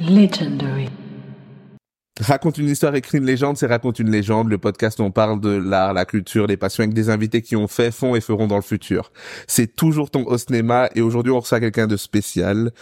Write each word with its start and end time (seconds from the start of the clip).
Legendary. 0.00 0.88
Raconte 2.20 2.58
une 2.58 2.68
histoire, 2.68 2.94
écrit 2.94 3.18
une 3.18 3.26
légende, 3.26 3.56
c'est 3.56 3.66
Raconte 3.66 3.98
une 3.98 4.10
légende, 4.10 4.48
le 4.48 4.58
podcast 4.58 5.00
où 5.00 5.02
on 5.02 5.10
parle 5.10 5.40
de 5.40 5.50
l'art, 5.50 5.92
la 5.92 6.06
culture, 6.06 6.46
les 6.46 6.56
passions 6.56 6.82
avec 6.82 6.94
des 6.94 7.10
invités 7.10 7.42
qui 7.42 7.56
ont 7.56 7.68
fait, 7.68 7.90
font 7.90 8.14
et 8.14 8.20
feront 8.20 8.46
dans 8.46 8.56
le 8.56 8.62
futur. 8.62 9.12
C'est 9.46 9.76
toujours 9.76 10.10
ton 10.10 10.26
Osnema 10.26 10.88
et 10.94 11.02
aujourd'hui 11.02 11.32
on 11.32 11.40
reçoit 11.40 11.60
quelqu'un 11.60 11.86
de 11.86 11.96
spécial. 11.96 12.72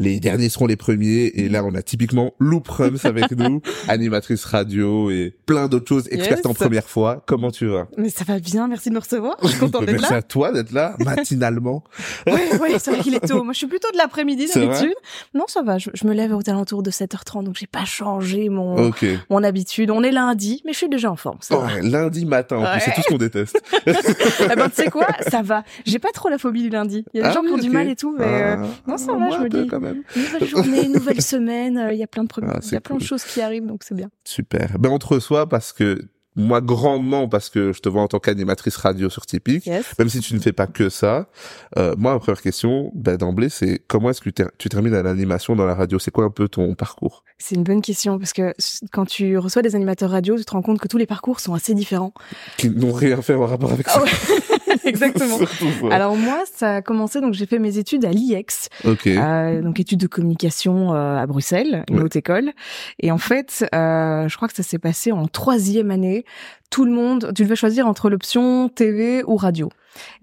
Les 0.00 0.20
derniers 0.20 0.48
seront 0.48 0.66
les 0.66 0.76
premiers 0.76 1.26
et 1.34 1.48
là 1.48 1.64
on 1.64 1.74
a 1.74 1.82
typiquement 1.82 2.32
Lou 2.38 2.60
Prums 2.60 2.98
avec 3.04 3.32
nous, 3.32 3.60
animatrice 3.88 4.44
radio 4.44 5.10
et 5.10 5.34
plein 5.46 5.66
d'autres 5.68 5.88
choses, 5.88 6.08
experte 6.10 6.46
en 6.46 6.54
première 6.54 6.88
fois. 6.88 7.22
Comment 7.26 7.50
tu 7.50 7.66
vas? 7.66 7.88
Mais 7.96 8.08
ça 8.10 8.24
va 8.24 8.38
bien, 8.38 8.68
merci 8.68 8.90
de 8.90 8.94
me 8.94 9.00
recevoir. 9.00 9.36
Je 9.42 9.48
suis 9.48 9.58
contente 9.58 9.80
d'être 9.86 9.92
Merci 10.00 10.12
là. 10.12 10.18
à 10.18 10.22
toi 10.22 10.52
d'être 10.52 10.72
là, 10.72 10.94
matinalement. 11.04 11.82
Ouais, 12.26 12.58
ouais, 12.60 12.78
c'est 12.78 12.90
vrai 12.92 13.00
qu'il 13.00 13.14
est 13.14 13.26
tôt. 13.26 13.42
Moi, 13.42 13.52
je 13.52 13.58
suis 13.58 13.66
plutôt 13.66 13.90
de 13.92 13.96
l'après-midi 13.96 14.46
d'habitude. 14.54 14.94
Non, 15.34 15.44
ça 15.48 15.62
va. 15.62 15.78
Je, 15.78 15.90
je 15.94 16.06
me 16.06 16.12
lève 16.12 16.32
aux 16.34 16.48
alentours 16.48 16.82
de 16.82 16.90
7h30, 16.90 17.44
donc 17.44 17.56
j'ai 17.58 17.66
pas 17.66 17.84
changé 17.84 18.48
mon, 18.48 18.92
mon 19.30 19.42
habitude. 19.42 19.90
On 19.90 20.02
est 20.02 20.10
lundi, 20.12 20.62
mais 20.64 20.72
je 20.72 20.78
suis 20.78 20.88
déjà 20.88 21.10
en 21.10 21.16
forme. 21.16 21.38
Ça 21.40 21.56
va. 21.56 21.66
Ouais, 21.66 21.82
lundi 21.82 22.24
matin, 22.26 22.56
en 22.58 22.60
plus, 22.62 22.68
Ouais. 22.68 22.80
c'est 22.84 22.92
tout 22.92 23.00
ce 23.02 23.08
qu'on 23.08 23.18
déteste. 23.18 23.60
Eh 23.86 24.54
ben, 24.56 24.68
tu 24.68 24.82
sais 24.82 24.90
quoi? 24.90 25.06
Ça 25.28 25.42
va. 25.42 25.64
J'ai 25.86 25.98
pas 25.98 26.10
trop 26.12 26.28
la 26.28 26.38
phobie 26.38 26.62
du 26.62 26.68
lundi. 26.70 27.04
Il 27.14 27.18
y 27.18 27.20
a 27.20 27.24
des 27.24 27.28
Ah 27.30 27.32
gens 27.32 27.40
qui 27.40 27.46
oui, 27.48 27.52
ont 27.54 27.58
du 27.58 27.70
mal 27.70 27.88
et 27.88 27.96
tout, 27.96 28.14
mais 28.18 28.24
euh, 28.26 28.56
Ah, 28.58 28.66
non, 28.86 28.96
ça 28.98 29.12
ah, 29.14 29.18
va, 29.18 29.30
je 29.30 29.42
me 29.42 29.48
dis. 29.48 29.68
Même. 29.94 30.02
nouvelle 30.16 30.48
journée, 30.48 30.88
nouvelle 30.88 31.22
semaine. 31.34 31.76
euh, 31.78 31.92
Il 31.92 31.98
y 31.98 32.02
a 32.02 32.06
plein 32.06 32.22
de, 32.24 32.28
problèmes. 32.28 32.52
Ah, 32.56 32.60
il 32.62 32.72
y 32.72 32.76
a 32.76 32.80
plein 32.80 32.96
de 32.96 33.02
choses 33.02 33.24
qui 33.24 33.40
arrivent, 33.40 33.66
donc 33.66 33.82
c'est 33.84 33.94
bien. 33.94 34.08
Super. 34.24 34.78
Ben 34.78 34.90
on 34.90 34.98
te 34.98 35.06
reçoit 35.06 35.48
parce 35.48 35.72
que 35.72 36.08
moi 36.36 36.60
grandement 36.60 37.28
parce 37.28 37.50
que 37.50 37.72
je 37.72 37.80
te 37.80 37.88
vois 37.88 38.00
en 38.00 38.06
tant 38.06 38.20
qu'animatrice 38.20 38.76
radio 38.76 39.10
sur 39.10 39.26
Typique. 39.26 39.66
Yes. 39.66 39.84
Même 39.98 40.08
si 40.08 40.20
tu 40.20 40.34
ne 40.34 40.38
fais 40.38 40.52
pas 40.52 40.68
que 40.68 40.88
ça, 40.88 41.28
euh, 41.76 41.96
moi 41.98 42.12
ma 42.12 42.20
première 42.20 42.40
question, 42.40 42.92
ben 42.94 43.16
d'emblée, 43.16 43.48
c'est 43.48 43.82
comment 43.88 44.10
est-ce 44.10 44.20
que 44.20 44.28
tu 44.28 44.34
ter- 44.34 44.50
tu 44.56 44.68
termines 44.68 44.94
à 44.94 45.02
l'animation 45.02 45.56
dans 45.56 45.66
la 45.66 45.74
radio? 45.74 45.98
C'est 45.98 46.12
quoi 46.12 46.24
un 46.24 46.30
peu 46.30 46.46
ton 46.48 46.76
parcours? 46.76 47.24
C'est 47.38 47.56
une 47.56 47.64
bonne 47.64 47.82
question 47.82 48.18
parce 48.20 48.32
que 48.32 48.54
quand 48.92 49.04
tu 49.06 49.36
reçois 49.36 49.62
des 49.62 49.74
animateurs 49.74 50.10
radio, 50.10 50.36
tu 50.38 50.44
te 50.44 50.52
rends 50.52 50.62
compte 50.62 50.78
que 50.78 50.86
tous 50.86 50.98
les 50.98 51.06
parcours 51.06 51.40
sont 51.40 51.54
assez 51.54 51.74
différents. 51.74 52.12
Qui 52.56 52.70
n'ont 52.70 52.92
rien 52.92 53.20
fait 53.20 53.34
en 53.34 53.46
rapport 53.46 53.72
avec 53.72 53.88
ça. 53.88 54.00
Ah 54.00 54.04
ouais. 54.04 54.57
Exactement. 54.84 55.36
Surtout, 55.38 55.66
ouais. 55.86 55.92
Alors 55.94 56.16
moi, 56.16 56.42
ça 56.54 56.76
a 56.76 56.82
commencé 56.82 57.20
donc 57.20 57.34
j'ai 57.34 57.46
fait 57.46 57.58
mes 57.58 57.78
études 57.78 58.04
à 58.04 58.10
l'IEX, 58.10 58.68
ok. 58.84 59.06
euh, 59.06 59.60
donc 59.62 59.80
études 59.80 60.00
de 60.00 60.06
communication 60.06 60.94
euh, 60.94 61.16
à 61.16 61.26
Bruxelles, 61.26 61.84
une 61.90 61.98
Ouais. 61.98 62.02
haute 62.04 62.16
école. 62.16 62.52
Et 63.00 63.10
en 63.10 63.18
fait, 63.18 63.66
euh, 63.74 64.28
je 64.28 64.36
crois 64.36 64.48
que 64.48 64.54
ça 64.54 64.62
s'est 64.62 64.78
passé 64.78 65.12
en 65.12 65.26
troisième 65.26 65.90
année. 65.90 66.24
Tout 66.70 66.84
le 66.84 66.92
monde, 66.92 67.32
tu 67.34 67.44
devais 67.44 67.56
choisir 67.56 67.86
entre 67.86 68.10
l'option 68.10 68.68
TV 68.68 69.22
ou 69.26 69.36
radio. 69.36 69.70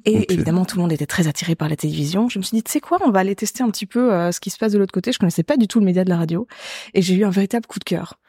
Et 0.06 0.32
évidemment, 0.32 0.64
tout 0.64 0.78
le 0.78 0.84
monde 0.84 0.94
était 0.94 1.08
très 1.08 1.28
attiré 1.28 1.56
par 1.56 1.68
la 1.70 1.76
télévision. 1.76 2.30
Je 2.30 2.38
me 2.40 2.44
suis 2.44 2.56
dit, 2.56 2.64
tu 2.64 2.72
sais 2.72 2.80
quoi, 2.80 3.00
on 3.04 3.10
va 3.10 3.20
aller 3.20 3.36
tester 3.36 3.64
un 3.64 3.70
petit 3.70 3.88
peu 3.88 4.14
euh, 4.14 4.32
ce 4.32 4.40
qui 4.40 4.50
se 4.52 4.58
passe 4.58 4.72
de 4.72 4.78
l'autre 4.78 4.94
côté. 4.94 5.12
Je 5.12 5.18
connaissais 5.20 5.44
pas 5.44 5.58
du 5.58 5.68
tout 5.68 5.80
le 5.80 5.86
média 5.86 6.04
de 6.04 6.10
la 6.10 6.18
radio, 6.18 6.48
et 6.94 7.02
j'ai 7.02 7.16
eu 7.16 7.26
un 7.26 7.30
véritable 7.32 7.66
coup 7.66 7.80
de 7.80 7.84
cœur. 7.84 8.20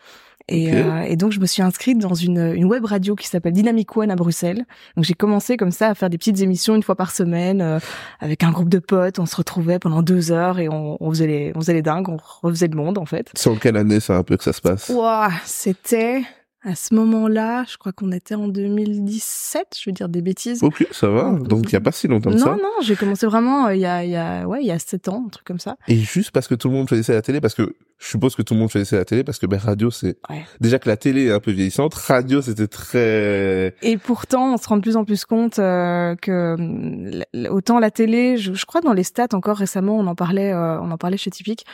Et, 0.48 0.72
euh, 0.72 1.02
et 1.02 1.16
donc 1.16 1.32
je 1.32 1.40
me 1.40 1.46
suis 1.46 1.62
inscrite 1.62 1.98
dans 1.98 2.14
une, 2.14 2.52
une 2.54 2.66
web 2.66 2.84
radio 2.84 3.16
qui 3.16 3.26
s'appelle 3.26 3.52
Dynamic 3.52 3.96
One 3.96 4.12
à 4.12 4.16
Bruxelles. 4.16 4.64
Donc 4.94 5.04
j'ai 5.04 5.14
commencé 5.14 5.56
comme 5.56 5.72
ça 5.72 5.88
à 5.88 5.94
faire 5.94 6.08
des 6.08 6.18
petites 6.18 6.40
émissions 6.40 6.76
une 6.76 6.84
fois 6.84 6.94
par 6.94 7.10
semaine 7.10 7.60
euh, 7.60 7.80
avec 8.20 8.44
un 8.44 8.52
groupe 8.52 8.68
de 8.68 8.78
potes. 8.78 9.18
On 9.18 9.26
se 9.26 9.34
retrouvait 9.34 9.80
pendant 9.80 10.02
deux 10.02 10.30
heures 10.30 10.60
et 10.60 10.68
on, 10.68 10.96
on 11.00 11.10
faisait 11.10 11.26
les 11.26 11.52
on 11.56 11.60
faisait 11.60 11.74
les 11.74 11.82
dingues, 11.82 12.08
on 12.08 12.18
refaisait 12.42 12.68
le 12.68 12.76
monde 12.76 12.96
en 12.96 13.06
fait. 13.06 13.32
En 13.46 13.56
quelle 13.56 13.76
année 13.76 13.98
ça 13.98 14.16
un 14.16 14.22
peu 14.22 14.36
que 14.36 14.44
ça 14.44 14.52
se 14.52 14.60
passe? 14.60 14.88
Ouah, 14.88 15.30
c'était 15.44 16.22
à 16.66 16.74
ce 16.74 16.94
moment-là, 16.94 17.64
je 17.68 17.76
crois 17.76 17.92
qu'on 17.92 18.10
était 18.10 18.34
en 18.34 18.48
2017, 18.48 19.68
je 19.80 19.88
veux 19.88 19.94
dire 19.94 20.08
des 20.08 20.20
bêtises. 20.20 20.62
Ok, 20.64 20.86
ça 20.90 21.08
va. 21.08 21.30
Donc 21.38 21.66
il 21.68 21.72
y 21.72 21.76
a 21.76 21.80
pas 21.80 21.92
si 21.92 22.08
longtemps 22.08 22.30
que 22.30 22.36
non, 22.36 22.44
ça. 22.44 22.50
non, 22.56 22.70
j'ai 22.82 22.96
commencé 22.96 23.24
vraiment 23.26 23.66
euh, 23.68 23.74
il 23.76 23.80
y 23.80 23.86
a, 23.86 24.04
il 24.04 24.10
y 24.10 24.16
a, 24.16 24.46
ouais, 24.48 24.62
il 24.62 24.66
y 24.66 24.72
a 24.72 24.78
sept 24.78 25.08
ans, 25.08 25.22
un 25.26 25.28
truc 25.30 25.46
comme 25.46 25.60
ça. 25.60 25.76
Et 25.86 25.96
juste 25.96 26.32
parce 26.32 26.48
que 26.48 26.54
tout 26.56 26.68
le 26.68 26.74
monde 26.74 26.88
choisissait 26.88 27.14
la 27.14 27.22
télé, 27.22 27.40
parce 27.40 27.54
que 27.54 27.74
je 27.98 28.08
suppose 28.08 28.34
que 28.34 28.42
tout 28.42 28.52
le 28.54 28.60
monde 28.60 28.68
choisissait 28.70 28.96
la 28.96 29.04
télé, 29.06 29.24
parce 29.24 29.38
que 29.38 29.46
ben 29.46 29.58
radio 29.58 29.90
c'est 29.90 30.18
Ouais. 30.28 30.44
déjà 30.60 30.78
que 30.78 30.88
la 30.88 30.96
télé 30.98 31.26
est 31.26 31.32
un 31.32 31.40
peu 31.40 31.50
vieillissante, 31.52 31.94
radio 31.94 32.42
c'était 32.42 32.66
très 32.66 33.74
Et 33.82 33.96
pourtant, 33.96 34.52
on 34.54 34.56
se 34.56 34.68
rend 34.68 34.76
de 34.76 34.82
plus 34.82 34.96
en 34.96 35.04
plus 35.04 35.24
compte 35.24 35.58
euh, 35.58 36.14
que 36.16 36.54
hum, 36.54 37.22
autant 37.50 37.78
la 37.78 37.90
télé, 37.90 38.36
je, 38.36 38.52
je 38.54 38.66
crois 38.66 38.80
dans 38.80 38.92
les 38.92 39.04
stats 39.04 39.28
encore 39.34 39.56
récemment, 39.56 39.96
on 39.96 40.06
en 40.08 40.14
parlait, 40.14 40.52
euh, 40.52 40.80
on 40.80 40.90
en 40.90 40.98
parlait 40.98 41.16
chez 41.16 41.30
Typique. 41.30 41.64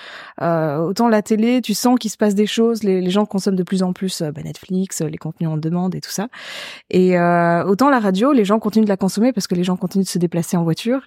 Euh, 0.42 0.76
autant 0.78 1.08
la 1.08 1.22
télé, 1.22 1.60
tu 1.62 1.74
sens 1.74 1.98
qu'il 1.98 2.10
se 2.10 2.16
passe 2.16 2.34
des 2.34 2.46
choses, 2.46 2.82
les, 2.84 3.00
les 3.00 3.10
gens 3.10 3.24
consomment 3.26 3.56
de 3.56 3.62
plus 3.64 3.82
en 3.82 3.92
plus 3.92 4.22
bah, 4.22 4.42
Netflix, 4.44 4.81
euh, 5.00 5.08
les 5.08 5.18
contenus 5.18 5.48
en 5.48 5.56
demande 5.56 5.94
et 5.94 6.00
tout 6.00 6.10
ça. 6.10 6.28
Et 6.90 7.18
euh, 7.18 7.64
autant 7.64 7.90
la 7.90 8.00
radio, 8.00 8.32
les 8.32 8.44
gens 8.44 8.58
continuent 8.58 8.84
de 8.84 8.88
la 8.88 8.96
consommer 8.96 9.32
parce 9.32 9.46
que 9.46 9.54
les 9.54 9.64
gens 9.64 9.76
continuent 9.76 10.04
de 10.04 10.08
se 10.08 10.18
déplacer 10.18 10.56
en 10.56 10.64
voiture. 10.64 11.02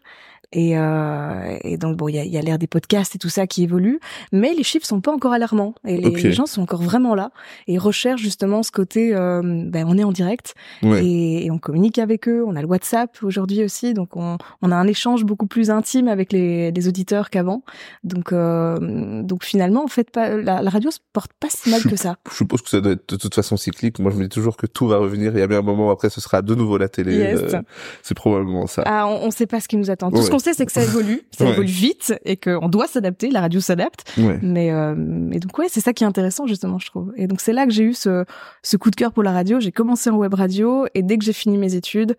Et, 0.52 0.78
euh, 0.78 1.58
et 1.64 1.78
donc 1.78 1.98
bon, 1.98 2.08
il 2.08 2.16
y 2.16 2.20
a, 2.20 2.24
il 2.24 2.32
y 2.32 2.38
a 2.38 2.42
l'ère 2.42 2.58
des 2.58 2.68
podcasts 2.68 3.16
et 3.16 3.18
tout 3.18 3.30
ça 3.30 3.48
qui 3.48 3.64
évolue, 3.64 4.00
mais 4.32 4.54
les 4.54 4.64
chiffres 4.64 4.86
sont 4.86 5.02
pas 5.02 5.12
encore 5.12 5.34
alarmants 5.34 5.76
et 5.86 5.98
les, 5.98 6.32
gens 6.32 6.46
sont 6.46 6.62
encore 6.62 6.82
vraiment 6.82 7.16
là 7.16 7.32
et 7.68 7.78
recherchent 7.78 8.22
justement 8.22 8.64
ce 8.64 8.72
côté, 8.72 9.16
euh, 9.16 9.42
ben 9.44 9.86
on 9.88 9.98
est 9.98 10.04
en 10.04 10.12
direct 10.12 10.56
ouais. 10.84 11.06
et, 11.06 11.46
et 11.46 11.52
on 11.52 11.58
communique 11.58 12.00
avec 12.00 12.28
eux. 12.28 12.44
On 12.46 12.56
a 12.56 12.62
le 12.62 12.68
WhatsApp 12.68 13.18
aujourd'hui 13.24 13.64
aussi, 13.64 13.94
donc 13.94 14.16
on, 14.16 14.38
on 14.62 14.72
a 14.72 14.76
un 14.76 14.88
échange 14.88 15.24
beaucoup 15.26 15.48
plus 15.48 15.70
intime 15.70 16.08
avec 16.08 16.32
les, 16.32 16.72
les 16.72 16.88
auditeurs 16.88 17.30
qu'avant. 17.30 17.64
Donc, 18.04 18.34
donc 18.34 19.44
finalement, 19.44 19.84
en 19.84 19.88
fait, 19.88 20.10
pas, 20.12 20.38
la, 20.38 20.62
la 20.62 20.70
radio 20.70 20.92
se 20.92 21.00
porte 21.14 21.32
pas 21.40 21.48
si 21.50 21.70
mal 21.70 21.82
que 21.84 21.96
ça. 21.96 22.18
Je 22.30 22.36
suppose 22.36 22.62
que 22.62 22.70
ça 22.70 22.82
doit 22.82 22.94
être 22.94 23.10
de 23.10 23.18
toute 23.18 23.36
façon 23.36 23.58
cyclique. 23.66 24.00
Moi, 24.00 24.12
je 24.12 24.18
me 24.18 24.24
dis 24.24 24.30
toujours 24.30 24.58
que 24.58 24.66
tout 24.66 24.88
va 24.88 24.98
revenir. 24.98 25.34
Il 25.34 25.40
y 25.40 25.44
a 25.44 25.48
bien 25.48 25.60
un 25.60 25.64
moment 25.64 25.92
après, 25.92 26.10
ce 26.10 26.22
sera 26.22 26.42
de 26.42 26.56
nouveau 26.56 26.78
la 26.78 26.88
télé. 26.90 27.16
Yes. 27.18 27.54
Euh, 27.54 27.62
c'est 28.02 28.16
probablement 28.16 28.68
ça. 28.68 28.84
Ah, 28.86 29.08
on, 29.08 29.28
on 29.28 29.32
sait 29.32 29.46
pas 29.48 29.60
ce 29.60 29.68
qui 29.68 29.78
nous 29.78 29.92
attend. 29.92 30.10
Tout 30.10 30.18
Ouais. 30.18 30.24
ce 30.24 30.32
qu'on 30.32 30.40
sait, 30.40 30.54
c'est 30.54 30.66
que 30.66 30.72
ça 30.72 30.84
évolue, 30.84 31.22
ça 31.38 31.44
Ouais. 31.46 31.52
évolue 31.52 31.68
vite 31.68 32.14
et 32.26 32.38
qu'on 32.38 32.70
doit 32.70 32.88
s'adapter. 32.88 33.30
La 33.30 33.42
radio 33.42 33.60
s'adapte. 33.60 34.10
Ouais. 34.18 34.40
Mais 34.42 34.72
euh, 34.72 34.96
et 35.32 35.40
donc 35.40 35.58
ouais, 35.58 35.68
c'est 35.70 35.82
ça 35.82 35.92
qui 35.94 36.04
est 36.04 36.08
intéressant 36.08 36.48
justement, 36.48 36.80
je 36.80 36.88
trouve. 36.88 37.12
Et 37.18 37.28
donc 37.28 37.42
c'est 37.42 37.54
là 37.54 37.66
que 37.66 37.72
j'ai 37.74 37.84
eu 37.84 37.94
ce, 37.94 38.24
ce 38.64 38.78
coup 38.78 38.90
de 38.92 38.96
cœur 38.96 39.12
pour 39.12 39.24
la 39.24 39.32
radio. 39.34 39.60
J'ai 39.60 39.72
commencé 39.72 40.10
en 40.10 40.16
web 40.18 40.34
radio 40.34 40.86
et 40.94 41.04
dès 41.04 41.18
que 41.18 41.26
j'ai 41.26 41.34
fini 41.34 41.58
mes 41.58 41.76
études, 41.76 42.16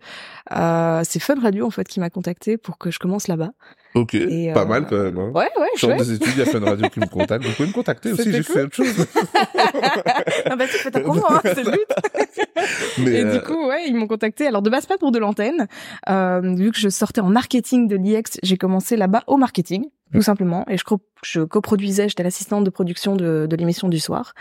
euh, 0.51 1.01
c'est 1.03 1.19
Fun 1.19 1.35
Radio 1.41 1.65
en 1.65 1.71
fait 1.71 1.87
qui 1.87 1.99
m'a 1.99 2.09
contacté 2.09 2.57
pour 2.57 2.77
que 2.77 2.91
je 2.91 2.99
commence 2.99 3.27
là-bas. 3.27 3.51
Ok. 3.95 4.13
Et, 4.15 4.51
Pas 4.53 4.61
euh, 4.61 4.65
mal 4.65 4.85
quand 4.87 4.97
même. 5.01 5.17
Hein. 5.17 5.31
Ouais, 5.33 5.49
ouais, 5.59 5.67
Je 5.77 5.87
des 5.87 6.13
études, 6.13 6.33
il 6.35 6.39
y 6.39 6.41
a 6.41 6.45
Fun 6.45 6.59
Radio 6.59 6.87
qui 6.89 6.99
me 6.99 7.07
contacte. 7.07 7.45
Vous 7.45 7.53
pouvez 7.53 7.67
me 7.69 7.73
contacter 7.73 8.11
aussi, 8.11 8.31
j'ai 8.31 8.43
cool. 8.43 8.55
fait 8.55 8.61
autre 8.63 8.75
chose. 8.75 9.05
ah 10.45 10.55
bah 10.55 10.65
tu 10.65 10.77
fais 10.77 10.91
ta 10.91 10.99
promo, 10.99 11.23
hein, 11.29 11.41
c'est 11.43 11.63
le 11.63 11.71
but. 11.71 11.87
Mais, 12.99 13.11
Et 13.11 13.23
euh, 13.23 13.33
du 13.33 13.41
coup, 13.41 13.67
ouais, 13.67 13.87
ils 13.87 13.95
m'ont 13.95 14.07
contacté. 14.07 14.47
Alors 14.47 14.61
de 14.61 14.69
base 14.69 14.85
pas 14.85 14.97
pour 14.97 15.11
de 15.11 15.19
l'antenne, 15.19 15.67
euh, 16.09 16.41
vu 16.55 16.71
que 16.71 16.77
je 16.77 16.89
sortais 16.89 17.21
en 17.21 17.29
marketing 17.29 17.87
de 17.87 17.95
l'IEX, 17.95 18.37
j'ai 18.43 18.57
commencé 18.57 18.97
là-bas 18.97 19.23
au 19.27 19.37
marketing, 19.37 19.85
tout 20.13 20.21
simplement. 20.21 20.65
Et 20.69 20.77
je, 20.77 20.83
co- 20.83 21.01
je 21.23 21.41
coproduisais, 21.41 22.09
j'étais 22.09 22.23
l'assistante 22.23 22.63
de 22.63 22.69
production 22.69 23.15
de, 23.15 23.47
de 23.49 23.55
l'émission 23.55 23.87
du 23.89 23.99
soir. 23.99 24.33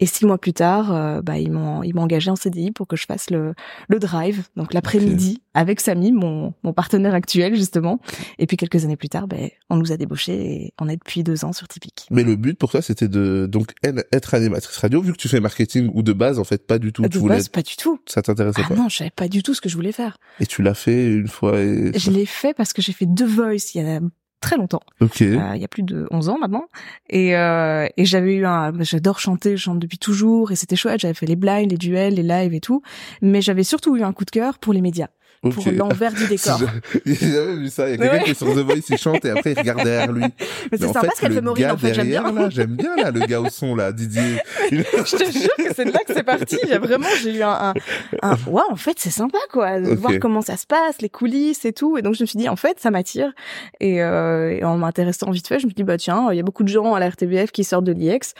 Et 0.00 0.06
six 0.06 0.26
mois 0.26 0.38
plus 0.38 0.52
tard, 0.52 0.92
euh, 0.94 1.20
bah 1.22 1.38
ils 1.38 1.50
m'ont 1.52 1.82
ils 1.82 1.94
m'ont 1.94 2.02
engagé 2.02 2.30
en 2.30 2.36
CDI 2.36 2.72
pour 2.72 2.86
que 2.88 2.96
je 2.96 3.06
fasse 3.06 3.30
le 3.30 3.54
le 3.88 3.98
drive, 3.98 4.44
donc 4.56 4.72
l'après-midi 4.74 5.42
avec 5.54 5.80
Samy, 5.80 6.12
mon 6.12 6.52
mon 6.62 6.72
partenaire 6.72 7.14
actuel 7.14 7.54
justement. 7.54 8.00
Et 8.38 8.46
puis 8.46 8.56
quelques 8.56 8.84
années 8.84 8.96
plus 8.96 9.08
tard, 9.08 9.26
ben 9.28 9.48
on 9.70 9.76
nous 9.76 9.92
a 9.92 9.96
débauchés 9.96 10.34
et 10.64 10.74
on 10.80 10.88
est 10.88 10.96
depuis 10.96 11.22
deux 11.22 11.44
ans 11.44 11.52
sur 11.52 11.66
Typique. 11.68 12.06
mais 12.10 12.24
le 12.24 12.36
but 12.36 12.58
pour 12.58 12.70
toi, 12.70 12.82
c'était 12.82 13.08
de 13.08 13.46
donc 13.50 13.72
être 14.12 14.34
animatrice 14.34 14.76
radio, 14.78 15.00
vu 15.00 15.12
que 15.12 15.18
tu 15.18 15.28
fais 15.28 15.40
marketing 15.40 15.90
ou 15.94 16.02
de 16.02 16.12
base, 16.12 16.38
en 16.38 16.44
fait, 16.44 16.66
pas 16.66 16.78
du 16.78 16.92
tout. 16.92 17.02
De 17.02 17.08
tu 17.08 17.18
voulais, 17.18 17.36
base, 17.36 17.48
pas 17.48 17.62
du 17.62 17.76
tout. 17.76 17.98
ça 18.06 18.20
t'intéressait 18.22 18.62
Ah 18.64 18.68
pas. 18.68 18.74
non, 18.74 18.88
je 18.88 18.96
savais 18.96 19.10
pas 19.14 19.28
du 19.28 19.42
tout 19.42 19.54
ce 19.54 19.60
que 19.60 19.68
je 19.68 19.76
voulais 19.76 19.92
faire. 19.92 20.18
Et 20.40 20.46
tu 20.46 20.62
l'as 20.62 20.74
fait 20.74 21.06
une 21.12 21.28
fois 21.28 21.60
et. 21.60 21.92
Je 21.98 22.10
l'ai 22.10 22.26
fait 22.26 22.54
parce 22.54 22.72
que 22.72 22.82
j'ai 22.82 22.92
fait 22.92 23.06
deux 23.06 23.26
voice 23.26 23.74
il 23.74 23.82
y 23.82 23.84
a 23.88 24.00
très 24.40 24.56
longtemps, 24.58 24.82
Ok. 25.00 25.22
euh, 25.22 25.52
il 25.54 25.60
y 25.62 25.64
a 25.64 25.68
plus 25.68 25.82
de 25.84 26.06
11 26.10 26.28
ans 26.28 26.36
maintenant. 26.38 26.64
Et, 27.08 27.34
euh, 27.34 27.86
et 27.96 28.04
j'avais 28.04 28.34
eu 28.34 28.44
un... 28.44 28.72
J'adore 28.82 29.18
chanter, 29.18 29.56
je 29.56 29.62
chante 29.62 29.78
depuis 29.78 29.96
toujours, 29.96 30.52
et 30.52 30.56
c'était 30.56 30.76
chouette, 30.76 31.00
j'avais 31.00 31.14
fait 31.14 31.24
les 31.24 31.36
blinds, 31.36 31.66
les 31.66 31.78
duels, 31.78 32.14
les 32.16 32.22
lives 32.22 32.52
et 32.52 32.60
tout. 32.60 32.82
Mais 33.22 33.40
j'avais 33.40 33.62
surtout 33.64 33.96
eu 33.96 34.02
un 34.02 34.12
coup 34.12 34.26
de 34.26 34.30
cœur 34.30 34.58
pour 34.58 34.74
les 34.74 34.82
médias, 34.82 35.08
pour 35.50 35.64
l'envers 35.72 36.12
du 36.12 36.26
décor. 36.28 36.60
J'ai 37.04 37.14
jamais 37.14 37.54
vu 37.56 37.68
ça. 37.68 37.88
Il 37.88 37.92
y 37.92 37.94
a 37.94 37.98
quelqu'un 37.98 38.14
Ouais. 38.18 38.22
qui 38.24 38.30
est 38.30 38.34
sur 38.34 38.46
The 38.54 38.58
Voice, 38.58 38.74
il 38.88 38.98
chante 38.98 39.24
et 39.24 39.30
après 39.30 39.52
il 39.52 39.58
regarde 39.58 39.82
derrière 39.84 40.12
lui. 40.12 40.22
Mais 40.72 40.78
c'est 40.78 40.92
sympa 40.92 41.08
ce 41.14 41.20
qu'elle 41.20 41.30
le 41.30 41.34
fait 41.36 41.40
Maureen, 41.42 41.70
en 41.70 41.76
fait, 41.78 41.94
j'aime 41.94 42.06
bien. 42.08 42.32
là, 42.32 42.48
j'aime 42.50 42.76
bien 42.76 42.96
là, 42.96 43.10
le 43.10 43.20
gars 43.20 43.40
au 43.40 43.48
son 43.50 43.74
là, 43.74 43.92
Didier. 43.92 44.38
Il- 44.70 44.84
je 44.92 45.16
te 45.16 45.30
jure 45.30 45.54
que 45.56 45.74
c'est 45.74 45.84
de 45.84 45.90
là 45.92 46.00
que 46.06 46.14
c'est 46.14 46.22
parti. 46.22 46.58
Il 46.62 46.68
y 46.68 46.72
a 46.72 46.78
vraiment, 46.78 47.06
j'ai 47.22 47.36
eu 47.36 47.42
un, 47.42 47.50
un, 47.50 47.74
un- 48.22 48.36
ouais, 48.48 48.62
en 48.70 48.76
fait, 48.76 48.94
c'est 48.98 49.10
sympa, 49.10 49.38
quoi, 49.52 49.80
de 49.80 49.94
voir 49.94 50.12
comment 50.20 50.40
ça 50.42 50.56
se 50.56 50.66
passe, 50.66 51.00
les 51.00 51.08
coulisses 51.08 51.64
et 51.64 51.72
tout. 51.72 51.98
Et 51.98 52.02
donc, 52.02 52.14
je 52.14 52.22
me 52.22 52.26
suis 52.26 52.38
dit, 52.38 52.48
en 52.48 52.56
fait, 52.56 52.78
ça 52.80 52.90
m'attire. 52.90 53.32
Et, 53.80 54.02
euh, 54.02 54.50
et 54.50 54.64
en 54.64 54.76
m'intéressant 54.78 55.30
vite 55.30 55.46
fait, 55.46 55.58
je 55.58 55.66
me 55.66 55.70
suis 55.70 55.76
dit, 55.76 55.84
bah, 55.84 55.96
tiens, 55.98 56.28
il 56.32 56.36
y 56.36 56.40
a 56.40 56.42
beaucoup 56.42 56.62
de 56.64 56.68
gens 56.68 56.94
à 56.94 57.00
la 57.00 57.08
RTBF 57.08 57.50
qui 57.52 57.64
sortent 57.64 57.84
de 57.84 57.92
l'IEX. 57.92 58.34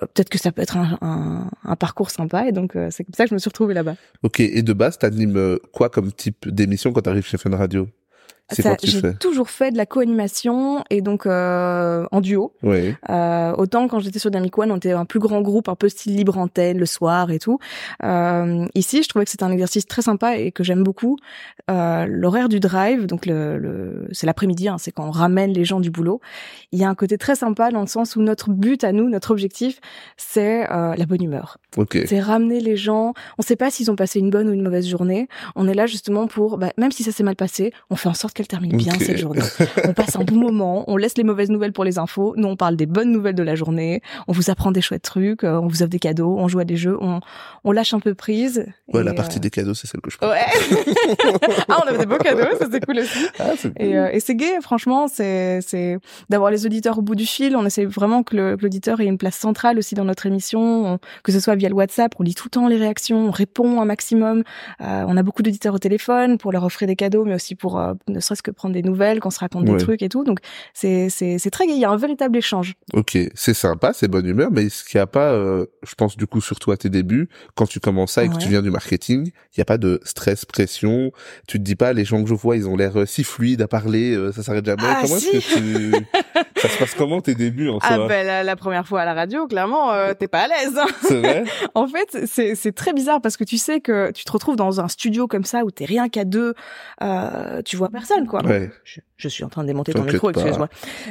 Euh, 0.00 0.06
peut-être 0.06 0.28
que 0.28 0.38
ça 0.38 0.52
peut 0.52 0.62
être 0.62 0.76
un, 0.76 0.98
un, 1.00 1.50
un 1.64 1.76
parcours 1.76 2.10
sympa. 2.10 2.46
Et 2.46 2.52
donc, 2.52 2.76
euh, 2.76 2.88
c'est 2.90 3.04
comme 3.04 3.14
ça 3.14 3.24
que 3.24 3.30
je 3.30 3.34
me 3.34 3.38
suis 3.40 3.48
retrouvée 3.48 3.74
là-bas. 3.74 3.96
Ok, 4.22 4.40
et 4.40 4.62
de 4.62 4.72
base, 4.72 4.98
t'animes 4.98 5.36
euh, 5.36 5.58
quoi 5.72 5.88
comme 5.88 6.12
type 6.12 6.48
d'émission 6.48 6.92
quand 6.92 7.02
t'arrives 7.02 7.26
chez 7.26 7.38
Fun 7.38 7.56
Radio? 7.56 7.88
J'ai 8.82 9.14
toujours 9.14 9.50
fait 9.50 9.70
de 9.70 9.76
la 9.76 9.86
co-animation 9.86 10.84
et 10.90 11.00
donc 11.00 11.26
euh, 11.26 12.06
en 12.10 12.20
duo. 12.20 12.52
Oui. 12.62 12.94
Euh, 13.08 13.52
autant 13.56 13.88
quand 13.88 13.98
j'étais 14.00 14.18
sur 14.18 14.30
Dynamic 14.30 14.56
One, 14.58 14.72
on 14.72 14.76
était 14.76 14.92
un 14.92 15.04
plus 15.04 15.20
grand 15.20 15.40
groupe, 15.40 15.68
un 15.68 15.74
peu 15.74 15.88
style 15.88 16.16
libre 16.16 16.38
antenne 16.38 16.78
le 16.78 16.86
soir 16.86 17.30
et 17.30 17.38
tout. 17.38 17.58
Euh, 18.02 18.66
ici, 18.74 19.02
je 19.02 19.08
trouvais 19.08 19.24
que 19.24 19.30
c'était 19.30 19.44
un 19.44 19.52
exercice 19.52 19.86
très 19.86 20.02
sympa 20.02 20.36
et 20.36 20.52
que 20.52 20.64
j'aime 20.64 20.82
beaucoup. 20.82 21.16
Euh, 21.70 22.06
L'horaire 22.08 22.48
du 22.48 22.60
drive, 22.60 23.06
donc 23.06 23.26
le, 23.26 23.58
le 23.58 24.08
c'est 24.12 24.26
l'après-midi, 24.26 24.68
hein, 24.68 24.76
c'est 24.78 24.92
quand 24.92 25.06
on 25.06 25.10
ramène 25.10 25.52
les 25.52 25.64
gens 25.64 25.80
du 25.80 25.90
boulot. 25.90 26.20
Il 26.72 26.78
y 26.78 26.84
a 26.84 26.88
un 26.88 26.94
côté 26.94 27.18
très 27.18 27.34
sympa 27.34 27.70
dans 27.70 27.80
le 27.80 27.86
sens 27.86 28.16
où 28.16 28.22
notre 28.22 28.50
but 28.50 28.84
à 28.84 28.92
nous, 28.92 29.08
notre 29.08 29.30
objectif, 29.30 29.80
c'est 30.16 30.70
euh, 30.70 30.94
la 30.96 31.06
bonne 31.06 31.22
humeur. 31.22 31.58
Ok. 31.76 31.98
C'est 32.06 32.20
ramener 32.20 32.60
les 32.60 32.76
gens. 32.76 33.14
On 33.38 33.42
sait 33.42 33.56
pas 33.56 33.70
s'ils 33.70 33.90
ont 33.90 33.96
passé 33.96 34.18
une 34.18 34.30
bonne 34.30 34.48
ou 34.48 34.52
une 34.52 34.62
mauvaise 34.62 34.88
journée. 34.88 35.28
On 35.56 35.68
est 35.68 35.74
là 35.74 35.86
justement 35.86 36.26
pour, 36.26 36.58
bah, 36.58 36.72
même 36.76 36.92
si 36.92 37.02
ça 37.02 37.12
s'est 37.12 37.22
mal 37.22 37.36
passé, 37.36 37.72
on 37.90 37.96
fait 37.96 38.08
en 38.08 38.14
sorte 38.14 38.34
qu'elle 38.40 38.48
termine 38.48 38.76
bien 38.76 38.92
cette 38.98 39.18
journée. 39.18 39.42
on 39.84 39.92
passe 39.92 40.16
un 40.16 40.24
bon 40.24 40.36
moment. 40.46 40.84
On 40.88 40.96
laisse 40.96 41.16
les 41.16 41.24
mauvaises 41.24 41.50
nouvelles 41.50 41.72
pour 41.72 41.84
les 41.84 41.98
infos. 41.98 42.34
Nous, 42.36 42.48
on 42.48 42.56
parle 42.56 42.76
des 42.76 42.86
bonnes 42.86 43.12
nouvelles 43.12 43.34
de 43.34 43.42
la 43.42 43.54
journée. 43.54 44.00
On 44.28 44.32
vous 44.32 44.50
apprend 44.50 44.72
des 44.72 44.80
chouettes 44.80 45.02
trucs. 45.02 45.44
euh, 45.44 45.60
On 45.60 45.66
vous 45.66 45.82
offre 45.82 45.90
des 45.90 45.98
cadeaux. 45.98 46.36
On 46.38 46.48
joue 46.48 46.58
à 46.60 46.64
des 46.64 46.76
jeux. 46.76 46.96
On, 47.00 47.20
on 47.64 47.72
lâche 47.72 47.92
un 47.94 48.00
peu 48.00 48.14
prise. 48.14 48.66
Ouais, 48.92 49.04
la 49.04 49.10
euh, 49.12 49.14
partie 49.14 49.40
des 49.40 49.50
cadeaux, 49.50 49.74
c'est 49.74 49.86
celle 49.86 50.00
que 50.00 50.10
je 50.10 50.16
préfère. 50.18 50.36
Ouais. 50.36 50.84
ah, 51.68 51.80
on 51.84 51.88
avait 51.88 51.98
des 51.98 52.06
beaux 52.06 52.16
cadeaux. 52.18 52.56
Ça 52.58 52.66
c'est 52.70 52.84
cool 52.84 52.98
aussi. 53.00 53.26
Ah, 53.38 53.50
c'est 53.56 53.72
Et, 53.78 53.96
euh, 53.96 54.08
et 54.12 54.20
c'est 54.20 54.34
gai, 54.34 54.60
franchement, 54.62 55.06
c'est 55.08 55.60
c'est 55.62 55.98
d'avoir 56.28 56.50
les 56.50 56.66
auditeurs 56.66 56.98
au 56.98 57.02
bout 57.02 57.14
du 57.14 57.26
fil. 57.26 57.56
On 57.56 57.66
essaie 57.66 57.84
vraiment 57.84 58.22
que 58.22 58.56
l'auditeur 58.60 59.00
ait 59.00 59.06
une 59.06 59.18
place 59.18 59.36
centrale 59.36 59.78
aussi 59.78 59.94
dans 59.94 60.04
notre 60.04 60.26
émission, 60.26 60.60
on- 60.94 60.98
que 61.22 61.32
ce 61.32 61.40
soit 61.40 61.54
via 61.54 61.68
le 61.68 61.74
WhatsApp. 61.74 62.12
On 62.18 62.22
lit 62.22 62.34
tout 62.34 62.46
le 62.46 62.50
temps 62.50 62.68
les 62.68 62.76
réactions, 62.76 63.28
on 63.28 63.30
répond 63.30 63.80
un 63.80 63.84
maximum. 63.84 64.42
Euh, 64.80 65.04
on 65.06 65.16
a 65.16 65.22
beaucoup 65.22 65.42
d'auditeurs 65.42 65.74
au 65.74 65.78
téléphone 65.78 66.38
pour 66.38 66.52
leur 66.52 66.64
offrir 66.64 66.88
des 66.88 66.96
cadeaux, 66.96 67.24
mais 67.24 67.34
aussi 67.34 67.54
pour 67.54 67.78
euh, 67.78 67.94
ne 68.08 68.20
serait-ce 68.30 68.42
que 68.42 68.50
prendre 68.52 68.74
des 68.74 68.82
nouvelles, 68.82 69.18
qu'on 69.20 69.30
se 69.30 69.38
raconte 69.40 69.68
Ouais. 69.68 69.76
des 69.76 69.82
trucs 69.84 70.02
et 70.02 70.08
tout. 70.08 70.22
Donc 70.24 70.38
c'est 70.74 71.08
c'est 71.10 71.50
très 71.50 71.66
gai. 71.66 71.72
Il 71.74 71.80
y 71.80 71.84
a 71.84 71.90
un 71.90 71.96
véritable 71.96 72.36
échange. 72.36 72.74
Ok, 72.92 73.18
c'est 73.34 73.54
sympa, 73.54 73.92
c'est 73.92 74.08
bonne 74.08 74.26
humeur, 74.26 74.50
mais 74.52 74.68
ce 74.68 74.84
qu'il 74.84 74.98
n'y 74.98 75.02
a 75.02 75.06
pas, 75.06 75.32
euh, 75.32 75.66
je 75.82 75.94
pense 75.96 76.16
du 76.16 76.26
coup 76.26 76.40
surtout 76.40 76.70
à 76.70 76.76
tes 76.76 76.88
débuts, 76.90 77.28
quand 77.56 77.66
tu 77.66 77.80
commences 77.80 78.12
ça 78.12 78.24
et 78.24 78.28
que 78.28 78.36
tu 78.36 78.48
viens 78.48 78.62
du 78.62 78.70
marketing, 78.70 79.26
il 79.26 79.58
n'y 79.58 79.62
a 79.62 79.64
pas 79.64 79.78
de 79.78 80.00
stress, 80.04 80.44
pression. 80.44 81.10
Tu 81.48 81.58
te 81.58 81.62
dis 81.64 81.74
pas, 81.76 81.92
les 81.92 82.04
gens 82.04 82.22
que 82.22 82.28
je 82.28 82.34
vois, 82.34 82.56
ils 82.56 82.68
ont 82.68 82.76
l'air 82.76 82.96
euh, 82.98 83.06
si 83.06 83.24
fluides 83.24 83.62
à 83.62 83.68
parler, 83.68 84.14
euh, 84.14 84.32
ça 84.32 84.42
s'arrête 84.42 84.64
jamais. 84.64 84.82
Ah, 84.86 85.00
comment 85.02 85.16
si. 85.18 85.28
est-ce 85.36 85.54
que 85.54 85.60
tu... 85.60 86.06
ça 86.60 86.68
se 86.68 86.78
passe 86.78 86.94
comment 86.94 87.20
tes 87.20 87.34
débuts 87.34 87.68
en 87.68 87.78
Ah 87.82 87.96
soi? 87.96 88.08
ben 88.08 88.26
la, 88.26 88.42
la 88.44 88.56
première 88.56 88.86
fois 88.86 89.00
à 89.02 89.04
la 89.04 89.14
radio, 89.14 89.46
clairement, 89.46 89.92
euh, 89.92 90.14
t'es 90.14 90.28
pas 90.28 90.40
à 90.44 90.48
l'aise. 90.48 90.78
hein. 90.78 90.86
C'est 91.02 91.20
vrai? 91.20 91.44
En 91.74 91.86
fait, 91.86 92.26
c'est 92.26 92.54
c'est 92.54 92.72
très 92.72 92.92
bizarre 92.92 93.20
parce 93.20 93.36
que 93.36 93.44
tu 93.44 93.56
sais 93.58 93.80
que 93.80 94.10
tu 94.12 94.24
te 94.24 94.32
retrouves 94.32 94.56
dans 94.56 94.80
un 94.80 94.88
studio 94.88 95.26
comme 95.26 95.44
ça 95.44 95.64
où 95.64 95.70
t'es 95.70 95.84
rien 95.84 96.08
qu'à 96.08 96.24
deux, 96.24 96.54
tu 97.64 97.76
vois 97.76 97.88
personne 97.88 98.09
quoi. 98.26 98.44
Ouais. 98.44 98.70
Je, 98.84 99.00
je 99.16 99.28
suis 99.28 99.44
en 99.44 99.48
train 99.48 99.62
de 99.62 99.66
démonter 99.68 99.92
ton 99.92 100.02
micro, 100.04 100.30
excuse-moi. 100.30 100.68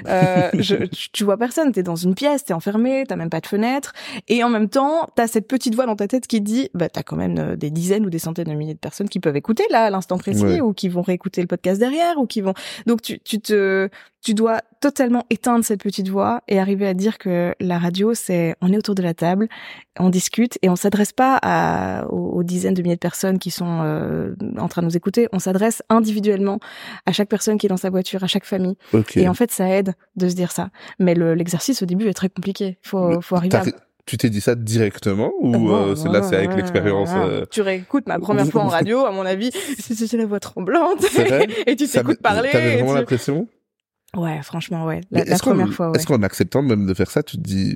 Euh, 0.07 0.49
je, 0.53 0.75
tu, 1.13 1.23
vois 1.23 1.37
personne, 1.37 1.71
t'es 1.71 1.83
dans 1.83 1.95
une 1.95 2.15
pièce, 2.15 2.45
t'es 2.45 2.53
enfermé, 2.53 3.03
t'as 3.07 3.15
même 3.15 3.29
pas 3.29 3.39
de 3.41 3.47
fenêtre, 3.47 3.93
et 4.27 4.43
en 4.43 4.49
même 4.49 4.69
temps, 4.69 5.07
t'as 5.15 5.27
cette 5.27 5.47
petite 5.47 5.75
voix 5.75 5.85
dans 5.85 5.95
ta 5.95 6.07
tête 6.07 6.27
qui 6.27 6.41
dit, 6.41 6.69
bah 6.73 6.89
t'as 6.89 7.03
quand 7.03 7.15
même 7.15 7.37
euh, 7.37 7.55
des 7.55 7.69
dizaines 7.69 8.05
ou 8.05 8.09
des 8.09 8.19
centaines 8.19 8.47
de 8.49 8.53
milliers 8.53 8.73
de 8.73 8.79
personnes 8.79 9.09
qui 9.09 9.19
peuvent 9.19 9.35
écouter 9.35 9.63
là 9.69 9.85
à 9.85 9.89
l'instant 9.89 10.17
précis, 10.17 10.43
Ouais. 10.43 10.61
ou 10.61 10.73
qui 10.73 10.89
vont 10.89 11.01
réécouter 11.01 11.41
le 11.41 11.47
podcast 11.47 11.79
derrière, 11.79 12.17
ou 12.17 12.25
qui 12.25 12.41
vont. 12.41 12.53
Donc 12.85 13.01
tu, 13.01 13.19
tu 13.19 13.39
te, 13.39 13.89
tu 14.21 14.33
dois 14.33 14.61
totalement 14.79 15.25
éteindre 15.29 15.63
cette 15.65 15.81
petite 15.83 16.07
voix 16.09 16.41
et 16.47 16.59
arriver 16.59 16.87
à 16.87 16.93
dire 16.93 17.17
que 17.17 17.53
la 17.59 17.77
radio, 17.77 18.13
c'est, 18.13 18.55
on 18.61 18.71
est 18.71 18.77
autour 18.77 18.95
de 18.95 19.01
la 19.03 19.13
table, 19.13 19.47
on 19.99 20.09
discute 20.09 20.57
et 20.61 20.69
on 20.69 20.75
s'adresse 20.75 21.11
pas 21.11 21.37
à, 21.41 22.05
aux, 22.09 22.29
aux 22.37 22.43
dizaines 22.43 22.73
de 22.73 22.81
milliers 22.81 22.95
de 22.95 22.99
personnes 22.99 23.39
qui 23.39 23.51
sont 23.51 23.81
euh, 23.83 24.33
en 24.57 24.67
train 24.69 24.81
de 24.81 24.87
nous 24.87 24.95
écouter, 24.97 25.27
on 25.33 25.39
s'adresse 25.39 25.83
individuellement 25.89 26.59
à 27.05 27.11
chaque 27.11 27.27
personne 27.29 27.57
qui 27.57 27.65
est 27.65 27.69
dans 27.69 27.77
sa 27.77 27.89
voiture, 27.89 28.23
à 28.23 28.27
chaque 28.27 28.45
famille. 28.45 28.75
Et 29.15 29.27
en 29.27 29.33
fait, 29.33 29.51
ça 29.51 29.67
aide 29.69 29.93
de 30.15 30.29
se 30.29 30.35
dire 30.35 30.51
ça. 30.51 30.69
Mais 30.99 31.13
le- 31.13 31.33
l'exercice 31.35 31.81
au 31.81 31.85
début 31.85 32.07
est 32.07 32.13
très 32.13 32.29
compliqué. 32.29 32.77
Faut, 32.81 33.09
Mais 33.09 33.17
faut 33.21 33.35
arriver 33.35 33.57
à. 33.57 33.63
Tu 34.05 34.17
t'es 34.17 34.31
dit 34.31 34.41
ça 34.41 34.55
directement 34.55 35.31
ou 35.39 35.51
Non, 35.51 35.75
euh, 35.89 35.95
c'est- 35.95 36.09
là 36.09 36.23
c'est 36.23 36.35
avec 36.35 36.55
l'expérience 36.55 37.09
euh, 37.13 37.45
Tu 37.51 37.61
réécoutes 37.61 38.07
ma 38.07 38.17
première 38.17 38.47
fois 38.47 38.63
en 38.63 38.67
radio, 38.79 39.05
à 39.05 39.11
mon 39.11 39.23
avis, 39.23 39.51
c'était 39.77 40.17
la 40.17 40.25
voix 40.25 40.39
tremblante. 40.39 41.01
C'est 41.01 41.47
et 41.67 41.75
tu 41.75 41.87
t'écoutes 41.87 42.19
parler. 42.21 42.49
T'avais 42.51 42.75
vraiment 42.77 42.93
tu- 42.93 42.97
l'impression 42.97 43.47
Ouais, 44.15 44.41
franchement, 44.41 44.85
ouais. 44.85 45.01
La, 45.11 45.37
première 45.37 45.71
fois, 45.71 45.91
ouais. 45.91 45.97
Est-ce 45.97 46.07
qu'en 46.07 46.23
acceptant 46.23 46.61
même 46.61 46.85
de 46.85 46.93
faire 46.93 47.11
ça, 47.11 47.21
tu 47.21 47.37
te 47.37 47.41
dis 47.41 47.75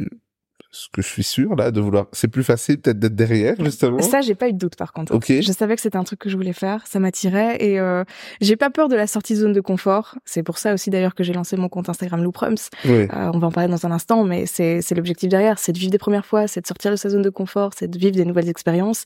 ce 0.74 0.88
que 0.92 1.04
je 1.04 1.08
suis 1.08 1.24
sûr 1.24 1.56
là 1.56 1.70
de 1.70 1.80
vouloir 1.80 2.08
c'est 2.14 2.28
plus 2.28 2.44
facile 2.44 2.80
peut-être 2.80 2.98
d'être 2.98 3.16
derrière 3.16 3.56
justement 3.64 4.02
Ça, 4.02 4.22
j'ai 4.22 4.34
pas 4.34 4.50
eu 4.50 4.54
de 4.54 4.58
doute 4.58 4.76
par 4.76 4.92
contre. 4.92 5.14
Ok. 5.14 5.32
Je 5.32 5.52
savais 5.52 5.76
que 5.76 5.82
c'était 5.82 5.98
un 5.98 6.04
truc 6.04 6.20
que 6.20 6.30
je 6.30 6.36
voulais 6.36 6.52
faire, 6.54 6.86
ça 6.88 7.00
m'attirait 7.00 7.58
et 7.64 7.80
euh, 7.80 8.04
j'ai 8.42 8.56
pas 8.56 8.72
peur 8.72 8.90
de 8.90 8.96
la 8.96 9.06
sortie 9.06 9.34
de 9.34 9.40
zone 9.40 9.54
de 9.54 9.62
confort. 9.62 10.16
C'est 10.26 10.42
pour 10.42 10.58
ça 10.58 10.74
aussi 10.74 10.90
d'ailleurs 10.90 11.14
que 11.14 11.24
j'ai 11.24 11.34
lancé 11.34 11.58
mon 11.58 11.70
compte 11.70 11.90
Instagram 11.90 12.24
Looprums. 12.24 12.56
Ouais. 12.86 13.08
Euh, 13.14 13.32
on 13.34 13.38
va 13.38 13.48
en 13.48 13.52
parler 13.52 13.70
dans 13.70 13.86
un 13.86 13.92
instant, 13.92 14.24
mais 14.24 14.48
c'est 14.48 14.82
c'est 14.82 14.96
l'objectif 14.96 15.30
derrière, 15.30 15.60
c'est 15.60 15.74
de 15.74 15.78
vivre 15.78 15.92
des 15.92 16.00
premières 16.00 16.26
fois, 16.26 16.48
c'est 16.48 16.62
de 16.62 16.68
sortir 16.68 16.90
de 16.90 16.96
sa 16.96 17.10
zone 17.10 17.22
de 17.22 17.30
confort, 17.30 17.72
c'est 17.78 17.88
de 17.88 17.98
vivre 17.98 18.16
des 18.16 18.26
nouvelles 18.26 18.50
expériences. 18.50 19.06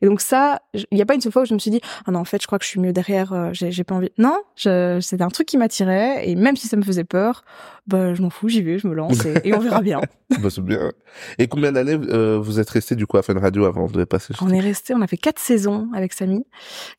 Et 0.00 0.06
donc 0.06 0.20
ça, 0.20 0.62
il 0.74 0.98
y 0.98 1.02
a 1.02 1.06
pas 1.06 1.14
une 1.14 1.20
seule 1.20 1.32
fois 1.32 1.42
où 1.42 1.46
je 1.46 1.54
me 1.54 1.58
suis 1.58 1.72
dit 1.72 1.80
ah 2.06 2.12
non 2.12 2.20
en 2.20 2.24
fait 2.24 2.40
je 2.40 2.46
crois 2.46 2.60
que 2.60 2.64
je 2.64 2.70
suis 2.70 2.80
mieux 2.80 2.92
derrière, 2.92 3.32
euh, 3.32 3.50
j'ai 3.52 3.84
pas 3.84 3.96
envie. 3.96 4.10
Non, 4.18 4.38
c'était 4.56 5.22
un 5.22 5.30
truc 5.30 5.48
qui 5.48 5.58
m'attirait 5.58 6.28
et 6.28 6.36
même 6.36 6.56
si 6.56 6.68
ça 6.68 6.76
me 6.76 6.82
faisait 6.82 7.04
peur, 7.04 7.44
bah 7.88 8.14
je 8.14 8.22
m'en 8.22 8.30
fous, 8.30 8.48
j'y 8.48 8.62
vais, 8.62 8.78
je 8.78 8.86
me 8.86 8.94
lance 8.94 9.24
et, 9.24 9.34
et 9.44 9.54
on 9.54 9.58
verra 9.58 9.80
bien. 9.80 10.00
Bah, 10.42 10.50
c'est 10.50 10.60
bien. 10.60 10.92
Et 11.38 11.48
combien 11.48 11.72
d'années 11.72 11.98
euh, 12.10 12.38
vous 12.38 12.60
êtes 12.60 12.70
resté 12.70 12.94
du 12.94 13.06
coup 13.06 13.16
à 13.16 13.22
Fun 13.22 13.38
Radio 13.38 13.64
avant 13.64 13.86
de 13.86 14.04
passer 14.04 14.34
On 14.40 14.50
est 14.50 14.60
resté, 14.60 14.94
on 14.94 15.00
a 15.00 15.06
fait 15.06 15.16
quatre 15.16 15.38
saisons 15.38 15.88
avec 15.94 16.12
Samy. 16.12 16.44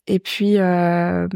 Et 0.08 0.20
puis, 0.20 0.58
euh, 0.58 1.28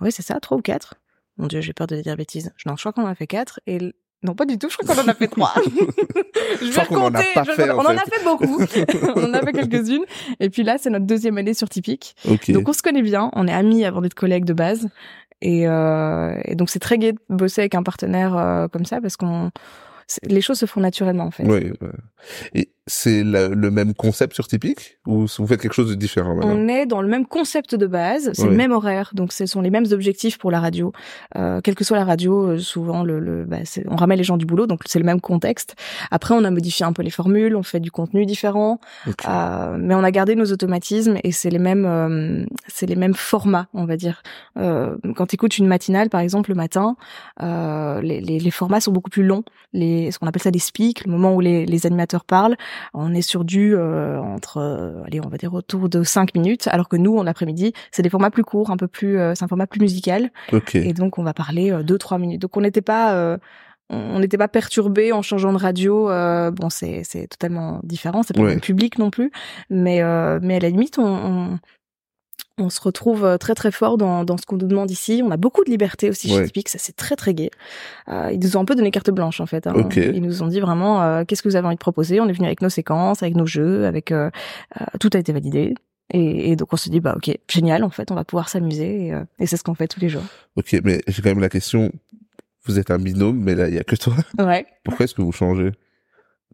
oui, 0.00 0.12
c'est 0.12 0.22
ça, 0.22 0.40
trois 0.40 0.58
ou 0.58 0.62
quatre. 0.62 0.94
Mon 1.36 1.46
Dieu, 1.46 1.60
j'ai 1.60 1.72
peur 1.72 1.86
de 1.86 2.00
dire 2.00 2.16
bêtises. 2.16 2.52
Non, 2.66 2.76
je 2.76 2.82
crois 2.82 2.92
qu'on 2.92 3.04
en 3.04 3.10
a 3.10 3.14
fait 3.14 3.26
quatre. 3.26 3.60
Et 3.66 3.78
non, 4.24 4.34
pas 4.34 4.46
du 4.46 4.58
tout. 4.58 4.68
Je 4.68 4.76
crois 4.76 4.94
qu'on 4.94 5.00
en 5.00 5.08
a 5.08 5.14
fait 5.14 5.28
trois. 5.28 5.52
je 6.60 6.64
vais 6.66 6.70
crois 6.72 6.84
qu'on 6.86 6.96
en 6.96 7.14
a 7.14 7.18
compter. 7.18 7.34
pas 7.34 7.44
je 7.44 7.50
vais 7.50 7.56
fait, 7.56 7.70
en 7.70 7.78
on 7.78 7.82
en 7.82 7.96
a 7.96 7.98
fait. 7.98 8.24
beaucoup. 8.24 8.60
on 9.16 9.24
en 9.24 9.34
a 9.34 9.40
fait 9.42 9.52
quelques-unes. 9.52 10.04
Et 10.40 10.50
puis 10.50 10.64
là, 10.64 10.76
c'est 10.78 10.90
notre 10.90 11.06
deuxième 11.06 11.38
année 11.38 11.54
sur 11.54 11.68
Typique. 11.68 12.16
Donc 12.48 12.68
on 12.68 12.72
se 12.72 12.82
connaît 12.82 13.02
bien. 13.02 13.30
On 13.34 13.46
est 13.46 13.52
amis 13.52 13.84
avant 13.84 14.00
d'être 14.00 14.14
collègues 14.14 14.44
de 14.44 14.54
base. 14.54 14.88
Et, 15.40 15.68
euh, 15.68 16.34
et 16.44 16.56
donc 16.56 16.68
c'est 16.68 16.80
très 16.80 16.98
gai 16.98 17.12
de 17.12 17.18
bosser 17.28 17.60
avec 17.60 17.76
un 17.76 17.84
partenaire 17.84 18.36
euh, 18.36 18.66
comme 18.66 18.84
ça 18.84 19.00
parce 19.00 19.16
qu'on 19.16 19.52
les 20.22 20.40
choses 20.40 20.58
se 20.58 20.66
font 20.66 20.80
naturellement 20.80 21.24
en 21.24 21.30
fait. 21.30 21.44
C'est 22.88 23.22
le 23.22 23.70
même 23.70 23.94
concept 23.94 24.34
sur 24.34 24.48
Typique 24.48 24.98
ou 25.06 25.26
vous 25.26 25.46
faites 25.46 25.60
quelque 25.60 25.74
chose 25.74 25.90
de 25.90 25.94
différent 25.94 26.34
maintenant? 26.34 26.54
On 26.56 26.66
est 26.68 26.86
dans 26.86 27.00
le 27.02 27.08
même 27.08 27.26
concept 27.26 27.74
de 27.76 27.86
base, 27.86 28.30
c'est 28.32 28.42
Oui. 28.42 28.48
le 28.50 28.56
même 28.56 28.72
horaire, 28.72 29.10
donc 29.14 29.32
ce 29.32 29.46
sont 29.46 29.60
les 29.60 29.70
mêmes 29.70 29.86
objectifs 29.92 30.38
pour 30.38 30.50
la 30.50 30.58
radio. 30.60 30.92
Euh, 31.36 31.60
quelle 31.62 31.74
que 31.76 31.84
soit 31.84 31.96
la 31.98 32.04
radio, 32.04 32.48
euh, 32.48 32.58
souvent 32.58 33.04
le, 33.04 33.20
le 33.20 33.44
bah, 33.44 33.58
on 33.88 33.96
ramène 33.96 34.18
les 34.18 34.24
gens 34.24 34.36
du 34.38 34.46
boulot, 34.46 34.66
donc 34.66 34.80
c'est 34.86 34.98
le 34.98 35.04
même 35.04 35.20
contexte. 35.20 35.76
Après, 36.10 36.34
on 36.34 36.42
a 36.44 36.50
modifié 36.50 36.84
un 36.84 36.92
peu 36.92 37.02
les 37.02 37.10
formules, 37.10 37.54
on 37.54 37.62
fait 37.62 37.80
du 37.80 37.90
contenu 37.90 38.26
différent, 38.26 38.80
Ok. 39.06 39.22
euh, 39.28 39.76
mais 39.78 39.94
on 39.94 40.02
a 40.02 40.10
gardé 40.10 40.34
nos 40.34 40.46
automatismes 40.50 41.18
et 41.22 41.30
c'est 41.32 41.50
les 41.50 41.58
mêmes, 41.58 41.84
euh, 41.86 42.44
c'est 42.66 42.86
les 42.86 42.96
mêmes 42.96 43.14
formats, 43.14 43.68
on 43.74 43.84
va 43.84 43.96
dire. 43.96 44.22
Euh, 44.58 44.96
quand 45.14 45.26
tu 45.26 45.34
écoutes 45.36 45.58
une 45.58 45.66
matinale, 45.66 46.08
par 46.08 46.20
exemple, 46.20 46.48
le 46.50 46.56
matin, 46.56 46.96
euh, 47.42 48.00
les, 48.00 48.20
les, 48.20 48.38
les 48.38 48.50
formats 48.50 48.80
sont 48.80 48.92
beaucoup 48.92 49.10
plus 49.10 49.24
longs. 49.24 49.44
Les, 49.74 50.10
ce 50.10 50.18
qu'on 50.18 50.26
appelle 50.26 50.42
ça 50.42 50.50
des 50.50 50.58
speaks, 50.58 51.04
le 51.04 51.12
moment 51.12 51.34
où 51.34 51.40
les, 51.40 51.66
les 51.66 51.86
animateurs 51.86 52.24
parlent, 52.24 52.56
on 52.94 53.14
est 53.14 53.22
sur 53.22 53.44
du 53.44 53.74
euh, 53.76 54.18
entre, 54.20 54.58
euh, 54.58 55.02
allez, 55.06 55.20
on 55.24 55.28
va 55.28 55.36
dire 55.36 55.54
autour 55.54 55.88
de 55.88 56.02
5 56.02 56.34
minutes, 56.34 56.68
alors 56.68 56.88
que 56.88 56.96
nous, 56.96 57.16
en 57.16 57.26
après-midi, 57.26 57.72
c'est 57.92 58.02
des 58.02 58.10
formats 58.10 58.30
plus 58.30 58.44
courts, 58.44 58.70
un 58.70 58.76
peu 58.76 58.88
plus, 58.88 59.18
euh, 59.18 59.34
c'est 59.34 59.44
un 59.44 59.48
format 59.48 59.66
plus 59.66 59.80
musical, 59.80 60.30
Ok. 60.52 60.74
et 60.74 60.92
donc 60.92 61.18
on 61.18 61.22
va 61.22 61.34
parler 61.34 61.70
2-3 61.82 62.18
minutes. 62.18 62.40
Donc 62.42 62.56
on 62.56 62.60
n'était 62.60 62.82
pas 62.82 63.14
euh, 63.14 63.36
on 63.90 64.18
n'était 64.18 64.36
pas 64.36 64.48
perturbé 64.48 65.12
en 65.12 65.22
changeant 65.22 65.52
de 65.52 65.58
radio. 65.58 66.10
euh, 66.10 66.50
bon, 66.50 66.68
c'est 66.68 67.02
c'est 67.04 67.26
totalement 67.26 67.80
différent, 67.84 68.22
c'est 68.22 68.36
pas 68.36 68.42
le 68.42 68.60
public 68.60 68.98
non 68.98 69.10
plus, 69.10 69.30
mais 69.70 70.02
euh, 70.02 70.38
mais 70.42 70.56
à 70.56 70.60
la 70.60 70.68
limite, 70.68 70.98
on, 70.98 71.04
on 71.06 71.58
on 72.58 72.70
se 72.70 72.80
retrouve 72.80 73.24
euh, 73.24 73.36
très 73.38 73.54
très 73.54 73.70
fort 73.70 73.98
dans, 73.98 74.24
dans 74.24 74.36
ce 74.36 74.44
qu'on 74.44 74.56
nous 74.56 74.66
demande 74.66 74.90
ici. 74.90 75.22
On 75.24 75.30
a 75.30 75.36
beaucoup 75.36 75.62
de 75.64 75.70
liberté 75.70 76.10
aussi 76.10 76.28
chez 76.28 76.36
Ouais. 76.38 76.46
Typique, 76.46 76.68
ça 76.68 76.78
c'est 76.78 76.96
très 76.96 77.14
très 77.14 77.34
gai. 77.34 77.50
Euh, 78.08 78.30
ils 78.32 78.40
nous 78.40 78.56
ont 78.56 78.60
un 78.60 78.64
peu 78.64 78.74
donné 78.74 78.90
carte 78.90 79.10
blanche 79.10 79.40
en 79.40 79.46
fait. 79.46 79.66
hein. 79.66 79.74
Ok. 79.76 79.96
Ils 79.96 80.20
nous 80.22 80.42
ont 80.42 80.48
dit 80.48 80.60
vraiment 80.60 81.02
euh, 81.02 81.24
qu'est-ce 81.24 81.42
que 81.42 81.48
vous 81.48 81.56
avez 81.56 81.66
envie 81.66 81.76
de 81.76 81.80
proposer? 81.80 82.20
On 82.20 82.28
est 82.28 82.32
venu 82.32 82.46
avec 82.46 82.60
nos 82.62 82.68
séquences, 82.68 83.22
avec 83.22 83.36
nos 83.36 83.46
jeux, 83.46 83.86
avec 83.86 84.10
euh, 84.12 84.30
euh, 84.80 84.84
tout 84.98 85.10
a 85.14 85.18
été 85.18 85.32
validé. 85.32 85.74
Et, 86.10 86.50
et 86.50 86.56
donc 86.56 86.72
on 86.72 86.76
se 86.76 86.88
dit 86.88 87.00
bah 87.00 87.14
ok 87.16 87.30
génial 87.48 87.84
en 87.84 87.90
fait 87.90 88.10
on 88.10 88.14
va 88.14 88.24
pouvoir 88.24 88.48
s'amuser 88.48 89.06
et, 89.08 89.12
euh, 89.14 89.24
et 89.38 89.46
c'est 89.46 89.58
ce 89.58 89.62
qu'on 89.62 89.74
fait 89.74 89.88
tous 89.88 90.00
les 90.00 90.08
jours. 90.08 90.22
Ok, 90.56 90.74
mais 90.82 91.00
j'ai 91.06 91.20
quand 91.22 91.28
même 91.28 91.40
la 91.40 91.50
question. 91.50 91.92
Vous 92.64 92.78
êtes 92.78 92.90
un 92.90 92.98
binôme, 92.98 93.38
mais 93.38 93.54
là 93.54 93.68
il 93.68 93.74
y 93.74 93.78
a 93.78 93.84
que 93.84 93.94
toi. 93.96 94.14
Ouais. 94.38 94.66
Pourquoi 94.84 95.04
est-ce 95.04 95.14
que 95.14 95.22
vous 95.22 95.32
changez? 95.32 95.70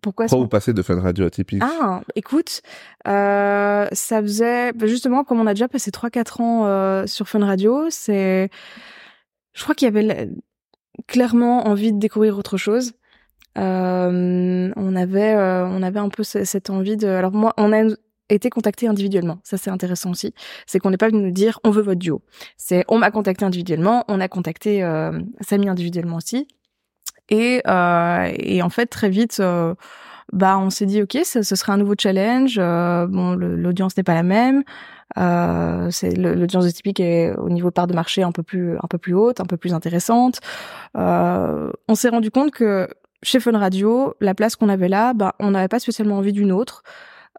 Pourquoi 0.05 0.27
Pourquoi 0.27 0.45
vous 0.45 0.49
passez 0.49 0.73
de 0.73 0.83
Fun 0.83 1.01
Radio 1.01 1.27
à 1.27 1.31
Typique 1.31 1.63
Ah, 1.65 2.03
écoute, 2.15 2.63
euh, 3.09 3.87
ça 3.93 4.21
faisait 4.23 4.73
bah, 4.73 4.87
justement 4.87 5.25
comme 5.25 5.41
on 5.41 5.47
a 5.47 5.55
déjà 5.55 5.67
passé 5.67 5.91
3-4 5.91 6.41
ans 6.43 6.67
euh, 6.67 7.07
sur 7.07 7.29
Fun 7.29 7.45
Radio, 7.45 7.87
c'est, 7.91 8.51
je 9.55 9.63
crois 9.63 9.75
qu'il 9.75 9.87
y 9.87 9.89
avait 9.89 10.03
la- 10.03 10.27
clairement 11.09 11.67
envie 11.67 11.93
de 11.93 11.99
découvrir 11.99 12.39
autre 12.39 12.57
chose. 12.57 12.93
Euh, 13.59 14.71
on 14.77 14.97
avait, 14.97 15.35
euh, 15.35 15.67
on 15.67 15.83
avait 15.83 16.01
un 16.01 16.09
peu 16.09 16.23
ce- 16.23 16.45
cette 16.45 16.71
envie 16.71 16.97
de. 16.97 17.07
Alors 17.07 17.33
moi, 17.33 17.53
on 17.57 17.73
a 17.73 17.83
été 18.29 18.51
contactés 18.51 18.89
individuellement. 18.89 19.39
Ça, 19.45 19.57
c'est 19.57 19.71
intéressant 19.71 20.11
aussi. 20.11 20.35
C'est 20.67 20.79
qu'on 20.81 20.91
n'est 20.91 20.97
pas 20.97 21.09
venu 21.09 21.23
nous 21.23 21.31
dire 21.31 21.61
on 21.65 21.71
veut 21.71 21.83
votre 21.83 21.99
duo. 22.01 22.23
C'est 22.57 22.85
on 22.89 22.99
m'a 22.99 23.11
contacté 23.11 23.45
individuellement, 23.45 24.05
on 24.09 24.21
a 24.21 24.29
contacté 24.29 24.83
euh, 24.83 25.19
Samy 25.41 25.69
individuellement 25.69 26.17
aussi. 26.17 26.49
Et, 27.29 27.63
euh, 27.67 28.33
et 28.37 28.63
en 28.63 28.69
fait, 28.69 28.87
très 28.87 29.09
vite, 29.09 29.39
euh, 29.41 29.75
bah, 30.33 30.59
on 30.59 30.71
s'est 30.71 30.87
dit 30.87 31.03
ok, 31.03 31.19
ce, 31.25 31.43
ce 31.43 31.57
serait 31.57 31.73
un 31.73 31.77
nouveau 31.79 31.95
challenge. 31.99 32.57
Euh, 32.59 33.07
bon, 33.07 33.35
l'audience 33.35 33.97
n'est 33.97 34.03
pas 34.03 34.15
la 34.15 34.23
même. 34.23 34.63
Euh, 35.19 35.91
c'est 35.91 36.15
l'audience 36.17 36.65
de 36.65 36.71
typique 36.71 36.99
est 36.99 37.35
au 37.37 37.51
niveau 37.51 37.71
part 37.71 37.87
de 37.87 37.95
marché 37.95 38.23
un 38.23 38.33
peu 38.33 38.43
plus 38.43 38.77
un 38.77 38.89
peu 38.89 38.99
plus 38.99 39.15
haute, 39.15 39.41
un 39.41 39.45
peu 39.45 39.57
plus 39.57 39.75
intéressante. 39.75 40.41
Euh, 40.97 41.71
on 41.89 41.95
s'est 41.95 42.09
rendu 42.09 42.31
compte 42.31 42.51
que 42.51 42.89
chez 43.23 43.39
Fun 43.41 43.57
Radio, 43.57 44.15
la 44.21 44.35
place 44.35 44.57
qu'on 44.57 44.69
avait 44.69 44.89
là, 44.89 45.15
bah, 45.15 45.35
on 45.39 45.53
n'avait 45.53 45.69
pas 45.69 45.79
spécialement 45.79 46.19
envie 46.19 46.33
d'une 46.33 46.53
autre. 46.53 46.83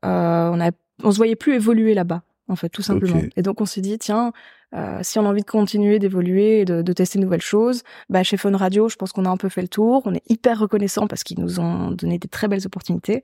Euh, 0.04 0.50
on, 0.54 0.60
a, 0.62 0.72
on 1.04 1.12
se 1.12 1.18
voyait 1.18 1.36
plus 1.36 1.54
évoluer 1.56 1.94
là-bas, 1.94 2.22
en 2.48 2.56
fait, 2.56 2.70
tout 2.70 2.82
simplement. 2.82 3.22
Et 3.36 3.42
donc 3.42 3.62
on 3.62 3.66
s'est 3.66 3.82
dit, 3.82 3.98
tiens, 3.98 4.32
euh, 4.74 5.00
si 5.02 5.20
on 5.20 5.26
a 5.26 5.30
envie 5.30 5.42
de 5.42 5.50
continuer 5.50 6.00
d'évoluer 6.00 6.62
et 6.62 6.66
de, 6.66 6.82
de, 6.82 6.94
tester 6.94 7.20
de 7.20 7.24
nouvelles 7.24 7.42
choses, 7.42 7.84
bah 8.10 8.24
chez 8.24 8.38
Phone 8.38 8.56
Radio, 8.56 8.90
je 8.90 8.96
pense 8.96 9.12
qu'on 9.12 9.26
a 9.26 9.30
un 9.30 9.38
peu 9.38 9.50
fait 9.50 9.62
le 9.62 9.68
tour. 9.68 10.02
On 10.06 10.14
est 10.14 10.24
hyper 10.30 10.60
reconnaissant 10.60 11.08
parce 11.08 11.24
qu'ils 11.24 11.40
nous 11.40 11.60
ont 11.60 11.92
donné 11.92 12.18
des 12.20 12.28
très 12.28 12.48
belles 12.48 12.66
opportunités. 12.66 13.24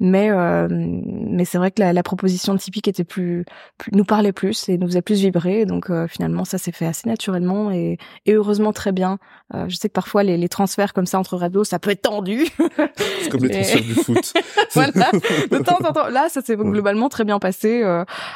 Mais 0.00 0.30
euh, 0.30 0.68
mais 0.70 1.44
c'est 1.44 1.58
vrai 1.58 1.70
que 1.70 1.80
la, 1.80 1.92
la, 1.92 2.02
proposition 2.02 2.56
Typique 2.56 2.88
était 2.88 3.04
plus, 3.04 3.44
plus, 3.76 3.92
nous 3.92 4.04
parlait 4.04 4.32
plus 4.32 4.68
et 4.68 4.78
nous 4.78 4.86
faisait 4.86 5.02
plus 5.02 5.20
vibrer. 5.20 5.66
Donc 5.66 5.90
euh, 5.90 6.06
finalement, 6.06 6.44
ça 6.44 6.58
s'est 6.58 6.72
fait 6.72 6.86
assez 6.86 7.08
naturellement 7.08 7.70
et, 7.70 7.98
et 8.26 8.34
heureusement 8.34 8.72
très 8.72 8.92
bien. 8.92 9.18
Euh, 9.54 9.66
je 9.68 9.76
sais 9.76 9.88
que 9.88 9.92
parfois 9.92 10.22
les, 10.22 10.36
les, 10.36 10.48
transferts 10.48 10.92
comme 10.92 11.06
ça 11.06 11.18
entre 11.18 11.36
radios, 11.36 11.64
ça 11.64 11.78
peut 11.78 11.90
être 11.90 12.02
tendu. 12.02 12.46
C'est 13.22 13.30
comme 13.30 13.44
les 13.44 13.50
transferts 13.50 13.82
du 13.82 13.94
foot. 13.94 14.32
voilà. 14.72 15.10
De 15.50 15.58
temps 15.58 15.78
en 15.84 15.92
temps. 15.92 16.08
Là, 16.08 16.28
ça 16.28 16.42
s'est 16.42 16.56
globalement 16.56 17.08
très 17.08 17.24
bien 17.24 17.38
passé. 17.38 17.82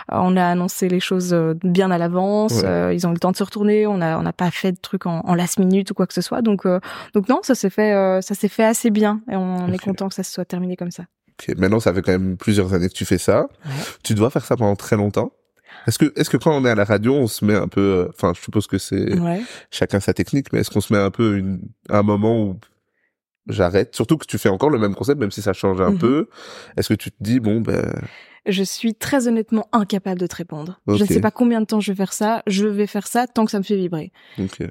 on 0.08 0.36
a 0.36 0.44
annoncé 0.44 0.88
les 0.88 1.00
choses 1.00 1.34
bien 1.62 1.90
à 1.90 1.98
Euh, 2.50 2.92
ils 2.92 3.06
ont 3.06 3.10
eu 3.10 3.14
le 3.14 3.18
temps 3.18 3.30
de 3.30 3.36
se 3.36 3.42
retourner. 3.42 3.86
On 3.86 4.00
a 4.00 4.18
on 4.18 4.22
n'a 4.22 4.32
pas 4.32 4.50
fait 4.50 4.72
de 4.72 4.78
trucs 4.80 5.06
en, 5.06 5.20
en, 5.20 5.34
last 5.34 5.58
minute 5.58 5.90
ou 5.90 5.94
quoi 5.94 6.06
que 6.06 6.14
ce 6.14 6.20
soit. 6.20 6.42
Donc 6.42 6.66
euh, 6.66 6.80
donc 7.14 7.28
non, 7.28 7.40
ça 7.42 7.54
s'est 7.54 7.70
fait 7.70 7.92
euh, 7.92 8.20
ça 8.20 8.34
s'est 8.34 8.48
fait 8.48 8.64
assez 8.64 8.90
bien 8.90 9.20
et 9.30 9.36
on, 9.36 9.72
est 9.72 9.78
content 9.78 10.08
que 10.08 10.14
ça 10.14 10.22
se 10.22 10.32
soit 10.32 10.44
terminé 10.44 10.76
comme 10.76 10.90
ça. 10.90 11.04
Okay. 11.40 11.54
Maintenant, 11.56 11.80
ça 11.80 11.92
fait 11.94 12.02
quand 12.02 12.12
même 12.12 12.36
plusieurs 12.36 12.74
années 12.74 12.88
que 12.88 12.94
tu 12.94 13.04
fais 13.04 13.18
ça. 13.18 13.46
Tu 14.04 14.14
dois 14.14 14.30
faire 14.30 14.44
ça 14.44 14.56
pendant 14.56 14.76
très 14.76 14.96
longtemps. 14.96 15.32
Est-ce 15.86 15.98
que 15.98 16.12
est-ce 16.16 16.30
que 16.30 16.36
quand 16.36 16.54
on 16.54 16.64
est 16.64 16.70
à 16.70 16.74
la 16.74 16.84
radio, 16.84 17.14
on 17.14 17.26
se 17.26 17.44
met 17.44 17.54
un 17.54 17.68
peu, 17.68 18.08
enfin, 18.10 18.32
je 18.36 18.40
suppose 18.40 18.66
que 18.66 18.78
c'est 18.78 19.06
chacun 19.70 20.00
sa 20.00 20.12
technique, 20.12 20.52
mais 20.52 20.60
est-ce 20.60 20.70
qu'on 20.70 20.80
se 20.80 20.92
met 20.92 20.98
un 20.98 21.10
peu 21.10 21.36
une, 21.36 21.60
un 21.88 22.02
moment 22.02 22.40
où 22.40 22.60
j'arrête, 23.48 23.94
surtout 23.96 24.18
que 24.18 24.26
tu 24.26 24.38
fais 24.38 24.48
encore 24.48 24.70
le 24.70 24.78
même 24.78 24.94
concept, 24.94 25.18
même 25.18 25.30
si 25.30 25.42
ça 25.42 25.52
change 25.52 25.80
un 25.80 25.92
mm-hmm. 25.92 25.98
peu. 25.98 26.28
Est-ce 26.76 26.90
que 26.90 26.94
tu 26.94 27.10
te 27.10 27.16
dis 27.20 27.40
bon 27.40 27.60
ben 27.60 27.90
je 28.46 28.62
suis 28.62 28.94
très 28.94 29.28
honnêtement 29.28 29.68
incapable 29.72 30.20
de 30.20 30.26
te 30.26 30.34
répondre. 30.34 30.80
Je 30.88 31.02
ne 31.02 31.08
sais 31.08 31.20
pas 31.20 31.30
combien 31.30 31.60
de 31.60 31.66
temps 31.66 31.80
je 31.80 31.92
vais 31.92 31.96
faire 31.96 32.12
ça. 32.12 32.42
Je 32.46 32.66
vais 32.66 32.86
faire 32.86 33.06
ça 33.06 33.26
tant 33.26 33.44
que 33.44 33.50
ça 33.50 33.58
me 33.58 33.62
fait 33.62 33.76
vibrer. 33.76 34.12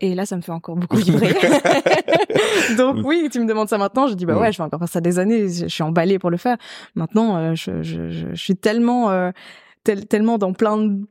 Et 0.02 0.14
là, 0.14 0.26
ça 0.26 0.36
me 0.36 0.42
fait 0.42 0.52
encore 0.52 0.76
beaucoup 0.76 0.98
vibrer. 0.98 1.34
Donc 2.78 2.98
oui, 3.06 3.30
tu 3.32 3.40
me 3.40 3.46
demandes 3.46 3.70
ça 3.70 3.78
maintenant. 3.78 4.08
Je 4.08 4.14
dis 4.14 4.26
bah 4.26 4.38
ouais, 4.38 4.52
je 4.52 4.58
vais 4.58 4.64
encore 4.64 4.80
faire 4.80 4.90
ça 4.90 5.02
des 5.02 5.20
années. 5.20 5.48
Je 5.48 5.68
suis 5.68 5.84
emballée 5.84 6.20
pour 6.20 6.30
le 6.30 6.38
faire. 6.38 6.58
Maintenant, 6.96 7.38
euh, 7.38 7.56
je, 7.56 7.82
je, 7.82 8.10
je, 8.10 8.36
suis 8.36 8.56
tellement, 8.56 9.10
euh, 9.12 9.32
tellement 9.84 10.38
dans 10.38 10.54
plein 10.54 10.78
de, 10.78 11.08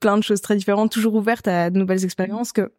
plein 0.00 0.16
de 0.16 0.22
choses 0.22 0.40
très 0.40 0.56
différentes, 0.56 0.90
toujours 0.90 1.14
ouverte 1.14 1.48
à 1.48 1.70
de 1.70 1.78
nouvelles 1.78 2.04
expériences 2.04 2.52
que 2.52 2.72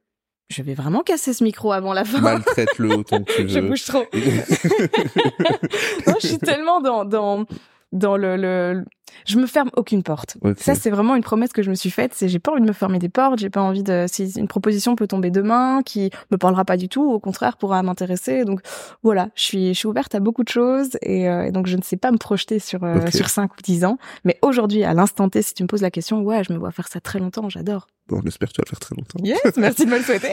je 0.50 0.63
vais 0.63 0.74
vraiment 0.74 1.03
casser 1.03 1.33
ce 1.33 1.43
micro 1.43 1.71
avant 1.71 1.93
la 1.93 2.03
fin. 2.03 2.21
Maltraite-le 2.21 2.93
autant 2.98 3.24
que 3.24 3.31
tu 3.33 3.43
veux. 3.43 3.48
je 3.50 3.59
bouge 3.59 3.83
trop. 3.83 4.05
non, 6.07 6.15
je 6.19 6.27
suis 6.27 6.39
tellement 6.39 6.81
dans, 6.81 7.05
dans, 7.05 7.45
dans 7.91 8.17
le, 8.17 8.36
le, 8.36 8.83
je 9.25 9.38
me 9.38 9.46
ferme 9.46 9.70
aucune 9.75 10.04
porte. 10.04 10.38
Ça 10.58 10.75
c'est 10.75 10.89
vraiment 10.89 11.16
une 11.16 11.24
promesse 11.24 11.51
que 11.54 11.62
je 11.62 11.70
me 11.70 11.75
suis 11.75 11.89
faite, 11.89 12.12
c'est 12.13 12.28
j'ai 12.30 12.39
pas 12.39 12.51
envie 12.51 12.62
de 12.62 12.68
me 12.68 12.74
fermer 12.74 13.00
des 13.00 13.10
portes, 13.10 13.39
j'ai 13.39 13.50
pas 13.50 13.62
envie 13.62 13.84
de 13.84 14.06
si 14.08 14.32
une 14.38 14.48
proposition 14.48 14.96
peut 14.96 15.08
tomber 15.08 15.32
demain 15.32 15.82
qui 15.84 16.10
me 16.32 16.38
parlera 16.38 16.66
pas 16.66 16.78
du 16.78 16.89
tout, 16.89 17.04
au 17.04 17.20
contraire 17.20 17.58
pourra 17.58 17.82
m'intéresser. 17.84 18.46
Donc 18.46 18.62
voilà, 19.04 19.30
je 19.36 19.44
suis 19.44 19.68
je 19.74 19.80
suis 19.80 19.88
ouverte 19.88 20.16
à 20.16 20.20
beaucoup 20.20 20.44
de 20.44 20.50
choses 20.50 20.92
et, 21.01 21.30
euh, 21.30 21.46
et 21.46 21.51
donc 21.51 21.68
je 21.68 21.78
ne 21.78 21.82
sais 21.82 21.98
pas 21.98 22.12
me 22.12 22.18
projeter 22.18 22.60
sur 22.60 22.84
euh, 22.84 23.08
sur 23.12 23.30
5 23.30 23.51
ou 23.54 23.62
10 23.63 23.86
ans, 23.86 23.98
mais 24.24 24.38
aujourd'hui 24.42 24.84
à 24.84 24.94
l'instant 24.94 25.30
T 25.30 25.42
si 25.42 25.54
tu 25.54 25.63
me 25.63 25.68
poses 25.68 25.82
la 25.82 25.92
question, 25.92 26.22
ouais, 26.22 26.44
je 26.44 26.54
me 26.54 26.58
vois 26.58 26.72
faire 26.72 26.88
ça 26.88 27.00
très 27.00 27.20
longtemps, 27.20 27.50
j'adore. 27.50 27.88
Bon, 28.10 28.22
on 28.24 28.28
espère 28.28 28.50
que 28.50 28.54
tu 28.54 28.62
vas 28.62 28.66
le 28.66 28.70
faire 28.70 28.80
très 28.80 28.96
longtemps. 28.96 29.20
Yes, 29.24 29.42
merci 29.58 29.86
de 29.86 29.92
me 29.92 29.98
le 29.98 30.04
souhaiter. 30.04 30.32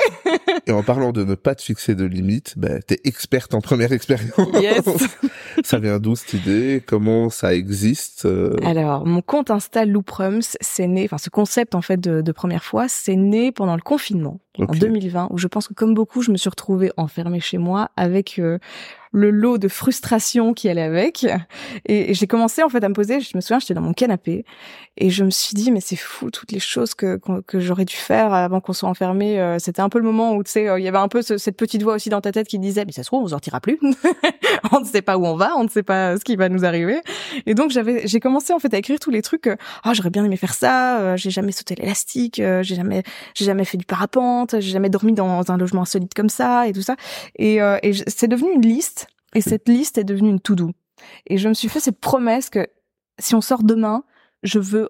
et 0.67 0.73
en 0.73 0.83
parlant 0.83 1.13
de 1.13 1.25
ne 1.25 1.35
pas 1.35 1.55
te 1.55 1.63
fixer 1.63 1.95
de 1.95 2.05
limites, 2.05 2.55
bah, 2.57 2.81
t'es 2.81 3.01
experte 3.05 3.55
en 3.55 3.61
première 3.61 3.93
expérience. 3.93 4.49
Yes. 4.61 4.83
ça 5.65 5.79
vient 5.79 5.99
d'où 5.99 6.17
cette 6.17 6.33
idée? 6.33 6.83
Comment 6.85 7.29
ça 7.29 7.55
existe 7.55 8.25
euh? 8.25 8.57
Alors, 8.65 9.07
mon 9.07 9.21
compte 9.21 9.51
Insta 9.51 9.85
Looprums, 9.85 10.41
c'est 10.61 10.87
né, 10.87 11.05
enfin 11.05 11.19
ce 11.19 11.31
concept 11.31 11.75
en 11.75 11.83
fait 11.83 12.01
de, 12.01 12.23
de 12.23 12.33
première 12.33 12.65
fois, 12.65 12.89
c'est 12.89 13.17
né 13.17 13.53
pendant 13.53 13.77
le 13.77 13.83
confinement 13.83 14.41
en 14.59 14.73
2020, 14.73 15.29
où 15.31 15.39
je 15.39 15.47
pense 15.49 15.69
que 15.69 15.75
comme 15.75 15.95
beaucoup, 15.95 16.23
je 16.23 16.31
me 16.31 16.37
suis 16.37 16.49
retrouvée 16.49 16.91
enfermée 16.97 17.41
chez 17.41 17.59
moi 17.59 17.91
avec 17.97 18.39
euh, 18.39 18.59
le 19.17 19.31
lot 19.31 19.57
de 19.57 19.67
frustration 19.67 20.53
qui 20.53 20.69
allait 20.69 20.83
avec. 20.83 21.27
Et, 21.87 22.13
j'ai 22.13 22.27
commencé 22.27 22.63
en 22.63 22.69
fait 22.69 22.85
à 22.85 22.89
me 22.89 22.95
poser, 22.95 23.21
je 23.21 23.35
me 23.35 23.41
souviens, 23.41 23.59
j'étais 23.59 23.75
dans 23.75 23.81
mon 23.81 23.95
canapé 23.95 24.45
et 24.99 25.11
je 25.11 25.25
me 25.25 25.31
suis 25.31 25.55
dit 25.55 25.71
mais 25.71 25.81
c'est 25.81 25.97
fou 25.97 26.31
toutes 26.31 26.53
les 26.53 26.59
choses 26.59 26.95
que 26.95 27.19
que, 27.47 27.61
j'aurais 27.61 27.85
dû 27.85 27.97
faire 27.97 28.33
avant 28.33 28.61
qu'on 28.61 28.73
soit 28.73 28.89
enfermé. 28.89 29.41
Euh, 29.41 29.59
c'était 29.59 29.81
un 29.81 29.89
peu 29.89 29.99
le 29.99 30.05
moment 30.05 30.35
où 30.35 30.43
tu 30.43 30.51
sais, 30.51 30.69
euh, 30.69 30.79
il 30.79 30.85
y 30.85 30.89
avait 30.89 30.99
un 30.99 31.09
peu 31.09 31.23
cette 31.23 31.57
petite 31.57 31.83
voix 31.83 31.95
aussi 31.95 32.11
dans 32.11 32.21
ta 32.21 32.31
tête 32.31 32.47
qui 32.47 32.59
disait 32.59 32.85
mais 32.85 32.93
ça 32.93 33.03
se 33.03 33.09
trouve 33.09 33.25
on 33.25 33.29
sortira 33.29 33.61
plus, 33.61 33.79
on 34.73 34.81
ne 34.81 34.85
sait 34.85 35.03
pas 35.03 35.17
où 35.17 35.27
on 35.27 35.37
va, 35.37 35.57
on 35.57 35.65
ne 35.65 35.69
sait 35.69 35.83
pas 35.83 36.19
ce 36.19 36.25
qui 36.25 36.37
va 36.37 36.49
nous 36.51 36.65
arriver. 36.65 37.01
Et 37.47 37.55
donc 37.55 37.71
j'avais, 37.71 38.07
j'ai 38.07 38.21
commencé 38.21 38.53
en 38.53 38.59
fait 38.59 38.73
à 38.75 38.79
écrire 38.79 38.99
tous 38.99 39.11
les 39.11 39.23
trucs. 39.23 39.49
Ah 39.83 39.95
j'aurais 39.95 40.11
bien 40.11 40.25
aimé 40.25 40.37
faire 40.37 40.55
ça, 40.55 41.17
j'ai 41.17 41.31
jamais 41.31 41.53
sauté 41.53 41.75
l'élastique, 41.75 42.37
j'ai 42.37 42.75
jamais 42.75 43.03
j'ai 43.35 43.47
jamais 43.47 43.65
fait 43.65 43.79
du 43.79 43.87
parapente, 43.87 44.61
j'ai 44.61 44.73
jamais 44.73 44.91
dormi 44.91 45.15
dans 45.15 45.51
un 45.51 45.57
logement 45.57 45.83
insolite 45.83 46.13
comme 46.15 46.29
ça 46.29 46.69
et 46.69 46.73
tout 46.73 46.83
ça. 46.83 46.97
Et, 47.39 47.57
et 47.57 47.93
c'est 48.07 48.29
devenu 48.29 48.53
une 48.53 48.67
liste 48.67 49.06
et 49.37 49.43
cette 49.43 49.69
liste 49.69 49.99
est 49.99 50.05
devenue 50.05 50.31
une 50.31 50.41
to-do. 50.41 50.71
Et 51.27 51.37
je 51.37 51.47
me 51.49 51.53
suis 51.53 51.69
fait 51.69 51.79
cette 51.79 52.01
promesse 52.01 52.49
que 52.49 52.67
si 53.19 53.35
on 53.35 53.43
sort 53.43 53.63
demain, 53.63 54.03
je 54.43 54.59
veux 54.59 54.89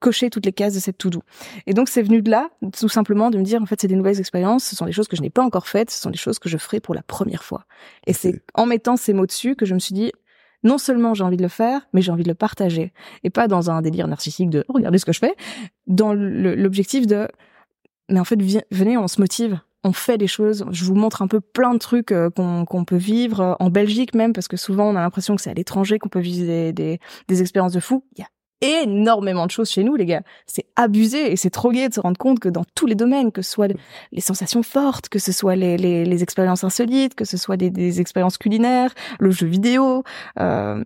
cocher 0.00 0.28
toutes 0.28 0.44
les 0.44 0.52
cases 0.52 0.74
de 0.74 0.80
cette 0.80 0.98
to-do. 0.98 1.22
Et 1.66 1.72
donc 1.72 1.88
c'est 1.88 2.02
venu 2.02 2.20
de 2.20 2.28
là, 2.28 2.50
tout 2.76 2.88
simplement, 2.88 3.30
de 3.30 3.38
me 3.38 3.44
dire 3.44 3.62
en 3.62 3.66
fait 3.66 3.80
c'est 3.80 3.86
des 3.86 3.94
nouvelles 3.94 4.18
expériences, 4.18 4.64
ce 4.64 4.74
sont 4.74 4.86
des 4.86 4.92
choses 4.92 5.06
que 5.06 5.14
je 5.14 5.22
n'ai 5.22 5.30
pas 5.30 5.42
encore 5.42 5.68
faites, 5.68 5.90
ce 5.90 6.00
sont 6.00 6.10
des 6.10 6.18
choses 6.18 6.40
que 6.40 6.48
je 6.48 6.56
ferai 6.56 6.80
pour 6.80 6.94
la 6.94 7.02
première 7.02 7.44
fois. 7.44 7.64
Et 8.08 8.12
c'est 8.12 8.42
en 8.54 8.66
mettant 8.66 8.96
ces 8.96 9.12
mots 9.12 9.26
dessus 9.26 9.54
que 9.54 9.66
je 9.66 9.74
me 9.74 9.78
suis 9.78 9.94
dit 9.94 10.10
non 10.64 10.78
seulement 10.78 11.14
j'ai 11.14 11.22
envie 11.22 11.36
de 11.36 11.42
le 11.42 11.48
faire, 11.48 11.86
mais 11.92 12.02
j'ai 12.02 12.10
envie 12.10 12.24
de 12.24 12.28
le 12.28 12.34
partager 12.34 12.92
et 13.22 13.30
pas 13.30 13.46
dans 13.46 13.70
un 13.70 13.82
délire 13.82 14.08
narcissique 14.08 14.50
de 14.50 14.64
regardez 14.68 14.98
ce 14.98 15.04
que 15.04 15.12
je 15.12 15.20
fais, 15.20 15.36
dans 15.86 16.12
l'objectif 16.12 17.06
de 17.06 17.28
mais 18.08 18.18
en 18.18 18.24
fait 18.24 18.40
venez 18.72 18.96
on 18.98 19.06
se 19.06 19.20
motive 19.20 19.60
on 19.84 19.92
fait 19.92 20.18
des 20.18 20.26
choses. 20.26 20.64
Je 20.70 20.84
vous 20.84 20.94
montre 20.94 21.22
un 21.22 21.28
peu 21.28 21.40
plein 21.40 21.72
de 21.72 21.78
trucs 21.78 22.12
euh, 22.12 22.30
qu'on 22.30 22.84
peut 22.84 22.96
vivre 22.96 23.40
euh, 23.40 23.54
en 23.60 23.70
Belgique 23.70 24.14
même, 24.14 24.32
parce 24.32 24.48
que 24.48 24.56
souvent 24.56 24.88
on 24.88 24.96
a 24.96 25.00
l'impression 25.00 25.36
que 25.36 25.42
c'est 25.42 25.50
à 25.50 25.54
l'étranger 25.54 25.98
qu'on 25.98 26.08
peut 26.08 26.20
vivre 26.20 26.72
des, 26.72 26.98
expériences 27.28 27.72
de 27.72 27.80
fou. 27.80 28.04
Il 28.16 28.20
y 28.20 28.24
a 28.24 28.82
énormément 28.82 29.46
de 29.46 29.50
choses 29.50 29.70
chez 29.70 29.84
nous, 29.84 29.96
les 29.96 30.06
gars. 30.06 30.22
C'est 30.46 30.66
abusé 30.76 31.30
et 31.30 31.36
c'est 31.36 31.50
trop 31.50 31.70
gai 31.70 31.88
de 31.88 31.94
se 31.94 32.00
rendre 32.00 32.18
compte 32.18 32.40
que 32.40 32.48
dans 32.48 32.64
tous 32.74 32.86
les 32.86 32.94
domaines, 32.94 33.30
que 33.30 33.42
ce 33.42 33.50
soit 33.50 33.68
les 34.12 34.20
sensations 34.20 34.62
fortes, 34.62 35.08
que 35.08 35.18
ce 35.18 35.30
soit 35.30 35.56
les 35.56 36.22
expériences 36.22 36.64
insolites, 36.64 37.14
que 37.14 37.26
ce 37.26 37.36
soit 37.36 37.56
des, 37.56 37.70
des 37.70 38.00
expériences 38.00 38.38
culinaires, 38.38 38.94
le 39.18 39.30
jeu 39.30 39.46
vidéo, 39.46 40.04
euh, 40.40 40.82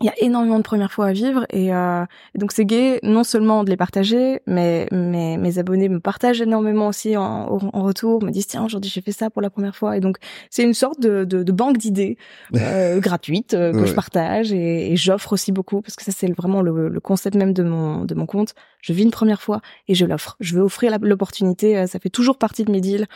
il 0.00 0.06
y 0.06 0.08
a 0.08 0.14
énormément 0.18 0.58
de 0.58 0.62
premières 0.62 0.92
fois 0.92 1.06
à 1.06 1.12
vivre 1.12 1.46
et, 1.50 1.74
euh, 1.74 2.04
donc 2.34 2.52
c'est 2.52 2.64
gay 2.64 3.00
non 3.02 3.24
seulement 3.24 3.64
de 3.64 3.70
les 3.70 3.76
partager 3.76 4.40
mais, 4.46 4.88
mais 4.92 5.36
mes 5.36 5.58
abonnés 5.58 5.88
me 5.88 6.00
partagent 6.00 6.40
énormément 6.40 6.88
aussi 6.88 7.16
en, 7.16 7.58
en 7.72 7.82
retour 7.82 8.22
me 8.22 8.30
disent 8.30 8.46
tiens 8.46 8.64
aujourd'hui 8.64 8.90
j'ai 8.90 9.00
fait 9.00 9.12
ça 9.12 9.30
pour 9.30 9.42
la 9.42 9.50
première 9.50 9.76
fois. 9.76 9.96
Et 9.96 10.00
donc 10.00 10.18
c'est 10.50 10.62
une 10.62 10.74
sorte 10.74 11.00
de, 11.00 11.24
de, 11.24 11.42
de 11.42 11.52
banque 11.52 11.78
d'idées 11.78 12.16
euh, 12.56 13.00
gratuite 13.00 13.54
euh, 13.54 13.72
que 13.72 13.86
je 13.86 13.94
partage 13.94 14.52
et, 14.52 14.92
et 14.92 14.96
j'offre 14.96 15.32
aussi 15.32 15.52
beaucoup 15.52 15.80
parce 15.82 15.96
que 15.96 16.04
ça 16.04 16.12
c'est 16.12 16.30
vraiment 16.32 16.62
le, 16.62 16.88
le, 16.88 17.00
concept 17.00 17.36
même 17.36 17.52
de 17.52 17.62
mon 17.62 18.04
de 18.04 18.14
mon 18.14 18.26
compte. 18.26 18.54
Je 18.82 18.92
vis 18.92 19.02
une 19.02 19.10
première 19.10 19.42
fois 19.42 19.60
et 19.88 19.94
je 19.94 20.04
l'offre. 20.06 20.36
Je 20.40 20.54
veux 20.54 20.62
offrir 20.62 20.96
l'opportunité 21.00 21.76
euh, 21.76 21.86
ça 21.86 21.98
fait 21.98 22.10
toujours 22.10 22.38
partie 22.38 22.64
de 22.64 22.72
mes 22.72 22.80
deals. 22.80 23.06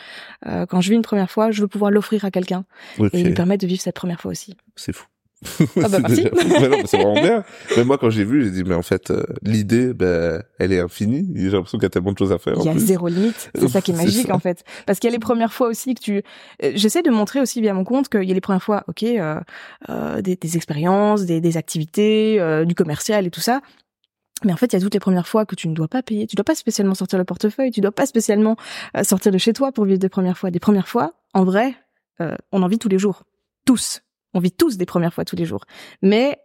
Euh, 0.45 0.65
quand 0.65 0.81
je 0.81 0.89
vis 0.89 0.95
une 0.95 1.01
première 1.01 1.31
fois 1.31 1.51
je 1.51 1.61
veux 1.61 1.67
pouvoir 1.67 1.91
l'offrir 1.91 2.25
à 2.25 2.31
quelqu'un 2.31 2.65
et 3.13 3.23
lui 3.23 3.33
permettre 3.33 3.61
de 3.61 3.67
vivre 3.67 3.81
cette 3.81 3.95
première 3.95 4.21
fois 4.21 4.31
aussi. 4.31 4.55
C'est 4.75 4.93
fou 4.93 5.05
ah 5.83 5.87
bah 5.89 5.99
merci. 5.99 6.27
c'est 6.85 6.97
vraiment 6.97 7.21
bien. 7.21 7.43
Mais 7.77 7.83
moi, 7.83 7.97
quand 7.97 8.09
j'ai 8.09 8.23
vu, 8.23 8.43
j'ai 8.43 8.51
dit, 8.51 8.63
mais 8.63 8.75
en 8.75 8.81
fait, 8.81 9.11
euh, 9.11 9.23
l'idée, 9.41 9.93
ben, 9.93 10.43
elle 10.59 10.71
est 10.71 10.79
infinie. 10.79 11.27
J'ai 11.35 11.49
l'impression 11.49 11.77
qu'il 11.77 11.83
y 11.83 11.87
a 11.87 11.89
tellement 11.89 12.11
de 12.11 12.17
choses 12.17 12.31
à 12.31 12.37
faire. 12.37 12.55
Il 12.57 12.65
y 12.65 12.69
a 12.69 12.77
zéro 12.77 13.07
limite. 13.07 13.51
C'est 13.55 13.67
ça 13.67 13.81
qui 13.81 13.91
est 13.91 13.95
magique, 14.03 14.29
en 14.29 14.39
fait. 14.39 14.63
Parce 14.85 14.99
qu'il 14.99 15.09
y 15.09 15.13
a 15.13 15.15
les 15.15 15.19
premières 15.19 15.53
fois 15.53 15.67
aussi 15.67 15.95
que 15.95 16.01
tu... 16.01 16.23
Euh, 16.63 16.71
j'essaie 16.75 17.01
de 17.01 17.09
montrer 17.09 17.39
aussi 17.41 17.61
via 17.61 17.73
mon 17.73 17.83
compte 17.83 18.09
qu'il 18.09 18.23
y 18.23 18.31
a 18.31 18.33
les 18.33 18.41
premières 18.41 18.63
fois, 18.63 18.83
ok, 18.87 19.03
euh, 19.03 19.39
euh 19.89 20.21
des, 20.21 20.35
des, 20.35 20.55
expériences, 20.55 21.25
des, 21.25 21.41
des 21.41 21.57
activités, 21.57 22.39
du 22.65 22.75
commercial 22.75 23.25
et 23.25 23.31
tout 23.31 23.41
ça. 23.41 23.61
Mais 24.43 24.53
en 24.53 24.57
fait, 24.57 24.67
il 24.67 24.73
y 24.73 24.75
a 24.77 24.79
toutes 24.79 24.93
les 24.93 24.99
premières 24.99 25.27
fois 25.27 25.45
que 25.45 25.55
tu 25.55 25.67
ne 25.67 25.73
dois 25.73 25.87
pas 25.87 26.03
payer. 26.03 26.27
Tu 26.27 26.35
dois 26.35 26.43
pas 26.43 26.55
spécialement 26.55 26.93
sortir 26.93 27.17
le 27.17 27.25
portefeuille. 27.25 27.71
Tu 27.71 27.81
dois 27.81 27.91
pas 27.91 28.05
spécialement 28.05 28.57
sortir 29.03 29.31
de 29.31 29.37
chez 29.37 29.53
toi 29.53 29.71
pour 29.71 29.85
vivre 29.85 29.99
des 29.99 30.09
premières 30.09 30.37
fois. 30.37 30.51
Des 30.51 30.59
premières 30.59 30.87
fois, 30.87 31.13
en 31.33 31.43
vrai, 31.43 31.75
on 32.19 32.61
en 32.61 32.67
vit 32.67 32.77
tous 32.77 32.89
les 32.89 32.99
jours. 32.99 33.23
Tous 33.65 34.01
on 34.35 34.39
vit 34.39 34.51
tous 34.51 34.77
des 34.77 34.85
premières 34.85 35.13
fois 35.13 35.25
tous 35.25 35.35
les 35.35 35.45
jours. 35.45 35.65
Mais 36.03 36.37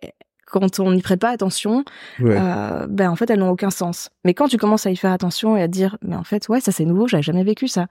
quand 0.47 0.81
on 0.81 0.91
n'y 0.91 1.01
prête 1.01 1.21
pas 1.21 1.31
attention, 1.31 1.85
Ouais. 2.19 2.37
euh, 2.37 2.87
ben 2.89 3.09
en 3.09 3.15
fait 3.15 3.31
elles 3.31 3.39
n'ont 3.39 3.51
aucun 3.51 3.71
sens. 3.71 4.11
Mais 4.25 4.35
quand 4.35 4.49
tu 4.49 4.57
commences 4.57 4.85
à 4.85 4.91
y 4.91 4.97
faire 4.97 5.13
attention 5.13 5.57
et 5.57 5.63
à 5.63 5.69
te 5.69 5.73
dire 5.73 5.97
mais 6.03 6.17
en 6.17 6.25
fait 6.25 6.49
ouais 6.49 6.61
ça 6.61 6.73
c'est 6.73 6.85
nouveau, 6.85 7.07
j'avais 7.07 7.23
jamais 7.23 7.45
vécu 7.45 7.69
ça. 7.69 7.87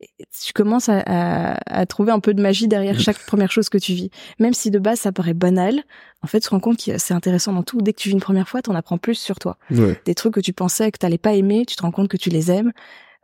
Et 0.00 0.08
tu 0.44 0.52
commences 0.52 0.90
à, 0.90 1.02
à, 1.06 1.56
à 1.80 1.86
trouver 1.86 2.12
un 2.12 2.20
peu 2.20 2.34
de 2.34 2.42
magie 2.42 2.68
derrière 2.68 3.00
chaque 3.00 3.18
première 3.26 3.50
chose 3.50 3.70
que 3.70 3.78
tu 3.78 3.94
vis. 3.94 4.10
Même 4.38 4.52
si 4.52 4.70
de 4.70 4.78
base 4.78 4.98
ça 5.00 5.12
paraît 5.12 5.32
banal, 5.32 5.82
en 6.22 6.26
fait 6.26 6.40
tu 6.40 6.46
te 6.48 6.50
rends 6.50 6.60
compte 6.60 6.84
que 6.84 6.98
c'est 6.98 7.14
intéressant 7.14 7.54
dans 7.54 7.62
tout. 7.62 7.78
Dès 7.80 7.94
que 7.94 8.00
tu 8.00 8.08
vis 8.10 8.14
une 8.14 8.20
première 8.20 8.48
fois, 8.50 8.60
t'en 8.60 8.74
apprends 8.74 8.98
plus 8.98 9.14
sur 9.14 9.38
toi. 9.38 9.56
Ouais. 9.70 9.98
Des 10.04 10.14
trucs 10.14 10.34
que 10.34 10.40
tu 10.40 10.52
pensais 10.52 10.90
que 10.92 10.98
t'allais 10.98 11.16
pas 11.16 11.32
aimer, 11.32 11.64
tu 11.64 11.74
te 11.76 11.82
rends 11.82 11.90
compte 11.92 12.08
que 12.08 12.18
tu 12.18 12.28
les 12.28 12.50
aimes. 12.50 12.72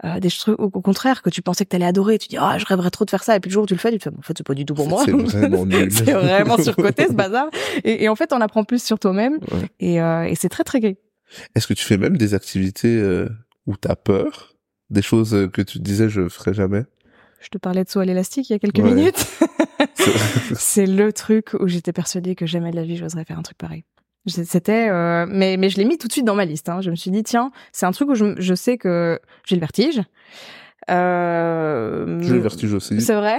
Euh, 0.04 0.18
des 0.18 0.30
trucs 0.30 0.58
au, 0.58 0.70
contraire 0.70 1.20
que 1.20 1.28
tu 1.28 1.42
pensais 1.42 1.64
que 1.66 1.68
t'allais 1.70 1.84
adorer, 1.84 2.18
tu 2.18 2.26
dis 2.28 2.38
ah 2.38 2.56
je 2.56 2.64
rêverais 2.64 2.88
trop 2.90 3.04
de 3.04 3.10
faire 3.10 3.22
ça 3.22 3.36
et 3.36 3.40
puis 3.40 3.50
le 3.50 3.52
jour 3.52 3.64
où 3.64 3.66
tu 3.66 3.74
le 3.74 3.78
fais, 3.78 3.90
tu 3.92 3.98
te 3.98 4.04
fais 4.04 4.10
en 4.18 4.22
fait 4.22 4.32
c'est 4.34 4.46
pas 4.46 4.54
du 4.54 4.64
tout 4.64 4.72
pour 4.72 4.88
moi. 4.88 5.02
C'est 5.04 5.10
vraiment 5.10 5.66
nul. 5.66 5.92
c'est 5.92 6.12
vraiment 6.12 6.56
surcoté 6.56 7.06
ce 7.06 7.12
bazar. 7.12 7.48
Et, 7.84 8.04
et 8.04 8.08
en 8.08 8.16
fait, 8.16 8.32
on 8.32 8.40
apprend 8.40 8.64
plus 8.64 8.82
sur 8.82 8.98
toi-même. 8.98 9.34
Ouais. 9.52 9.68
Et, 9.78 10.00
euh, 10.00 10.24
et 10.24 10.34
c'est 10.36 10.48
très 10.48 10.64
très 10.64 10.80
gai. 10.80 10.96
Est-ce 11.54 11.66
que 11.66 11.74
tu 11.74 11.84
fais 11.84 11.98
même 11.98 12.16
des 12.16 12.32
activités 12.32 12.96
euh, 12.96 13.28
où 13.66 13.76
t'as 13.76 13.94
peur? 13.94 14.54
Des 14.88 15.02
choses 15.02 15.34
euh, 15.34 15.48
que 15.48 15.60
tu 15.62 15.78
disais 15.80 16.08
je 16.08 16.28
ferais 16.30 16.54
jamais? 16.54 16.84
Je 17.42 17.48
te 17.48 17.58
parlais 17.58 17.84
de 17.84 17.88
saut 17.90 18.00
à 18.00 18.04
l'élastique 18.06 18.48
il 18.48 18.54
y 18.54 18.56
a 18.56 18.58
quelques 18.58 18.78
Ouais. 18.78 18.94
minutes. 18.94 19.26
C'est- 19.94 20.54
c'est 20.54 20.86
le 20.86 21.12
truc 21.12 21.50
où 21.60 21.68
j'étais 21.68 21.92
persuadée 21.92 22.34
que 22.34 22.46
jamais 22.46 22.70
de 22.70 22.76
la 22.76 22.84
vie 22.84 22.96
j'oserais 22.96 23.24
faire 23.26 23.38
un 23.38 23.42
truc 23.42 23.58
pareil. 23.58 23.84
C'était, 24.30 24.88
euh, 24.90 25.26
mais 25.28 25.56
mais 25.58 25.68
je 25.68 25.76
l'ai 25.78 25.84
mis 25.84 25.98
tout 25.98 26.06
de 26.08 26.12
suite 26.12 26.24
dans 26.24 26.34
ma 26.34 26.44
liste. 26.44 26.68
Hein. 26.68 26.80
Je 26.80 26.90
me 26.90 26.96
suis 26.96 27.10
dit 27.10 27.22
tiens, 27.22 27.50
c'est 27.72 27.86
un 27.86 27.92
truc 27.92 28.08
où 28.10 28.14
je, 28.14 28.34
je 28.38 28.54
sais 28.54 28.78
que 28.78 29.18
j'ai 29.46 29.56
le 29.56 29.60
vertige. 29.60 30.00
Euh, 30.90 32.18
J'ai 32.22 32.32
le 32.32 32.38
vertige 32.40 32.72
aussi 32.74 33.00
C'est 33.00 33.14
vrai. 33.14 33.38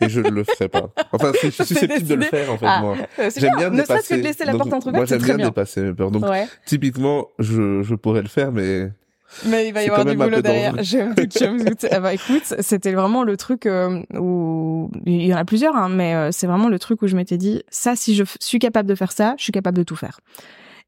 et 0.00 0.08
je 0.08 0.20
ne 0.20 0.30
le 0.30 0.44
ferai 0.44 0.68
pas. 0.68 0.88
Enfin, 1.12 1.32
je 1.42 1.48
suis 1.50 1.64
susceptible 1.66 2.06
de 2.08 2.14
le 2.14 2.22
faire 2.22 2.50
en 2.52 2.56
fait 2.58 2.66
Ah, 2.68 2.80
moi. 2.80 2.96
euh, 3.18 3.30
J'aime 3.36 3.54
bien. 3.56 3.70
bien 3.70 3.80
Ne 3.80 3.84
serait-ce 3.84 4.08
que 4.08 4.14
de 4.14 4.20
dépasser. 4.20 4.22
laisser 4.22 4.44
la 4.44 4.52
Donc, 4.52 4.58
porte 4.60 4.70
Moi, 4.70 4.76
entrouverte, 4.78 5.06
c'est 5.08 5.20
j'aime 5.24 5.36
bien. 5.36 5.46
dépasser 5.46 5.82
mes 5.82 5.92
peurs. 5.92 6.10
Donc, 6.10 6.24
Ouais. 6.28 6.46
typiquement, 6.66 7.28
je, 7.38 7.82
je 7.82 7.94
pourrais 7.94 8.22
le 8.22 8.28
faire, 8.28 8.50
mais 8.50 8.90
Mais 9.46 9.68
il 9.68 9.74
va 9.74 9.82
y 9.82 9.86
avoir 9.88 10.04
du 10.04 10.16
boulot 10.16 10.40
derrière. 10.40 10.74
dangereux. 10.74 10.84
Je 10.84 10.98
me 10.98 11.14
doute, 11.14 11.38
je 11.38 11.44
me 11.46 11.64
doute. 11.64 11.86
Ah 11.90 12.00
bah 12.00 12.14
écoute, 12.14 12.54
c'était 12.60 12.92
vraiment 12.92 13.22
le 13.22 13.36
truc 13.36 13.66
euh, 13.66 14.02
où 14.18 14.90
il 15.06 15.26
y 15.26 15.34
en 15.34 15.36
a 15.36 15.44
plusieurs, 15.44 15.76
hein, 15.76 15.88
mais 15.88 16.14
euh, 16.14 16.30
c'est 16.32 16.46
vraiment 16.46 16.68
le 16.68 16.78
truc 16.78 17.02
où 17.02 17.06
je 17.06 17.16
m'étais 17.16 17.36
dit 17.36 17.62
ça, 17.68 17.96
si 17.96 18.14
je 18.14 18.24
suis 18.40 18.58
capable 18.58 18.88
de 18.88 18.94
faire 18.94 19.12
ça, 19.12 19.34
je 19.38 19.44
suis 19.44 19.52
capable 19.52 19.76
de 19.78 19.82
tout 19.82 19.96
faire. 19.96 20.20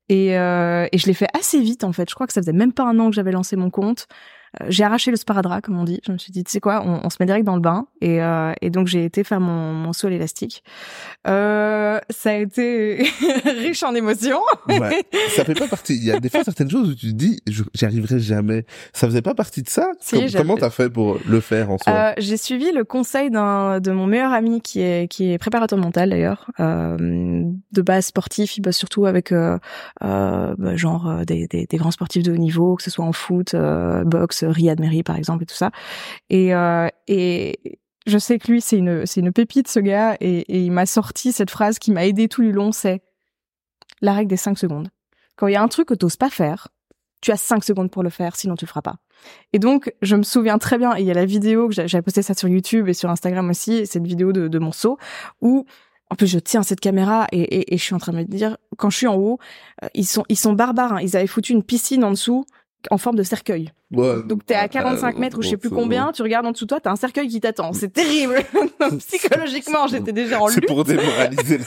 Et, 0.09 0.37
euh, 0.37 0.88
et 0.90 0.99
je 0.99 1.06
l'ai 1.06 1.14
fait 1.14 1.28
assez 1.38 1.61
vite 1.61 1.85
en 1.85 1.92
fait. 1.92 2.09
Je 2.09 2.14
crois 2.14 2.26
que 2.26 2.32
ça 2.32 2.40
faisait 2.40 2.52
même 2.52 2.73
pas 2.73 2.85
un 2.85 2.99
an 2.99 3.11
que 3.11 3.14
j'avais 3.14 3.32
lancé 3.32 3.56
mon 3.56 3.70
compte. 3.70 4.06
Euh, 4.61 4.66
j'ai 4.69 4.83
arraché 4.85 5.11
le 5.11 5.16
sparadrap, 5.16 5.62
comme 5.62 5.78
on 5.78 5.85
dit. 5.85 6.00
Je 6.07 6.12
me 6.12 6.19
suis 6.19 6.33
dit, 6.33 6.42
tu 6.45 6.50
sais 6.50 6.61
quoi, 6.61 6.83
on, 6.85 7.00
on 7.04 7.11
se 7.11 7.16
met 7.21 7.26
direct 7.26 7.45
dans 7.45 7.54
le 7.54 7.61
bain. 7.61 7.87
Et, 8.00 8.23
euh, 8.23 8.52
et 8.61 8.71
donc 8.71 8.87
j'ai 8.88 9.04
été 9.04 9.23
faire 9.25 9.40
mon, 9.40 9.73
mon 9.73 9.92
saut 9.92 10.07
à 10.09 10.11
l'élastique. 10.11 10.64
Euh, 11.26 11.99
ça 12.11 12.30
a 12.30 12.35
été 12.35 13.07
riche 13.45 13.83
en 13.83 13.95
émotions. 13.95 14.40
ouais, 14.69 15.04
ça 15.37 15.45
fait 15.45 15.54
pas 15.54 15.69
partie. 15.69 15.95
Il 15.97 16.04
y 16.04 16.11
a 16.11 16.19
des 16.19 16.28
fois 16.28 16.42
certaines 16.45 16.71
choses 16.71 16.90
où 16.90 16.95
tu 16.95 17.09
te 17.09 17.16
dis 17.16 17.40
j'y 17.47 17.85
arriverai 17.85 18.19
jamais. 18.19 18.64
Ça 18.92 19.07
faisait 19.07 19.23
pas 19.23 19.35
partie 19.35 19.62
de 19.62 19.69
ça? 19.69 19.88
Si, 20.00 20.16
Com- 20.16 20.28
Comment 20.40 20.57
t'as 20.57 20.71
fait 20.71 20.88
pour 20.90 21.19
le 21.28 21.40
faire 21.40 21.71
en 21.71 21.78
soi? 21.78 21.92
Euh, 21.92 22.12
j'ai 22.19 22.37
suivi 22.37 22.73
le 22.73 22.85
conseil 22.85 23.30
d'un 23.30 23.80
de 23.80 23.90
mon 23.92 24.07
meilleur 24.07 24.33
ami 24.33 24.61
qui 24.62 24.80
est 24.80 25.09
qui 25.11 25.30
est 25.33 25.38
préparateur 25.38 25.78
mental 25.78 26.11
d'ailleurs, 26.11 26.50
euh, 26.61 26.97
de 26.99 27.83
base 27.83 28.07
sportif. 28.07 28.57
Il 28.57 28.62
bosse 28.62 28.76
surtout 28.78 29.07
avec 29.07 29.33
euh, 29.33 29.59
bah, 30.00 30.76
genre 30.76 31.25
des, 31.26 31.47
des, 31.47 31.66
des 31.66 31.76
grands 31.76 31.90
sportifs 31.90 32.23
de 32.23 32.33
haut 32.33 32.37
niveau, 32.37 32.76
que 32.76 32.83
ce 32.83 32.90
soit 32.90 33.04
en 33.04 33.12
foot, 33.12 33.54
euh, 33.54 34.04
boxe, 34.44 34.54
Riyad 34.56 34.80
Mehri 34.80 35.02
par 35.02 35.16
exemple 35.16 35.42
et 35.42 35.47
tout 35.47 35.54
ça. 35.54 35.70
Et 36.28 36.54
euh, 36.54 36.88
et 37.09 37.78
je 38.06 38.18
sais 38.18 38.38
que 38.38 38.50
lui 38.50 38.61
c'est 38.61 38.78
une 38.78 39.32
pépite 39.32 39.68
ce 39.68 39.80
gars 39.80 40.16
et, 40.20 40.44
il 40.64 40.73
m'a 40.73 40.87
sorti 40.87 41.32
cette 41.32 41.50
phrase 41.50 41.78
qui 41.78 41.90
m'a 41.92 42.06
aidé 42.06 42.28
tout 42.28 42.42
le 42.42 42.50
long. 42.50 42.73
C'est 42.73 43.02
la 44.00 44.12
règle 44.12 44.30
des 44.30 44.37
5 44.37 44.59
secondes. 44.59 44.88
Quand 45.37 45.47
il 45.47 45.52
y 45.52 45.56
a 45.56 45.62
un 45.62 45.68
truc 45.68 45.88
que 45.88 45.94
t'oses 45.94 46.16
pas 46.16 46.30
faire, 46.30 46.68
tu 47.20 47.32
as 47.32 47.37
5 47.37 47.64
secondes 47.64 47.90
pour 47.90 48.02
le 48.02 48.11
faire, 48.11 48.37
sinon 48.37 48.56
tu 48.56 48.64
le 48.64 48.68
feras 48.68 48.82
pas. 48.82 48.97
Et 49.52 49.59
donc, 49.59 49.94
je 50.00 50.16
me 50.16 50.23
souviens 50.23 50.59
très 50.59 50.78
bien, 50.78 50.97
et 50.97 51.00
il 51.00 51.06
y 51.06 51.11
a 51.11 51.14
la 51.14 51.26
vidéo, 51.26 51.68
que 51.68 51.75
j'a- 51.75 51.87
j'avais 51.87 52.02
posté 52.02 52.23
ça 52.23 52.35
sur 52.35 52.49
YouTube 52.49 52.88
et 52.88 52.94
sur 52.94 53.11
Instagram 53.11 53.49
aussi, 53.50 53.87
cette 53.87 54.06
vidéo 54.06 54.32
de, 54.32 54.49
de 54.49 54.59
mon 54.59 54.73
saut, 54.73 54.99
où, 55.42 55.66
en 56.09 56.14
plus, 56.14 56.26
je 56.26 56.38
tiens 56.38 56.62
cette 56.62 56.80
caméra 56.80 57.26
et, 57.30 57.76
je 57.76 57.82
suis 57.82 57.94
en 57.94 57.99
train 57.99 58.12
de 58.12 58.18
me 58.18 58.25
dire, 58.25 58.56
quand 58.78 58.90
je 58.90 58.97
suis 58.97 59.06
en 59.06 59.16
haut, 59.16 59.38
euh, 59.85 59.88
ils 59.94 60.06
sont, 60.06 60.25
ils 60.28 60.38
sont 60.38 60.54
barbares, 60.54 60.94
hein. 60.94 61.00
ils 61.02 61.16
avaient 61.16 61.26
foutu 61.26 61.52
une 61.52 61.62
piscine 61.62 62.04
en 62.04 62.11
dessous, 62.11 62.44
en 62.90 62.99
forme 62.99 63.16
de 63.16 63.23
cercueil. 63.23 63.73
Ouais, 63.92 64.23
Donc 64.25 64.47
t'es 64.47 64.54
à 64.54 64.64
euh, 64.64 64.68
45 64.68 65.18
mètres 65.18 65.38
ou 65.38 65.42
je 65.42 65.49
sais 65.49 65.56
plus 65.56 65.68
c'est- 65.68 65.75
combien, 65.75 66.12
tu 66.12 66.23
regardes 66.23 66.47
en 66.47 66.52
dessous 66.52 66.64
de 66.64 66.68
toi, 66.68 66.80
t'as 66.80 66.92
un 66.92 66.97
cercueil 66.97 67.26
qui 67.26 67.40
t'attend. 67.40 67.73
C'est 67.73 67.92
terrible. 67.92 68.37
Psychologiquement, 68.99 69.87
j'étais 69.88 70.12
déjà 70.12 70.40
en 70.40 70.47
C'est 70.49 70.61
lutte. 70.61 70.68
pour 70.68 70.85
démoraliser. 70.85 71.59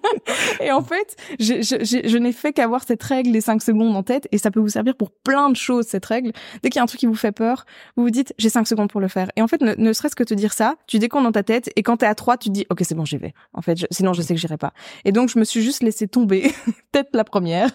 Et 0.60 0.70
en 0.70 0.82
fait, 0.82 1.16
j'ai- 1.38 1.62
j'ai- 1.62 2.08
je 2.08 2.18
n'ai 2.18 2.32
fait 2.32 2.52
qu'avoir 2.52 2.82
cette 2.86 3.02
règle 3.02 3.32
des 3.32 3.40
5 3.40 3.62
secondes 3.62 3.96
en 3.96 4.02
tête 4.02 4.28
et 4.32 4.38
ça 4.38 4.50
peut 4.50 4.60
vous 4.60 4.68
servir 4.68 4.94
pour 4.96 5.10
plein 5.10 5.48
de 5.50 5.56
choses, 5.56 5.86
cette 5.86 6.04
règle. 6.04 6.32
Dès 6.62 6.68
qu'il 6.70 6.76
y 6.76 6.80
a 6.80 6.82
un 6.82 6.86
truc 6.86 7.00
qui 7.00 7.06
vous 7.06 7.14
fait 7.14 7.32
peur, 7.32 7.64
vous 7.96 8.04
vous 8.04 8.10
dites, 8.10 8.34
j'ai 8.38 8.48
5 8.50 8.66
secondes 8.66 8.90
pour 8.90 9.00
le 9.00 9.08
faire. 9.08 9.30
Et 9.36 9.42
en 9.42 9.48
fait, 9.48 9.60
ne, 9.62 9.74
ne 9.76 9.92
serait-ce 9.92 10.14
que 10.16 10.24
te 10.24 10.34
dire 10.34 10.52
ça, 10.52 10.74
tu 10.86 10.98
décomptes 10.98 11.24
dans 11.24 11.32
ta 11.32 11.42
tête 11.42 11.70
et 11.76 11.82
quand 11.82 11.96
t'es 11.98 12.06
à 12.06 12.14
3, 12.14 12.36
tu 12.36 12.48
te 12.48 12.54
dis, 12.54 12.66
ok, 12.70 12.80
c'est 12.82 12.94
bon, 12.94 13.04
j'y 13.04 13.16
vais. 13.16 13.32
En 13.54 13.62
fait, 13.62 13.78
je- 13.78 13.86
sinon, 13.90 14.12
je 14.12 14.22
sais 14.22 14.34
que 14.34 14.40
j'irai 14.40 14.58
pas. 14.58 14.72
Et 15.04 15.12
donc, 15.12 15.30
je 15.30 15.38
me 15.38 15.44
suis 15.44 15.62
juste 15.62 15.82
laissé 15.82 16.06
tomber, 16.06 16.52
tête 16.92 17.08
la 17.14 17.24
première, 17.24 17.70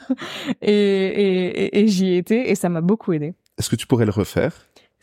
et, 0.62 0.72
et, 0.72 1.46
et, 1.66 1.80
et 1.80 1.88
j'y 1.88 2.10
ai 2.10 2.18
été 2.18 2.50
et 2.52 2.56
ça 2.56 2.70
m'a 2.70 2.82
beaucoup 2.82 3.14
aidé. 3.14 3.34
Est-ce 3.58 3.70
que 3.70 3.76
tu 3.76 3.88
pourrais 3.88 4.06
le 4.06 4.12
refaire 4.12 4.54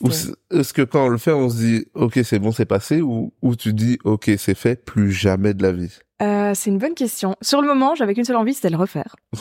Ou 0.01 0.09
est-ce 0.09 0.73
que 0.73 0.83
quand 0.83 1.07
on 1.07 1.09
le 1.09 1.19
fait, 1.19 1.33
on 1.33 1.49
se 1.49 1.57
dit 1.57 1.87
ok 1.95 2.21
c'est 2.25 2.39
bon 2.39 2.53
c'est 2.53 2.67
passé 2.67 3.01
ou 3.01 3.33
ou 3.43 3.57
tu 3.57 3.73
dis 3.73 3.99
ok 4.05 4.31
c'est 4.39 4.57
fait 4.57 4.77
plus 4.85 5.13
jamais 5.13 5.55
de 5.55 5.63
la 5.63 5.73
vie? 5.73 5.99
Euh, 6.23 6.53
c'est 6.55 6.71
une 6.71 6.79
bonne 6.79 6.95
question. 6.95 7.37
Sur 7.43 7.61
le 7.61 7.67
moment, 7.67 7.95
j'avais 7.95 8.15
qu'une 8.15 8.25
seule 8.25 8.37
envie, 8.37 8.55
c'était 8.55 8.69
de 8.69 8.75
le 8.75 8.79
refaire. 8.79 9.17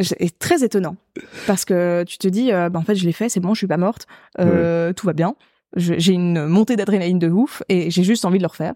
C'est 0.00 0.38
très 0.38 0.64
étonnant 0.64 0.96
parce 1.46 1.66
que 1.66 2.02
tu 2.08 2.16
te 2.16 2.26
dis, 2.26 2.50
euh, 2.50 2.70
bah, 2.70 2.78
en 2.78 2.82
fait, 2.82 2.94
je 2.94 3.04
l'ai 3.04 3.12
fait, 3.12 3.28
c'est 3.28 3.40
bon, 3.40 3.52
je 3.52 3.58
suis 3.58 3.66
pas 3.66 3.76
morte, 3.76 4.06
euh, 4.40 4.94
tout 4.94 5.04
va 5.06 5.12
bien. 5.12 5.34
J'ai 5.76 6.14
une 6.14 6.46
montée 6.46 6.76
d'adrénaline 6.76 7.18
de 7.18 7.28
ouf 7.28 7.62
et 7.68 7.90
j'ai 7.90 8.02
juste 8.02 8.24
envie 8.24 8.38
de 8.38 8.42
le 8.42 8.48
refaire. 8.48 8.72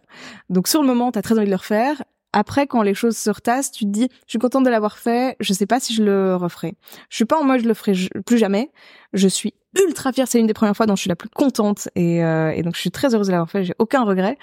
Donc 0.50 0.68
sur 0.68 0.82
le 0.82 0.86
moment, 0.86 1.12
t'as 1.12 1.22
très 1.22 1.34
envie 1.38 1.46
de 1.46 1.50
le 1.50 1.56
refaire. 1.56 2.02
Après, 2.38 2.66
quand 2.66 2.82
les 2.82 2.92
choses 2.92 3.16
se 3.16 3.30
retassent, 3.30 3.72
tu 3.72 3.86
te 3.86 3.90
dis, 3.90 4.08
je 4.26 4.32
suis 4.32 4.38
contente 4.38 4.62
de 4.62 4.68
l'avoir 4.68 4.98
fait. 4.98 5.36
Je 5.40 5.54
sais 5.54 5.64
pas 5.64 5.80
si 5.80 5.94
je 5.94 6.02
le 6.02 6.36
referai. 6.36 6.74
Je 7.08 7.16
suis 7.16 7.24
pas 7.24 7.38
en 7.40 7.44
mode 7.44 7.62
je 7.62 7.66
le 7.66 7.72
ferai 7.72 7.94
plus 8.26 8.36
jamais. 8.36 8.70
Je 9.14 9.26
suis 9.26 9.54
ultra 9.86 10.12
fière. 10.12 10.28
C'est 10.28 10.38
une 10.38 10.46
des 10.46 10.52
premières 10.52 10.76
fois 10.76 10.84
dont 10.84 10.96
je 10.96 11.00
suis 11.00 11.08
la 11.08 11.16
plus 11.16 11.30
contente 11.30 11.88
et, 11.94 12.22
euh, 12.22 12.50
et 12.50 12.62
donc 12.62 12.74
je 12.74 12.80
suis 12.80 12.90
très 12.90 13.14
heureuse 13.14 13.28
de 13.28 13.32
l'avoir 13.32 13.50
fait. 13.50 13.64
J'ai 13.64 13.72
aucun 13.78 14.04
regret. 14.04 14.36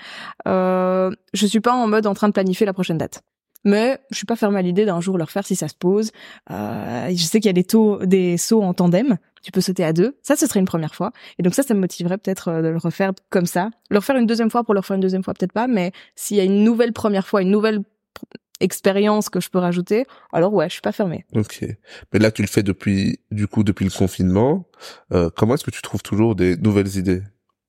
Euh, 0.48 1.12
je 1.36 1.46
suis 1.46 1.60
pas 1.60 1.74
en 1.74 1.86
mode 1.86 2.08
en 2.08 2.16
train 2.16 2.30
de 2.30 2.34
planifier 2.34 2.66
la 2.66 2.74
prochaine 2.74 2.98
date. 2.98 3.22
Mais 3.64 4.00
je 4.10 4.18
suis 4.18 4.26
pas 4.26 4.36
fermée 4.36 4.58
à 4.58 4.64
l'idée 4.64 4.86
d'un 4.86 5.00
jour 5.00 5.20
le 5.20 5.26
refaire 5.26 5.46
si 5.46 5.56
ça 5.56 5.68
se 5.68 5.76
pose. 5.76 6.10
Euh, 6.50 7.10
je 7.16 7.24
sais 7.24 7.40
qu'il 7.42 7.50
y 7.50 7.50
a 7.50 7.54
des 7.54 7.64
taux, 7.64 8.04
des 8.04 8.38
sauts 8.38 8.64
en 8.64 8.74
tandem. 8.74 9.18
Tu 9.44 9.52
peux 9.52 9.62
sauter 9.62 9.84
à 9.84 9.94
deux. 9.94 10.18
Ça, 10.24 10.36
ce 10.36 10.48
serait 10.48 10.60
une 10.62 10.66
première 10.66 10.96
fois. 10.96 11.12
Et 11.38 11.44
donc 11.44 11.54
ça, 11.54 11.62
ça 11.64 11.74
me 11.76 11.80
motiverait 11.82 12.18
peut-être 12.18 12.48
euh, 12.48 12.62
de 12.62 12.70
le 12.70 12.78
refaire 12.78 13.12
comme 13.30 13.46
ça. 13.46 13.70
Le 13.90 13.98
refaire 13.98 14.16
une 14.16 14.26
deuxième 14.26 14.50
fois 14.50 14.64
pour 14.64 14.74
le 14.74 14.80
refaire 14.80 14.96
une 14.96 15.02
deuxième 15.02 15.24
fois, 15.24 15.34
peut-être 15.34 15.52
pas. 15.54 15.68
Mais 15.68 15.92
s'il 16.16 16.38
y 16.38 16.40
a 16.40 16.44
une 16.46 16.64
nouvelle 16.64 16.94
première 16.94 17.28
fois, 17.28 17.42
une 17.42 17.52
nouvelle 17.52 17.82
expérience 18.60 19.30
que 19.30 19.40
je 19.42 19.50
peux 19.50 19.60
rajouter, 19.60 20.06
alors 20.32 20.54
ouais, 20.54 20.68
je 20.70 20.74
suis 20.74 20.82
pas 20.82 20.92
fermée. 20.92 21.26
Ok. 21.36 21.66
Mais 22.14 22.20
là 22.20 22.32
tu 22.32 22.42
le 22.42 22.48
fais 22.48 22.64
depuis 22.64 23.20
du 23.32 23.48
coup 23.48 23.64
depuis 23.64 23.84
le 23.84 23.92
confinement. 23.92 24.66
Euh, 25.12 25.30
comment 25.36 25.56
est-ce 25.56 25.64
que 25.66 25.72
tu 25.72 25.82
trouves 25.82 26.02
toujours 26.04 26.36
des 26.36 26.56
nouvelles 26.58 26.96
idées 26.98 27.22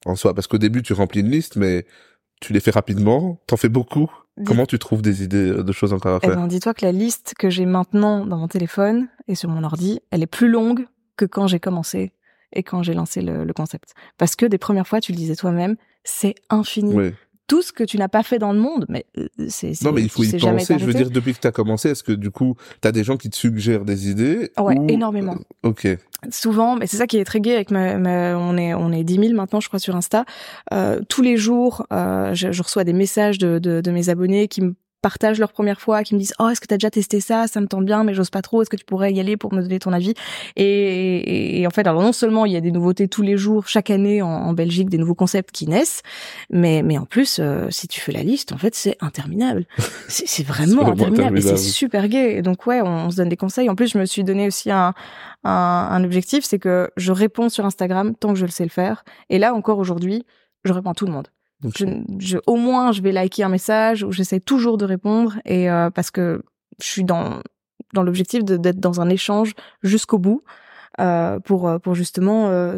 en 0.07 0.15
soi? 0.15 0.35
Parce 0.35 0.47
qu'au 0.47 0.59
début 0.59 0.83
tu 0.83 0.93
remplis 0.93 1.21
une 1.21 1.31
liste 1.31 1.57
mais 1.57 1.87
tu 2.41 2.53
les 2.53 2.61
fais 2.61 2.71
rapidement. 2.71 3.41
T'en 3.47 3.57
fais 3.57 3.69
beaucoup. 3.69 4.11
Comment 4.45 4.67
tu 4.67 4.79
trouves 4.81 5.01
des 5.03 5.23
idées 5.23 5.51
euh, 5.51 5.63
de 5.63 5.73
choses 5.73 5.93
encore 5.93 6.17
à 6.17 6.19
Eh 6.23 6.27
faire? 6.27 6.37
ben, 6.37 6.47
dis-toi 6.49 6.75
que 6.75 6.85
la 6.85 6.93
liste 6.93 7.35
que 7.39 7.51
j'ai 7.51 7.67
maintenant 7.67 8.27
dans 8.27 8.37
mon 8.37 8.49
téléphone 8.49 9.09
et 9.29 9.35
sur 9.37 9.49
mon 9.49 9.63
ordi, 9.65 10.01
elle 10.11 10.23
est 10.23 10.27
plus 10.29 10.49
longue 10.49 10.87
que 11.17 11.25
quand 11.25 11.47
j'ai 11.47 11.61
commencé 11.61 12.13
et 12.53 12.63
quand 12.63 12.83
j'ai 12.83 12.95
lancé 12.95 13.21
le, 13.21 13.45
le 13.45 13.53
concept. 13.53 13.95
Parce 14.19 14.37
que 14.37 14.47
des 14.47 14.59
premières 14.59 14.87
fois, 14.87 15.01
tu 15.01 15.13
le 15.13 15.17
disais 15.17 15.35
toi-même, 15.37 15.77
c'est 16.05 16.35
infini. 16.51 16.95
Tout 17.47 17.61
ce 17.61 17.73
que 17.75 17.85
tu 17.85 17.99
n'as 17.99 18.09
pas 18.09 18.23
fait 18.23 18.39
dans 18.39 18.55
le 18.55 18.59
monde, 18.59 18.87
mais 18.89 19.05
euh, 19.19 19.29
c'est 19.49 19.73
Non 19.83 19.93
mais 19.93 20.01
il 20.01 20.09
faut 20.09 20.23
tu 20.25 20.31
y 20.31 20.39
penser. 20.39 20.79
Je 20.79 20.87
veux 20.87 20.95
dire 20.95 21.11
depuis 21.11 21.35
que 21.35 21.41
tu 21.41 21.47
as 21.47 21.53
commencé, 21.53 21.91
est-ce 21.91 22.03
que 22.03 22.13
du 22.13 22.31
coup 22.31 22.55
t'as 22.81 22.91
des 22.91 23.05
gens 23.05 23.19
qui 23.19 23.29
te 23.29 23.37
suggèrent 23.37 23.85
des 23.85 24.09
idées 24.09 24.51
Ouais, 24.59 24.79
ou- 24.79 24.87
énormément. 24.89 25.37
Ok. 25.63 25.87
souvent, 26.31 26.75
mais 26.77 26.87
c'est 26.87 26.97
ça 26.97 27.07
qui 27.07 27.19
est 27.19 27.25
très 27.27 27.41
gai 27.43 27.55
avec 27.55 27.71
ma, 27.71 27.99
ma- 27.99 28.39
on 28.39 28.57
est 28.57 28.73
on 28.73 28.93
est 28.93 29.05
10 29.05 29.17
000 29.17 29.35
maintenant, 29.35 29.61
je 29.61 29.69
crois 29.69 29.79
sur 29.79 29.95
Insta. 29.95 30.25
Euh, 30.73 31.01
tous 31.11 31.21
les 31.21 31.37
jours, 31.37 31.87
euh, 31.93 32.33
je, 32.35 32.51
je 32.51 32.63
reçois 32.63 32.85
des 32.85 32.95
messages 32.95 33.37
de, 33.37 33.59
de, 33.59 33.83
de 33.83 33.91
mes 33.91 34.09
abonnés 34.09 34.49
qui 34.49 34.63
me 34.63 34.75
partagent 35.05 35.39
leur 35.39 35.53
première 35.53 35.83
fois, 35.83 36.03
qui 36.03 36.15
me 36.15 36.19
disent 36.19 36.33
oh 36.39 36.49
est-ce 36.49 36.63
que 36.63 36.67
t'as 36.67 36.79
déjà 36.79 36.91
testé 36.91 37.21
ça, 37.21 37.47
ça 37.47 37.61
me 37.61 37.67
tente 37.67 37.85
bien, 37.85 38.05
mais 38.05 38.15
j'ose 38.15 38.31
pas 38.31 38.41
trop, 38.41 38.63
est-ce 38.63 38.71
que 38.71 38.77
tu 38.77 38.87
pourrais 38.87 39.13
y 39.13 39.21
aller 39.21 39.37
pour 39.37 39.53
me 39.53 39.61
donner 39.61 39.79
ton 39.79 39.93
avis? 39.93 40.15
Et, 40.57 40.65
et, 40.65 41.61
et 41.61 41.67
en 41.67 41.71
fait 41.71 41.87
alors 41.87 42.01
non 42.01 42.13
seulement 42.13 42.47
il 42.47 42.53
y 42.53 42.57
a 42.57 42.63
des 42.63 42.73
nouveautés 42.73 43.07
tous 43.07 43.21
les 43.21 43.37
jours, 43.37 43.69
chaque 43.69 43.91
année 43.91 44.23
en, 44.23 44.29
en 44.29 44.55
Belgique 44.55 44.89
des 44.89 44.97
nouveaux 44.97 45.15
concepts 45.15 45.51
qui 45.53 45.67
naissent, 45.67 46.01
mais 46.49 46.83
mais 46.83 46.97
en 46.97 47.05
plus 47.05 47.39
euh, 47.39 47.67
si 47.69 47.87
tu 47.87 48.01
fais 48.01 48.13
la 48.13 48.23
liste 48.23 48.53
en 48.53 48.57
fait 48.57 48.75
c'est 48.75 48.97
interminable, 49.03 49.67
c'est 50.09 50.43
vraiment 50.43 50.85
vraiment 50.85 50.93
interminable 50.93 51.39
et 51.39 51.43
c'est 51.43 51.59
super 51.59 52.09
gai 52.09 52.39
et 52.39 52.43
donc 52.43 52.67
ouais 52.67 52.81
on, 52.81 53.07
on 53.07 53.11
se 53.11 53.17
donne 53.17 53.29
des 53.29 53.37
conseils. 53.37 53.69
En 53.69 53.75
plus 53.75 53.93
je 53.93 53.99
me 53.99 54.07
suis 54.07 54.25
donné 54.25 54.47
aussi 54.47 54.71
un 54.71 54.95
un, 55.45 55.89
un 55.91 56.05
objectif, 56.05 56.45
c'est 56.45 56.59
que 56.59 56.91
je 56.97 57.13
réponds 57.13 57.49
sur 57.49 57.65
Instagram 57.65 58.15
tant 58.15 58.33
que 58.33 58.39
je 58.39 58.47
le 58.47 58.51
sais 58.51 58.65
le 58.65 58.71
faire. 58.71 59.05
Et 59.29 59.39
là, 59.39 59.55
encore 59.55 59.79
aujourd'hui, 59.79 60.25
je 60.65 60.73
réponds 60.73 60.91
à 60.91 60.95
tout 60.95 61.07
le 61.07 61.13
monde. 61.13 61.29
Je, 61.77 61.87
je, 62.19 62.39
au 62.47 62.57
moins, 62.57 62.93
je 62.93 63.03
vais 63.03 63.13
liker 63.13 63.43
un 63.43 63.49
message 63.49 64.03
ou 64.03 64.13
j'essaie 64.13 64.41
toujours 64.41 64.77
de 64.77 64.85
répondre 64.85 65.37
et 65.45 65.71
euh, 65.71 65.91
parce 65.91 66.11
que 66.11 66.43
je 66.83 66.87
suis 66.87 67.05
dans 67.05 67.41
dans 67.93 68.03
l'objectif 68.03 68.45
d'être 68.45 68.81
dans 68.81 69.01
un 69.01 69.09
échange 69.09 69.55
jusqu'au 69.83 70.19
bout 70.19 70.43
euh, 71.01 71.39
pour 71.41 71.81
pour 71.83 71.95
justement 71.95 72.49
euh, 72.49 72.77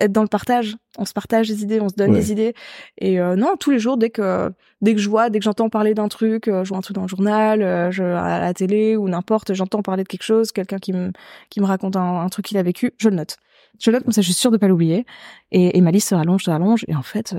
être 0.00 0.12
dans 0.12 0.22
le 0.22 0.28
partage. 0.28 0.76
On 0.98 1.04
se 1.04 1.12
partage 1.12 1.48
des 1.48 1.62
idées, 1.62 1.80
on 1.80 1.88
se 1.88 1.94
donne 1.94 2.12
des 2.12 2.32
idées. 2.32 2.54
Et 2.98 3.20
euh, 3.20 3.36
non, 3.36 3.56
tous 3.58 3.70
les 3.70 3.78
jours, 3.78 3.96
dès 3.96 4.10
que 4.10 4.52
dès 4.80 4.94
que 4.94 5.00
je 5.00 5.08
vois, 5.08 5.30
dès 5.30 5.38
que 5.38 5.44
j'entends 5.44 5.68
parler 5.68 5.94
d'un 5.94 6.08
truc, 6.08 6.44
je 6.46 6.68
vois 6.68 6.78
un 6.78 6.80
truc 6.80 6.96
dans 6.96 7.02
le 7.02 7.08
journal, 7.08 7.90
je, 7.92 8.02
à 8.02 8.40
la 8.40 8.54
télé 8.54 8.96
ou 8.96 9.08
n'importe, 9.08 9.54
j'entends 9.54 9.82
parler 9.82 10.02
de 10.02 10.08
quelque 10.08 10.24
chose, 10.24 10.50
quelqu'un 10.50 10.78
qui 10.78 10.92
me 10.92 11.12
qui 11.50 11.60
me 11.60 11.66
raconte 11.66 11.96
un, 11.96 12.20
un 12.20 12.28
truc 12.28 12.46
qu'il 12.46 12.58
a 12.58 12.62
vécu, 12.62 12.92
je 12.98 13.08
le 13.08 13.16
note. 13.16 13.36
Je 13.80 13.90
le 13.90 13.96
note 13.96 14.04
comme 14.04 14.12
ça, 14.12 14.20
je 14.20 14.26
suis 14.26 14.34
sûre 14.34 14.50
de 14.50 14.56
pas 14.56 14.68
l'oublier. 14.68 15.04
Et, 15.52 15.76
et 15.76 15.80
ma 15.80 15.90
liste 15.90 16.08
se 16.08 16.14
rallonge, 16.14 16.44
se 16.44 16.50
rallonge. 16.50 16.84
Et 16.88 16.94
en 16.94 17.02
fait, 17.02 17.34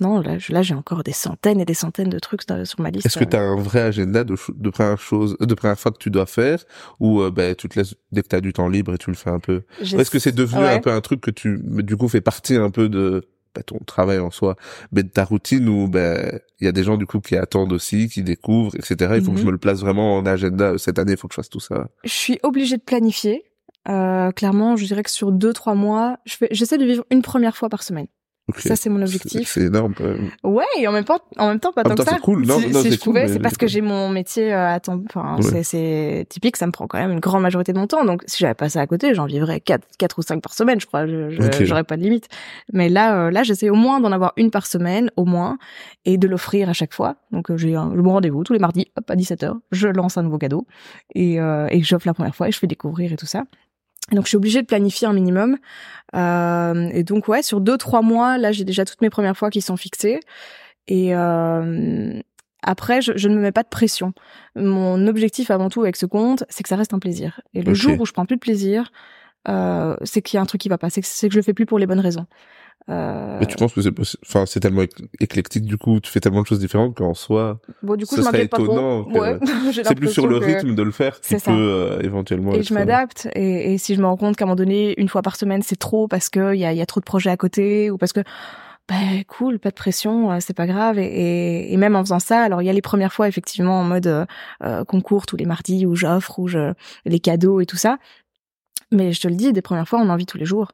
non, 0.00 0.20
là, 0.20 0.36
là 0.48 0.62
j'ai 0.62 0.74
encore 0.74 1.02
des 1.02 1.12
centaines 1.12 1.60
et 1.60 1.64
des 1.64 1.74
centaines 1.74 2.08
de 2.08 2.18
trucs 2.18 2.42
sur 2.42 2.80
ma 2.80 2.90
liste. 2.90 3.06
Est-ce 3.06 3.18
que 3.18 3.24
tu 3.24 3.36
as 3.36 3.42
un 3.42 3.56
vrai 3.56 3.80
agenda 3.80 4.24
de, 4.24 4.34
de 4.54 4.70
première 4.70 4.98
chose, 4.98 5.36
de 5.40 5.54
première 5.54 5.78
fois 5.78 5.92
que 5.92 5.98
tu 5.98 6.10
dois 6.10 6.26
faire, 6.26 6.64
ou 6.98 7.20
euh, 7.20 7.30
ben 7.30 7.54
tu 7.54 7.68
te 7.68 7.78
laisses 7.78 7.94
dès 8.12 8.22
que 8.22 8.28
tu 8.28 8.36
as 8.36 8.40
du 8.40 8.52
temps 8.52 8.68
libre 8.68 8.94
et 8.94 8.98
tu 8.98 9.10
le 9.10 9.16
fais 9.16 9.30
un 9.30 9.40
peu? 9.40 9.62
Est-ce 9.80 10.10
que 10.10 10.18
c'est 10.18 10.34
devenu 10.34 10.64
un 10.64 10.80
peu 10.80 10.90
un 10.90 11.00
truc 11.00 11.20
que 11.20 11.30
tu, 11.30 11.60
du 11.62 11.96
coup, 11.96 12.08
fait 12.08 12.20
partie 12.20 12.56
un 12.56 12.70
peu 12.70 12.88
de 12.88 13.28
ben, 13.54 13.62
ton 13.64 13.78
travail 13.84 14.20
en 14.20 14.30
soi, 14.30 14.56
ben, 14.92 15.02
de 15.02 15.10
ta 15.10 15.24
routine 15.24 15.68
où 15.68 15.88
ben 15.88 16.38
il 16.60 16.66
y 16.66 16.68
a 16.68 16.72
des 16.72 16.84
gens 16.84 16.96
du 16.96 17.06
coup 17.06 17.20
qui 17.20 17.36
attendent 17.36 17.72
aussi, 17.72 18.08
qui 18.08 18.22
découvrent, 18.22 18.74
etc. 18.76 19.14
Il 19.16 19.22
faut 19.22 19.32
que 19.32 19.38
je 19.38 19.42
mhm. 19.42 19.48
me 19.48 19.52
le 19.52 19.58
place 19.58 19.80
vraiment 19.80 20.16
en 20.16 20.26
agenda. 20.26 20.78
Cette 20.78 20.98
année, 20.98 21.12
il 21.12 21.18
faut 21.18 21.26
que 21.26 21.34
je 21.34 21.40
fasse 21.40 21.48
tout 21.48 21.60
ça. 21.60 21.88
Je 22.04 22.10
suis 22.10 22.38
obligée 22.42 22.76
de 22.76 22.82
planifier. 22.82 23.44
Euh, 23.88 24.30
clairement, 24.30 24.76
je 24.76 24.84
dirais 24.84 25.02
que 25.02 25.10
sur 25.10 25.32
deux 25.32 25.52
trois 25.52 25.74
mois, 25.74 26.18
je 26.26 26.36
j'essaie 26.50 26.78
de 26.78 26.84
vivre 26.84 27.04
une 27.10 27.22
première 27.22 27.56
fois 27.56 27.68
par 27.68 27.82
semaine. 27.82 28.06
Ça, 28.56 28.76
c'est 28.76 28.90
mon 28.90 29.00
objectif. 29.00 29.48
C'est 29.52 29.62
énorme. 29.62 29.94
Ouais, 30.42 30.64
et 30.78 30.88
en 30.88 30.92
même 30.92 31.04
temps, 31.04 31.20
en 31.38 31.48
même 31.48 31.60
temps, 31.60 31.72
pas 31.72 31.84
tant 31.84 31.94
que 31.94 32.02
ça. 32.02 32.12
C'est 32.14 32.20
cool. 32.20 32.46
Non, 32.46 32.58
si, 32.58 32.70
non, 32.70 32.80
si 32.82 32.92
je 32.92 33.00
pouvais, 33.00 33.28
c'est 33.28 33.38
parce 33.38 33.56
que 33.56 33.66
j'ai 33.66 33.80
mon 33.80 34.08
métier 34.08 34.52
euh, 34.52 34.68
à 34.74 34.80
temps. 34.80 35.00
Enfin, 35.08 35.38
c'est 35.62 36.26
typique. 36.28 36.56
Ça 36.56 36.66
me 36.66 36.72
prend 36.72 36.86
quand 36.86 36.98
même 36.98 37.12
une 37.12 37.20
grande 37.20 37.42
majorité 37.42 37.72
de 37.72 37.78
mon 37.78 37.86
temps. 37.86 38.04
Donc, 38.04 38.22
si 38.26 38.38
j'avais 38.38 38.54
pas 38.54 38.68
ça 38.68 38.80
à 38.80 38.86
côté, 38.86 39.14
j'en 39.14 39.26
vivrais 39.26 39.60
quatre, 39.60 39.86
quatre 39.98 40.18
ou 40.18 40.22
cinq 40.22 40.42
par 40.42 40.54
semaine, 40.54 40.80
je 40.80 40.86
crois. 40.86 41.06
Je, 41.06 41.64
J'aurais 41.64 41.84
pas 41.84 41.96
de 41.96 42.02
limite. 42.02 42.28
Mais 42.72 42.88
là, 42.88 43.26
euh, 43.26 43.30
là, 43.30 43.42
j'essaie 43.42 43.70
au 43.70 43.74
moins 43.74 44.00
d'en 44.00 44.12
avoir 44.12 44.32
une 44.36 44.50
par 44.50 44.66
semaine, 44.66 45.10
au 45.16 45.24
moins, 45.24 45.58
et 46.04 46.18
de 46.18 46.26
l'offrir 46.26 46.68
à 46.68 46.72
chaque 46.72 46.94
fois. 46.94 47.16
Donc, 47.30 47.50
euh, 47.50 47.56
j'ai 47.56 47.72
le 47.72 48.02
bon 48.02 48.12
rendez-vous 48.12 48.42
tous 48.44 48.52
les 48.52 48.58
mardis, 48.58 48.86
hop, 48.96 49.08
à 49.10 49.14
17h. 49.14 49.52
Je 49.70 49.88
lance 49.88 50.18
un 50.18 50.22
nouveau 50.22 50.38
cadeau 50.38 50.66
et, 51.14 51.36
et 51.36 51.82
j'offre 51.82 52.06
la 52.06 52.14
première 52.14 52.34
fois 52.34 52.48
et 52.48 52.52
je 52.52 52.58
fais 52.58 52.66
découvrir 52.66 53.12
et 53.12 53.16
tout 53.16 53.26
ça. 53.26 53.44
Donc 54.12 54.24
je 54.24 54.30
suis 54.30 54.36
obligée 54.36 54.62
de 54.62 54.66
planifier 54.66 55.06
un 55.06 55.12
minimum. 55.12 55.56
Euh, 56.14 56.88
et 56.92 57.04
donc 57.04 57.28
ouais, 57.28 57.42
sur 57.42 57.60
deux 57.60 57.78
trois 57.78 58.02
mois, 58.02 58.38
là 58.38 58.52
j'ai 58.52 58.64
déjà 58.64 58.84
toutes 58.84 59.00
mes 59.00 59.10
premières 59.10 59.36
fois 59.36 59.50
qui 59.50 59.60
sont 59.60 59.76
fixées. 59.76 60.20
Et 60.88 61.14
euh, 61.14 62.20
après, 62.62 63.00
je, 63.00 63.28
ne 63.28 63.34
me 63.34 63.40
mets 63.40 63.52
pas 63.52 63.62
de 63.62 63.68
pression. 63.68 64.12
Mon 64.56 65.06
objectif 65.06 65.50
avant 65.50 65.68
tout 65.68 65.82
avec 65.82 65.96
ce 65.96 66.06
compte, 66.06 66.44
c'est 66.48 66.62
que 66.62 66.68
ça 66.68 66.76
reste 66.76 66.92
un 66.92 66.98
plaisir. 66.98 67.40
Et 67.54 67.62
le 67.62 67.74
jour 67.74 67.98
où 68.00 68.06
je 68.06 68.12
prends 68.12 68.26
plus 68.26 68.36
de 68.36 68.40
plaisir, 68.40 68.90
euh, 69.48 69.96
c'est 70.02 70.20
qu'il 70.20 70.36
y 70.36 70.38
a 70.38 70.42
un 70.42 70.46
truc 70.46 70.60
qui 70.60 70.68
va 70.68 70.78
pas. 70.78 70.90
C'est 70.90 71.00
que, 71.00 71.06
que 71.06 71.32
je 71.32 71.36
le 71.36 71.42
fais 71.42 71.54
plus 71.54 71.66
pour 71.66 71.78
les 71.78 71.86
bonnes 71.86 72.00
raisons. 72.00 72.26
Euh... 72.88 73.36
Mais 73.38 73.46
tu 73.46 73.56
penses 73.56 73.72
que 73.72 73.82
c'est 73.82 73.92
enfin 74.26 74.46
c'est 74.46 74.60
tellement 74.60 74.82
éclectique 75.20 75.64
du 75.64 75.76
coup, 75.76 76.00
tu 76.00 76.10
fais 76.10 76.18
tellement 76.18 76.42
de 76.42 76.46
choses 76.46 76.58
différentes 76.58 76.96
qu'en 76.96 77.14
soi 77.14 77.60
bon, 77.82 77.94
du 77.94 78.06
coup, 78.06 78.16
je 78.16 78.22
serait 78.22 78.44
étonnant. 78.44 79.06
Ouais, 79.08 79.38
c'est 79.72 79.94
plus 79.94 80.08
sur 80.08 80.26
le 80.26 80.38
rythme 80.38 80.74
de 80.74 80.82
le 80.82 80.90
faire 80.90 81.20
qui 81.20 81.36
peut 81.36 81.50
euh, 81.50 82.00
éventuellement. 82.02 82.52
Et 82.52 82.62
je 82.62 82.74
m'adapte 82.74 83.28
et, 83.34 83.74
et, 83.74 83.78
si 83.78 83.94
je 83.94 84.00
me 84.00 84.06
rends 84.06 84.16
compte 84.16 84.36
qu'à 84.36 84.44
un 84.44 84.46
moment 84.46 84.56
donné, 84.56 84.98
une 84.98 85.08
fois 85.08 85.22
par 85.22 85.36
semaine, 85.36 85.62
c'est 85.62 85.78
trop 85.78 86.08
parce 86.08 86.30
que 86.30 86.54
il 86.54 86.60
y 86.60 86.64
a, 86.64 86.72
y 86.72 86.80
a 86.80 86.86
trop 86.86 87.00
de 87.00 87.04
projets 87.04 87.30
à 87.30 87.36
côté 87.36 87.90
ou 87.90 87.98
parce 87.98 88.12
que 88.12 88.22
ben 88.90 89.22
cool, 89.28 89.60
pas 89.60 89.70
de 89.70 89.74
pression, 89.76 90.32
euh, 90.32 90.38
c'est 90.40 90.56
pas 90.56 90.66
grave. 90.66 90.98
Et, 90.98 91.72
et, 91.72 91.76
même 91.76 91.94
en 91.94 92.00
faisant 92.00 92.18
ça, 92.18 92.42
alors 92.42 92.60
il 92.60 92.64
y 92.64 92.70
a 92.70 92.72
les 92.72 92.82
premières 92.82 93.12
fois 93.12 93.28
effectivement 93.28 93.80
en 93.80 93.84
mode 93.84 94.08
euh, 94.08 94.26
euh 94.64 94.84
concours 94.84 95.26
tous 95.26 95.36
les 95.36 95.46
mardis 95.46 95.86
où 95.86 95.94
j'offre, 95.94 96.40
où 96.40 96.48
je 96.48 96.72
les 97.04 97.20
cadeaux 97.20 97.60
et 97.60 97.66
tout 97.66 97.76
ça. 97.76 97.98
Mais 98.90 99.12
je 99.12 99.20
te 99.20 99.28
le 99.28 99.36
dis, 99.36 99.52
des 99.52 99.62
premières 99.62 99.88
fois, 99.88 100.00
on 100.00 100.08
en 100.08 100.16
vit 100.16 100.26
tous 100.26 100.38
les 100.38 100.44
jours. 100.44 100.72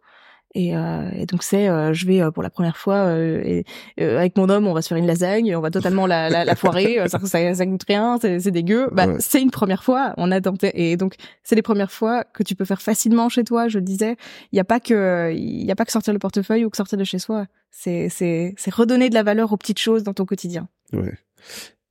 Et, 0.57 0.75
euh, 0.75 1.11
et, 1.15 1.27
donc 1.27 1.43
c'est, 1.43 1.69
euh, 1.69 1.93
je 1.93 2.07
vais 2.07 2.23
euh, 2.23 2.31
pour 2.31 2.43
la 2.43 2.49
première 2.49 2.79
fois 2.79 3.13
et, 3.19 3.67
avec 3.99 4.39
mon 4.39 4.49
homme, 4.49 4.67
on 4.67 4.73
va 4.73 4.81
se 4.81 4.89
faire 4.89 4.97
une 4.97 5.07
lasagne, 5.07 5.55
on 5.55 5.61
va 5.61 5.71
totalement 5.71 6.07
la, 6.07 6.31
la, 6.31 6.47
la 6.47 6.57
foirer, 6.57 6.99
ça, 7.09 7.19
ça, 7.21 7.55
ça 7.55 7.67
goûte 7.67 7.85
rien, 7.87 8.19
c'est 8.19 8.51
dégueu. 8.51 8.89
Bah 8.91 9.07
c'est 9.19 9.43
une 9.43 9.51
première 9.51 9.85
fois, 9.85 10.15
on 10.17 10.33
a 10.33 10.41
tenté 10.41 10.91
et 10.91 10.97
donc 10.97 11.17
c'est 11.43 11.57
les 11.57 11.63
premières 11.63 11.93
fois 11.93 12.25
que 12.25 12.43
tu 12.43 12.55
peux 12.55 12.65
faire 12.65 12.81
facilement 12.81 13.29
chez 13.29 13.45
toi. 13.45 13.69
Je 13.69 13.79
le 13.79 13.85
disais, 13.85 14.17
il 14.51 14.57
n'y 14.57 14.61
a 14.61 14.65
pas 14.65 14.81
que, 14.81 15.31
il 15.37 15.67
y 15.67 15.71
a 15.71 15.77
pas 15.77 15.85
que 15.85 15.93
sortir 15.93 16.15
le 16.15 16.19
portefeuille 16.19 16.65
ou 16.65 16.71
que 16.71 16.79
sortir 16.79 16.97
de 16.97 17.05
chez 17.05 17.19
soi. 17.19 17.45
C'est 17.71 18.09
c'est 18.09 18.55
c'est 18.57 18.73
redonner 18.73 19.11
de 19.11 19.15
la 19.15 19.23
valeur 19.23 19.53
aux 19.53 19.59
petites 19.59 19.79
choses 19.79 20.05
dans 20.05 20.15
ton 20.15 20.25
quotidien. 20.25 20.69
Ouais. 20.95 21.19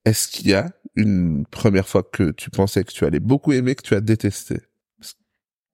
Est-ce 0.05 0.27
qu'il 0.27 0.47
y 0.47 0.55
a 0.55 0.71
une 0.95 1.45
première 1.51 1.87
fois 1.87 2.01
que 2.01 2.31
tu 2.31 2.49
pensais 2.49 2.83
que 2.83 2.91
tu 2.91 3.05
allais 3.05 3.19
beaucoup 3.19 3.53
aimer 3.53 3.75
que 3.75 3.83
tu 3.83 3.93
as 3.93 4.01
détesté? 4.01 4.57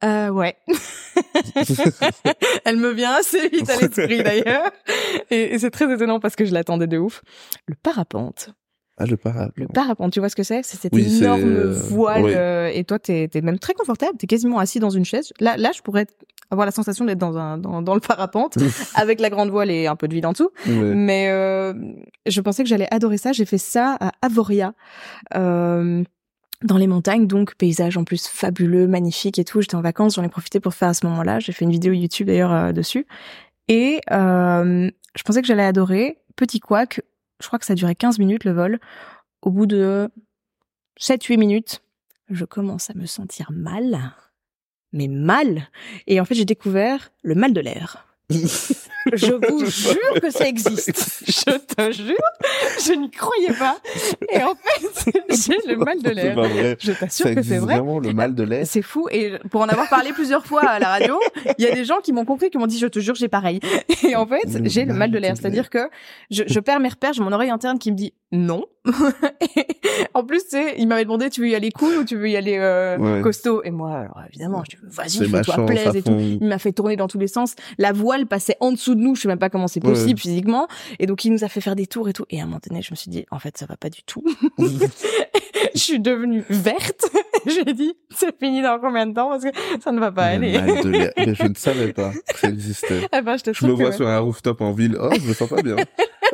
Euh, 0.03 0.29
ouais. 0.29 0.55
Elle 2.65 2.77
me 2.77 2.91
vient 2.91 3.13
assez 3.13 3.49
vite 3.49 3.69
à 3.69 3.77
l'esprit 3.77 4.23
d'ailleurs. 4.23 4.71
Et, 5.29 5.57
c'est 5.59 5.71
très 5.71 5.93
étonnant 5.93 6.19
parce 6.19 6.35
que 6.35 6.45
je 6.45 6.53
l'attendais 6.53 6.87
de 6.87 6.97
ouf. 6.97 7.21
Le 7.67 7.75
parapente. 7.75 8.49
Ah, 8.97 9.05
le 9.05 9.17
parapente. 9.17 9.53
Le 9.55 9.67
parapente, 9.67 10.13
tu 10.13 10.19
vois 10.19 10.29
ce 10.29 10.35
que 10.35 10.43
c'est? 10.43 10.61
C'est 10.63 10.77
cette 10.77 10.95
énorme 10.95 11.43
euh, 11.43 11.73
voile. 11.73 12.25
Euh, 12.25 12.69
et 12.73 12.83
toi, 12.83 12.99
t'es 12.99 13.29
es 13.33 13.41
même 13.41 13.59
très 13.59 13.73
confortable. 13.73 14.17
T'es 14.17 14.27
quasiment 14.27 14.59
assis 14.59 14.79
dans 14.79 14.89
une 14.89 15.05
chaise. 15.05 15.33
Là, 15.39 15.57
là, 15.57 15.71
je 15.73 15.81
pourrais 15.81 16.05
avoir 16.51 16.65
la 16.65 16.71
sensation 16.71 17.05
d'être 17.05 17.17
dans 17.17 17.37
un 17.37 17.57
dans, 17.57 17.81
dans 17.81 17.95
le 17.95 18.01
parapente 18.01 18.57
avec 18.95 19.19
la 19.19 19.29
grande 19.29 19.49
voile 19.49 19.71
et 19.71 19.87
un 19.87 19.95
peu 19.95 20.07
de 20.07 20.13
vide 20.13 20.25
en 20.25 20.33
dessous. 20.33 20.51
Mais 20.67 21.29
euh, 21.29 21.73
je 22.27 22.41
pensais 22.41 22.63
que 22.63 22.69
j'allais 22.69 22.87
adorer 22.91 23.17
ça. 23.17 23.31
J'ai 23.31 23.45
fait 23.45 23.57
ça 23.57 23.97
à 23.99 24.11
Avoria. 24.21 24.73
Euh, 25.35 26.03
dans 26.63 26.77
les 26.77 26.87
montagnes, 26.87 27.27
donc 27.27 27.55
paysage 27.55 27.97
en 27.97 28.03
plus 28.03 28.27
fabuleux, 28.27 28.87
magnifique 28.87 29.39
et 29.39 29.45
tout. 29.45 29.61
J'étais 29.61 29.75
en 29.75 29.81
vacances, 29.81 30.15
j'en 30.15 30.23
ai 30.23 30.29
profité 30.29 30.59
pour 30.59 30.73
faire 30.73 30.89
à 30.89 30.93
ce 30.93 31.05
moment-là. 31.07 31.39
J'ai 31.39 31.51
fait 31.51 31.65
une 31.65 31.71
vidéo 31.71 31.93
YouTube 31.93 32.27
d'ailleurs 32.27 32.53
euh, 32.53 32.71
dessus. 32.71 33.05
Et 33.67 34.01
euh, 34.11 34.89
je 35.15 35.23
pensais 35.23 35.41
que 35.41 35.47
j'allais 35.47 35.63
adorer. 35.63 36.17
Petit 36.35 36.59
couac, 36.59 37.01
je 37.41 37.47
crois 37.47 37.59
que 37.59 37.65
ça 37.65 37.75
durait 37.75 37.95
15 37.95 38.19
minutes 38.19 38.45
le 38.45 38.51
vol. 38.51 38.79
Au 39.41 39.49
bout 39.49 39.65
de 39.65 40.09
7-8 40.99 41.37
minutes, 41.37 41.81
je 42.29 42.45
commence 42.45 42.89
à 42.89 42.93
me 42.93 43.05
sentir 43.05 43.51
mal. 43.51 44.13
Mais 44.93 45.07
mal. 45.07 45.69
Et 46.07 46.19
en 46.19 46.25
fait, 46.25 46.35
j'ai 46.35 46.45
découvert 46.45 47.11
le 47.23 47.35
mal 47.35 47.53
de 47.53 47.61
l'air. 47.61 48.10
Je 49.13 49.33
vous 49.33 49.65
jure 49.65 50.21
que 50.21 50.29
ça 50.29 50.47
existe. 50.47 50.91
Je 51.31 51.57
te 51.57 51.91
jure, 51.91 52.15
je 52.85 52.93
n'y 52.93 53.09
croyais 53.09 53.53
pas. 53.53 53.77
Et 54.31 54.43
en 54.43 54.53
fait, 54.55 55.13
j'ai 55.29 55.57
le 55.67 55.77
mal 55.77 56.01
de 56.01 56.09
l'air. 56.09 56.37
Je 56.79 56.91
t'assure 56.91 57.33
que 57.33 57.41
c'est 57.41 57.57
vrai. 57.57 57.75
vraiment 57.75 57.99
le 57.99 58.13
mal 58.13 58.35
de 58.35 58.43
l'air. 58.43 58.65
C'est 58.65 58.81
fou. 58.81 59.07
Et 59.11 59.33
pour 59.49 59.61
en 59.61 59.67
avoir 59.67 59.89
parlé 59.89 60.11
plusieurs 60.13 60.45
fois 60.45 60.63
à 60.63 60.79
la 60.79 60.87
radio, 60.89 61.19
il 61.57 61.65
y 61.65 61.67
a 61.67 61.73
des 61.73 61.85
gens 61.85 61.99
qui 62.01 62.11
m'ont 62.13 62.25
compris, 62.25 62.49
qui 62.49 62.57
m'ont 62.57 62.67
dit, 62.67 62.77
je 62.77 62.87
te 62.87 62.99
jure, 62.99 63.15
j'ai 63.15 63.27
pareil. 63.27 63.59
Et 64.07 64.15
en 64.15 64.25
fait, 64.27 64.61
j'ai 64.65 64.85
le 64.85 64.93
mal 64.93 65.11
de 65.11 65.17
l'air. 65.17 65.35
C'est-à-dire 65.37 65.69
que 65.69 65.89
je, 66.29 66.43
je 66.45 66.59
perds 66.59 66.79
mes 66.79 66.89
repères, 66.89 67.13
j'ai 67.13 67.23
mon 67.23 67.31
oreille 67.31 67.49
interne 67.49 67.79
qui 67.79 67.91
me 67.91 67.97
dit 67.97 68.13
non. 68.31 68.65
en 70.13 70.23
plus, 70.23 70.43
tu 70.43 70.51
sais, 70.51 70.75
il 70.77 70.87
m'avait 70.87 71.03
demandé, 71.03 71.29
tu 71.29 71.41
veux 71.41 71.49
y 71.49 71.55
aller 71.55 71.69
cool 71.69 71.97
ou 71.97 72.03
tu 72.05 72.15
veux 72.15 72.29
y 72.29 72.37
aller 72.37 72.57
euh, 72.57 73.21
costaud? 73.21 73.61
Et 73.63 73.71
moi, 73.71 73.99
alors 73.99 74.21
évidemment, 74.29 74.63
je 74.63 74.77
dis, 74.77 74.83
vas-y, 74.83 75.29
fais-toi 75.29 75.65
plaisir 75.65 75.95
et 75.95 76.01
tout. 76.01 76.17
Il 76.17 76.47
m'a 76.47 76.57
fait 76.57 76.71
tourner 76.71 76.95
dans 76.95 77.07
tous 77.07 77.19
les 77.19 77.27
sens. 77.27 77.55
La 77.77 77.91
voile 77.91 78.20
passait 78.27 78.57
en 78.59 78.71
dessous 78.71 78.95
de 78.95 79.01
nous, 79.01 79.15
je 79.15 79.21
sais 79.21 79.27
même 79.27 79.39
pas 79.39 79.49
comment 79.49 79.67
c'est 79.67 79.79
possible 79.79 80.19
physiquement. 80.19 80.67
Et 80.99 81.05
donc, 81.05 81.25
il 81.25 81.31
nous 81.31 81.43
a 81.43 81.47
fait 81.47 81.61
faire 81.61 81.75
des 81.75 81.87
tours 81.87 82.09
et 82.09 82.13
tout. 82.13 82.25
Et 82.29 82.39
à 82.39 82.43
un 82.43 82.45
moment 82.45 82.59
donné, 82.67 82.81
je 82.81 82.91
me 82.91 82.95
suis 82.95 83.09
dit, 83.09 83.25
en 83.31 83.39
fait, 83.39 83.57
ça 83.57 83.65
va 83.65 83.77
pas 83.77 83.89
du 83.89 84.03
tout. 84.03 84.23
je 85.75 85.79
suis 85.79 85.99
devenue 85.99 86.43
verte. 86.49 87.09
J'ai 87.45 87.73
dit, 87.73 87.95
c'est 88.15 88.37
fini 88.37 88.61
dans 88.61 88.79
combien 88.79 89.07
de 89.07 89.13
temps? 89.13 89.29
Parce 89.29 89.43
que 89.43 89.49
ça 89.83 89.91
ne 89.91 89.99
va 89.99 90.11
pas 90.11 90.25
aller. 90.25 90.59
Mais 90.61 91.35
je 91.35 91.47
ne 91.47 91.55
savais 91.55 91.93
pas 91.93 92.11
que 92.11 92.39
ça 92.39 92.49
existait. 92.49 93.07
Eh 93.13 93.21
ben, 93.21 93.37
je, 93.37 93.51
je 93.51 93.65
me 93.65 93.71
vois 93.71 93.91
sur 93.91 94.07
un 94.07 94.19
rooftop 94.19 94.61
en 94.61 94.71
ville. 94.71 94.97
Oh, 94.99 95.09
je 95.13 95.27
me 95.27 95.33
sens 95.33 95.49
pas 95.49 95.61
bien. 95.61 95.75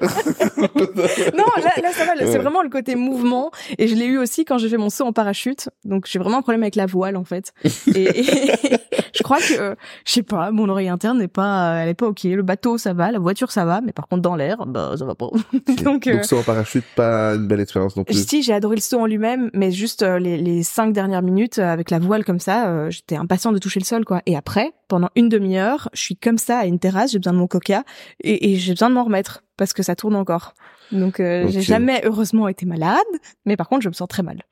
Non, 0.01 1.45
là, 1.57 1.71
là 1.81 1.91
ça 1.91 2.05
va. 2.05 2.13
C'est 2.17 2.38
vraiment 2.38 2.62
le 2.62 2.69
côté 2.69 2.95
mouvement. 2.95 3.51
Et 3.77 3.88
je 3.88 3.95
l'ai 3.95 4.05
eu 4.05 4.17
aussi 4.17 4.45
quand 4.45 4.57
j'ai 4.57 4.69
fait 4.69 4.77
mon 4.77 4.89
saut 4.89 5.05
en 5.05 5.13
parachute. 5.13 5.69
Donc 5.86 6.05
j'ai 6.07 6.19
vraiment 6.19 6.38
un 6.38 6.41
problème 6.41 6.63
avec 6.63 6.75
la 6.75 6.86
voile 6.86 7.17
en 7.17 7.23
fait. 7.23 7.53
Et, 7.63 8.23
je 9.13 9.23
crois 9.23 9.38
que, 9.38 9.75
je 10.05 10.12
sais 10.12 10.23
pas, 10.23 10.51
mon 10.51 10.69
oreille 10.69 10.89
interne 10.89 11.17
n'est 11.19 11.27
pas, 11.27 11.79
elle 11.81 11.89
est 11.89 11.93
pas 11.93 12.07
ok. 12.07 12.23
Le 12.23 12.43
bateau 12.43 12.77
ça 12.77 12.93
va, 12.93 13.12
la 13.12 13.19
voiture 13.19 13.51
ça 13.51 13.65
va, 13.65 13.81
mais 13.81 13.91
par 13.91 14.07
contre 14.07 14.21
dans 14.21 14.36
l'air, 14.36 14.65
bah 14.65 14.93
ça 14.97 15.05
va 15.05 15.15
pas. 15.15 15.29
Donc, 15.83 16.07
euh... 16.07 16.23
saut 16.23 16.38
en 16.38 16.43
parachute, 16.43 16.86
pas 16.95 17.36
une 17.36 17.47
belle 17.47 17.62
expérience 17.62 17.95
non 17.95 18.03
plus. 18.03 18.27
Si, 18.27 18.41
j'ai 18.41 18.53
adoré 18.53 18.75
le 18.75 18.81
saut 18.81 18.99
en 18.99 19.05
lui-même, 19.05 19.49
mais 19.53 19.71
juste 19.71 20.03
euh, 20.03 20.19
les, 20.19 20.38
les 20.38 20.63
cinq 20.63 20.93
dernières 20.93 21.21
minutes 21.21 21.60
euh, 21.60 21.71
avec 21.71 21.91
la 21.91 21.99
voile 21.99 22.23
comme 22.23 22.39
ça, 22.39 22.69
euh, 22.69 22.89
j'étais 22.89 23.15
impatient 23.15 23.51
de 23.51 23.57
toucher 23.57 23.79
le 23.79 23.86
sol 23.86 24.05
quoi. 24.05 24.21
Et 24.25 24.36
après, 24.36 24.71
pendant 24.88 25.10
une 25.15 25.29
demi-heure, 25.29 25.89
je 25.93 26.01
suis 26.01 26.15
comme 26.15 26.38
ça 26.38 26.60
à 26.60 26.65
une 26.65 26.79
terrasse, 26.79 27.12
j'ai 27.12 27.19
besoin 27.19 27.33
de 27.33 27.39
mon 27.39 27.47
coca 27.47 27.83
et, 28.21 28.51
et 28.51 28.55
j'ai 28.55 28.73
besoin 28.73 28.89
de 28.89 28.95
m'en 28.95 29.03
remettre 29.03 29.43
parce 29.58 29.74
que 29.74 29.84
ça 29.84 29.96
tourne 29.96 30.15
encore. 30.15 30.54
Donc 30.91 31.20
euh, 31.20 31.48
j'ai 31.50 31.62
jamais 31.62 32.02
heureusement 32.06 32.48
été 32.48 32.65
malade, 32.65 32.98
mais 33.46 33.58
par 33.58 33.67
contre 33.67 33.82
je 33.84 33.89
me 33.89 33.93
sens 33.93 34.08
très 34.08 34.24
mal. 34.24 34.43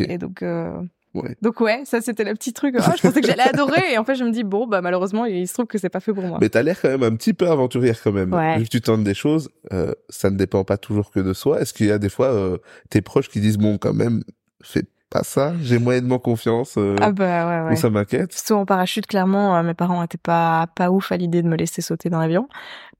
Et 0.00 0.18
donc 0.18 0.42
euh... 0.42 0.72
ouais. 1.14 1.36
donc 1.42 1.60
ouais, 1.60 1.82
ça 1.84 2.00
c'était 2.00 2.24
le 2.24 2.34
petit 2.34 2.52
truc. 2.52 2.74
Oh, 2.78 2.82
je 2.96 3.02
pensais 3.02 3.20
que 3.20 3.26
j'allais 3.26 3.48
adorer 3.48 3.92
et 3.92 3.98
en 3.98 4.04
fait 4.04 4.14
je 4.14 4.24
me 4.24 4.30
dis 4.30 4.42
bon 4.42 4.66
bah 4.66 4.80
malheureusement 4.80 5.26
il 5.26 5.46
se 5.46 5.54
trouve 5.54 5.66
que 5.66 5.78
c'est 5.78 5.90
pas 5.90 6.00
fait 6.00 6.12
pour 6.12 6.24
moi. 6.24 6.38
Mais 6.40 6.48
t'as 6.48 6.62
l'air 6.62 6.80
quand 6.80 6.88
même 6.88 7.02
un 7.02 7.14
petit 7.14 7.34
peu 7.34 7.48
aventurière 7.48 8.00
quand 8.02 8.12
même. 8.12 8.34
Vu 8.58 8.64
que 8.64 8.70
tu 8.70 8.80
tentes 8.80 9.04
des 9.04 9.14
choses, 9.14 9.50
euh, 9.72 9.92
ça 10.08 10.30
ne 10.30 10.36
dépend 10.36 10.64
pas 10.64 10.78
toujours 10.78 11.10
que 11.10 11.20
de 11.20 11.32
soi. 11.32 11.60
Est-ce 11.60 11.74
qu'il 11.74 11.86
y 11.86 11.92
a 11.92 11.98
des 11.98 12.08
fois 12.08 12.28
euh, 12.28 12.58
tes 12.90 13.02
proches 13.02 13.28
qui 13.28 13.40
disent 13.40 13.58
bon 13.58 13.78
quand 13.78 13.94
même 13.94 14.24
fais 14.62 14.84
pas 15.10 15.22
ça. 15.22 15.54
J'ai 15.62 15.78
moyennement 15.78 16.18
confiance. 16.18 16.74
Euh, 16.78 16.96
ah 17.00 17.12
bah 17.12 17.62
ouais, 17.62 17.68
ouais. 17.68 17.76
Ça 17.76 17.90
m'inquiète? 17.90 18.32
Saut 18.32 18.56
en 18.56 18.66
parachute, 18.66 19.06
clairement, 19.06 19.56
euh, 19.56 19.62
mes 19.62 19.74
parents 19.74 20.02
étaient 20.02 20.18
pas 20.18 20.66
pas 20.74 20.90
ouf 20.90 21.12
à 21.12 21.16
l'idée 21.16 21.42
de 21.42 21.48
me 21.48 21.56
laisser 21.56 21.80
sauter 21.80 22.10
dans 22.10 22.18
l'avion. 22.18 22.48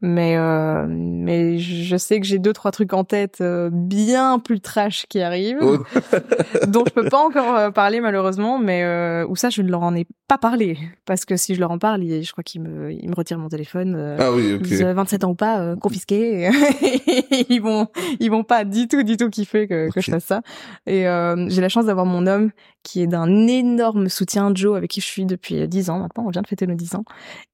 Mais 0.03 0.37
euh, 0.37 0.85
mais 0.89 1.59
je 1.59 1.97
sais 1.97 2.21
que 2.21 2.27
j'ai 2.27 2.39
deux 2.39 2.53
trois 2.53 2.71
trucs 2.71 2.93
en 2.93 3.05
tête 3.05 3.39
euh, 3.41 3.71
bien 3.73 4.39
plus 4.39 4.61
trash 4.61 5.07
qui 5.09 5.23
arrivent, 5.23 5.59
oh. 5.63 5.79
dont 6.69 6.85
je 6.87 6.93
peux 6.93 7.09
pas 7.09 7.25
encore 7.25 7.73
parler 7.73 8.03
malheureusement, 8.03 8.59
mais 8.59 8.85
euh, 8.85 9.27
ou 9.27 9.37
ça 9.37 9.49
je 9.49 9.63
ne 9.63 9.71
leur 9.71 9.83
en 9.83 9.95
ai 9.95 10.07
pas 10.29 10.37
parlé 10.37 10.77
parce 11.07 11.25
que 11.25 11.39
si 11.39 11.55
je 11.55 11.61
leur 11.61 11.71
en 11.71 11.79
parle, 11.79 12.03
je 12.03 12.31
crois 12.31 12.45
qu'ils 12.45 12.61
me 12.61 12.93
ils 12.93 13.09
me 13.09 13.15
retirent 13.15 13.39
mon 13.39 13.49
téléphone. 13.49 14.17
ah 14.19 14.33
oui, 14.33 14.55
ok. 14.55 14.67
27 14.67 15.25
ans 15.25 15.31
ou 15.31 15.35
pas, 15.35 15.77
confisqué. 15.77 16.51
ils 17.49 17.61
vont 17.61 17.89
ils 18.21 18.31
vont 18.31 18.45
pas 18.45 18.65
du 18.67 18.89
tout 18.89 19.03
du 19.03 19.17
tout 19.17 19.31
kiffer 19.31 19.67
que, 19.67 19.91
que 19.91 20.01
je 20.03 20.11
fasse 20.11 20.25
ça. 20.25 20.43
Et 20.87 21.05
j'ai 21.49 21.61
la 21.63 21.69
chance 21.71 21.87
d'avoir 21.87 22.05
mon 22.05 22.27
homme 22.27 22.51
qui 22.87 23.03
est 23.03 23.09
d'un 23.09 23.49
énorme 23.49 24.09
soutien, 24.09 24.53
Joe, 24.55 24.77
avec 24.77 24.91
qui 24.91 25.01
je 25.01 25.07
suis 25.07 25.27
depuis 25.27 25.67
dix 25.67 25.91
ans 25.91 25.99
maintenant, 25.99 26.25
on 26.27 26.31
vient 26.31 26.43
de 26.43 26.47
fêter 26.47 26.69
nos 26.69 26.77
dix 26.77 26.95
ans, 26.95 27.05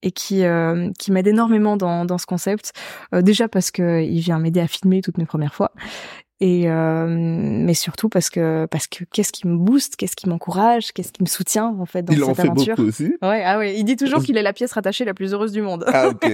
et 0.02 0.10
qui 0.10 0.44
euh, 0.44 0.90
qui 0.98 1.10
m'aide 1.10 1.26
énormément 1.26 1.78
dans, 1.78 2.04
dans 2.04 2.18
ce 2.18 2.26
concept. 2.32 2.72
Euh, 3.14 3.22
déjà 3.22 3.48
parce 3.48 3.70
que 3.70 4.02
il 4.02 4.20
vient 4.20 4.38
m'aider 4.38 4.60
à 4.60 4.66
filmer 4.66 5.02
toutes 5.02 5.18
mes 5.18 5.26
premières 5.26 5.54
fois, 5.54 5.72
et 6.42 6.64
euh, 6.66 7.06
mais 7.08 7.72
surtout 7.72 8.08
parce 8.08 8.28
que 8.28 8.66
parce 8.66 8.88
que 8.88 9.04
qu'est-ce 9.04 9.30
qui 9.30 9.46
me 9.46 9.56
booste, 9.56 9.94
qu'est-ce 9.94 10.16
qui 10.16 10.28
m'encourage, 10.28 10.90
qu'est-ce 10.92 11.12
qui 11.12 11.22
me 11.22 11.28
soutient 11.28 11.66
en 11.78 11.86
fait 11.86 12.02
dans 12.02 12.12
il 12.12 12.18
cette 12.18 12.28
en 12.28 12.34
fait 12.34 12.42
aventure. 12.48 12.74
Beaucoup 12.74 12.88
aussi. 12.88 13.14
Ouais, 13.22 13.44
ah 13.46 13.58
ouais, 13.58 13.76
il 13.78 13.84
dit 13.84 13.94
toujours 13.94 14.24
qu'il 14.24 14.36
est 14.36 14.42
la 14.42 14.52
pièce 14.52 14.72
rattachée 14.72 15.04
la 15.04 15.14
plus 15.14 15.32
heureuse 15.34 15.52
du 15.52 15.62
monde. 15.62 15.84
Ah 15.86 16.08
ok. 16.08 16.18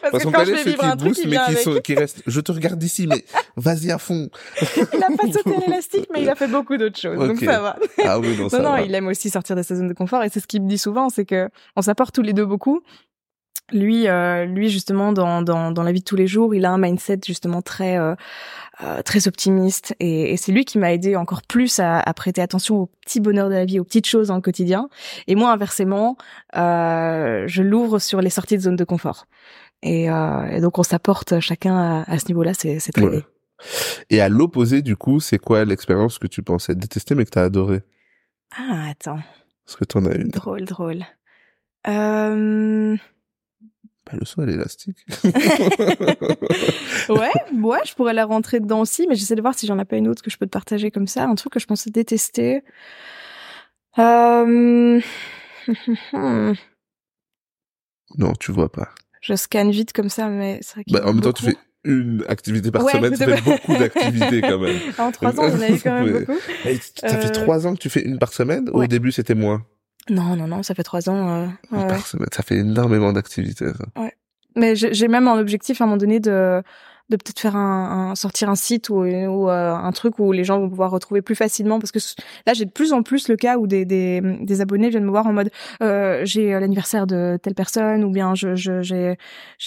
parce, 0.00 0.12
parce 0.12 0.24
que 0.24 0.30
quand 0.30 0.44
je 0.44 0.54
fais 0.54 0.70
vivre 0.70 0.84
un 0.84 0.96
truc, 0.96 1.08
boost, 1.08 1.22
il 1.24 1.30
mais 1.30 1.36
vient 1.38 1.46
qui, 1.46 1.62
sont, 1.62 1.80
qui. 1.82 1.96
Je 2.28 2.40
te 2.40 2.52
regarde 2.52 2.78
d'ici, 2.78 3.08
mais 3.08 3.24
vas-y 3.56 3.90
à 3.90 3.98
fond. 3.98 4.30
il 4.76 5.02
a 5.02 5.08
pas 5.16 5.32
sauté 5.32 5.56
l'élastique, 5.66 6.06
mais 6.12 6.22
il 6.22 6.30
a 6.30 6.36
fait 6.36 6.46
beaucoup 6.46 6.76
d'autres 6.76 7.00
choses, 7.00 7.18
donc 7.18 7.40
ça 7.40 7.60
va. 7.60 7.76
Ah 8.04 8.20
oui, 8.20 8.36
non, 8.36 8.44
Non, 8.44 8.48
ça 8.50 8.58
non, 8.60 8.70
va. 8.70 8.82
il 8.82 8.94
aime 8.94 9.08
aussi 9.08 9.28
sortir 9.28 9.56
de 9.56 9.62
sa 9.62 9.74
zone 9.74 9.88
de 9.88 9.94
confort 9.94 10.22
et 10.22 10.28
c'est 10.28 10.38
ce 10.38 10.46
qu'il 10.46 10.62
me 10.62 10.68
dit 10.68 10.78
souvent, 10.78 11.08
c'est 11.08 11.24
que 11.24 11.48
on 11.74 11.82
s'apporte 11.82 12.14
tous 12.14 12.22
les 12.22 12.32
deux 12.32 12.46
beaucoup. 12.46 12.80
Lui, 13.72 14.08
euh, 14.08 14.44
lui 14.46 14.70
justement 14.70 15.12
dans, 15.12 15.42
dans 15.42 15.70
dans 15.72 15.82
la 15.82 15.92
vie 15.92 16.00
de 16.00 16.04
tous 16.04 16.16
les 16.16 16.26
jours, 16.26 16.54
il 16.54 16.64
a 16.64 16.70
un 16.70 16.78
mindset 16.78 17.20
justement 17.26 17.60
très 17.60 17.98
euh, 17.98 18.14
euh, 18.82 19.02
très 19.02 19.28
optimiste 19.28 19.94
et, 20.00 20.32
et 20.32 20.36
c'est 20.38 20.52
lui 20.52 20.64
qui 20.64 20.78
m'a 20.78 20.92
aidé 20.92 21.16
encore 21.16 21.42
plus 21.42 21.78
à, 21.80 21.98
à 22.00 22.14
prêter 22.14 22.40
attention 22.40 22.76
aux 22.76 22.86
petits 23.04 23.20
bonheurs 23.20 23.48
de 23.50 23.54
la 23.54 23.64
vie, 23.66 23.78
aux 23.80 23.84
petites 23.84 24.06
choses 24.06 24.28
dans 24.28 24.36
le 24.36 24.40
quotidien. 24.40 24.88
Et 25.26 25.34
moi, 25.34 25.52
inversement, 25.52 26.16
euh, 26.56 27.44
je 27.46 27.62
l'ouvre 27.62 27.98
sur 27.98 28.20
les 28.22 28.30
sorties 28.30 28.56
de 28.56 28.62
zone 28.62 28.76
de 28.76 28.84
confort. 28.84 29.26
Et, 29.82 30.10
euh, 30.10 30.46
et 30.50 30.60
donc 30.60 30.78
on 30.78 30.82
s'apporte 30.82 31.38
chacun 31.40 31.76
à, 31.76 32.04
à 32.10 32.18
ce 32.18 32.26
niveau-là, 32.28 32.54
c'est 32.54 32.78
c'est 32.78 32.92
très 32.92 33.04
Ouais. 33.04 33.22
Et 34.08 34.20
à 34.20 34.28
l'opposé, 34.28 34.82
du 34.82 34.96
coup, 34.96 35.18
c'est 35.20 35.38
quoi 35.38 35.64
l'expérience 35.64 36.18
que 36.18 36.28
tu 36.28 36.42
pensais 36.42 36.74
détester 36.76 37.14
mais 37.16 37.24
que 37.24 37.30
t'as 37.30 37.42
adoré? 37.44 37.82
Ah 38.56 38.86
attends, 38.90 39.18
Parce 39.66 39.76
que 39.76 39.84
t'en 39.84 40.06
as 40.06 40.14
une? 40.14 40.28
drôle, 40.28 40.64
drôle. 40.64 41.04
Euh... 41.86 42.96
Bah, 44.10 44.16
le 44.18 44.24
saut 44.24 44.40
à 44.40 44.46
l'élastique. 44.46 45.04
Ouais, 47.08 47.30
ouais, 47.54 47.78
je 47.86 47.94
pourrais 47.94 48.12
la 48.14 48.24
rentrer 48.26 48.60
dedans 48.60 48.80
aussi, 48.80 49.06
mais 49.08 49.14
j'essaie 49.14 49.34
de 49.34 49.40
voir 49.40 49.54
si 49.54 49.66
j'en 49.66 49.78
ai 49.78 49.84
pas 49.84 49.96
une 49.96 50.08
autre 50.08 50.22
que 50.22 50.30
je 50.30 50.36
peux 50.36 50.46
te 50.46 50.50
partager 50.50 50.90
comme 50.90 51.06
ça, 51.06 51.24
un 51.24 51.34
truc 51.34 51.52
que 51.54 51.60
je 51.60 51.66
pensais 51.66 51.90
détester. 51.90 52.62
Euh... 53.98 55.00
non, 58.16 58.32
tu 58.40 58.52
vois 58.52 58.70
pas. 58.70 58.88
je 59.20 59.34
scanne 59.34 59.70
vite 59.70 59.92
comme 59.92 60.08
ça, 60.08 60.28
mais 60.28 60.58
c'est 60.62 60.74
vrai 60.74 60.84
Bah, 60.90 61.00
en 61.04 61.08
a 61.08 61.12
même 61.12 61.20
temps, 61.22 61.32
tu 61.32 61.44
fais 61.44 61.56
une 61.84 62.24
activité 62.28 62.70
par 62.70 62.84
Ouais, 62.84 62.92
semaine, 62.92 63.16
ça 63.16 63.24
fait 63.26 63.40
beaucoup 63.42 63.76
d'activités 63.76 64.40
quand 64.42 64.58
même. 64.58 64.78
En 64.98 65.10
trois 65.12 65.38
ans, 65.40 65.48
j'en 65.50 65.60
ai 65.62 65.74
eu 65.76 65.80
quand 65.80 65.94
même 66.04 66.12
Ouais. 66.14 66.20
beaucoup. 66.26 66.38
Hey, 66.64 66.78
ça 66.96 67.08
fait 67.18 67.28
Euh, 67.28 67.32
trois 67.32 67.66
ans 67.66 67.74
que 67.74 67.80
tu 67.80 67.88
fais 67.88 68.02
une 68.02 68.18
par 68.18 68.32
semaine 68.32 68.68
ou 68.70 68.74
Au 68.74 68.78
ouais. 68.80 68.88
début, 68.88 69.12
c'était 69.12 69.34
moins? 69.34 69.64
Non, 70.10 70.36
non, 70.36 70.46
non, 70.46 70.62
ça 70.62 70.74
fait 70.74 70.82
trois 70.82 71.08
ans. 71.08 71.28
euh, 71.28 71.46
Une 71.70 71.76
ouais, 71.78 71.82
ouais. 71.84 71.88
par 71.88 72.06
semaine. 72.06 72.28
Ça 72.32 72.42
fait 72.42 72.56
énormément 72.56 73.12
d'activités, 73.12 73.66
ça. 73.72 73.84
Mais 74.56 74.74
j'ai 74.74 74.92
j'ai 74.94 75.08
même 75.08 75.28
un 75.28 75.38
objectif 75.38 75.80
à 75.80 75.84
un 75.84 75.86
moment 75.86 75.98
donné 75.98 76.18
de 76.20 76.62
de 77.10 77.16
peut-être 77.16 77.40
faire 77.40 77.56
un, 77.56 78.10
un- 78.10 78.14
sortir 78.14 78.50
un 78.50 78.54
site 78.54 78.90
ou, 78.90 78.96
ou 79.04 79.50
euh, 79.50 79.74
un 79.74 79.92
truc 79.92 80.18
où 80.18 80.32
les 80.32 80.44
gens 80.44 80.58
vont 80.60 80.68
pouvoir 80.68 80.90
retrouver 80.90 81.22
plus 81.22 81.34
facilement 81.34 81.78
parce 81.78 81.90
que 81.92 81.98
là 82.46 82.52
j'ai 82.52 82.64
de 82.66 82.70
plus 82.70 82.92
en 82.92 83.02
plus 83.02 83.28
le 83.28 83.36
cas 83.36 83.56
où 83.58 83.66
des 83.66 83.84
des, 83.84 84.20
des 84.40 84.60
abonnés 84.60 84.90
viennent 84.90 85.04
me 85.04 85.10
voir 85.10 85.26
en 85.26 85.32
mode 85.32 85.50
euh, 85.82 86.20
j'ai 86.24 86.50
l'anniversaire 86.50 87.06
de 87.06 87.38
telle 87.42 87.54
personne 87.54 88.04
ou 88.04 88.10
bien 88.10 88.34
je 88.34 88.54
je- 88.56 88.82
j'ai 88.82 89.16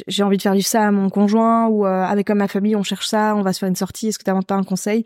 j'ai 0.08 0.24
envie 0.24 0.38
de 0.38 0.42
faire 0.42 0.54
vivre 0.54 0.68
ça 0.68 0.88
à 0.88 0.92
mon 0.92 1.10
conjoint 1.10 1.68
ou 1.68 1.86
euh, 1.86 2.04
avec 2.04 2.28
comme 2.28 2.38
ma 2.40 2.48
famille 2.48 2.76
on 2.76 2.84
cherche 2.84 3.08
ça 3.08 3.36
on 3.36 3.42
va 3.42 3.54
se 3.54 3.60
faire 3.60 3.70
une 3.70 3.76
sortie 3.76 4.08
est-ce 4.10 4.20
que 4.20 4.24
t'as 4.24 4.40
pas 4.42 4.56
un 4.56 4.64
conseil? 4.64 5.04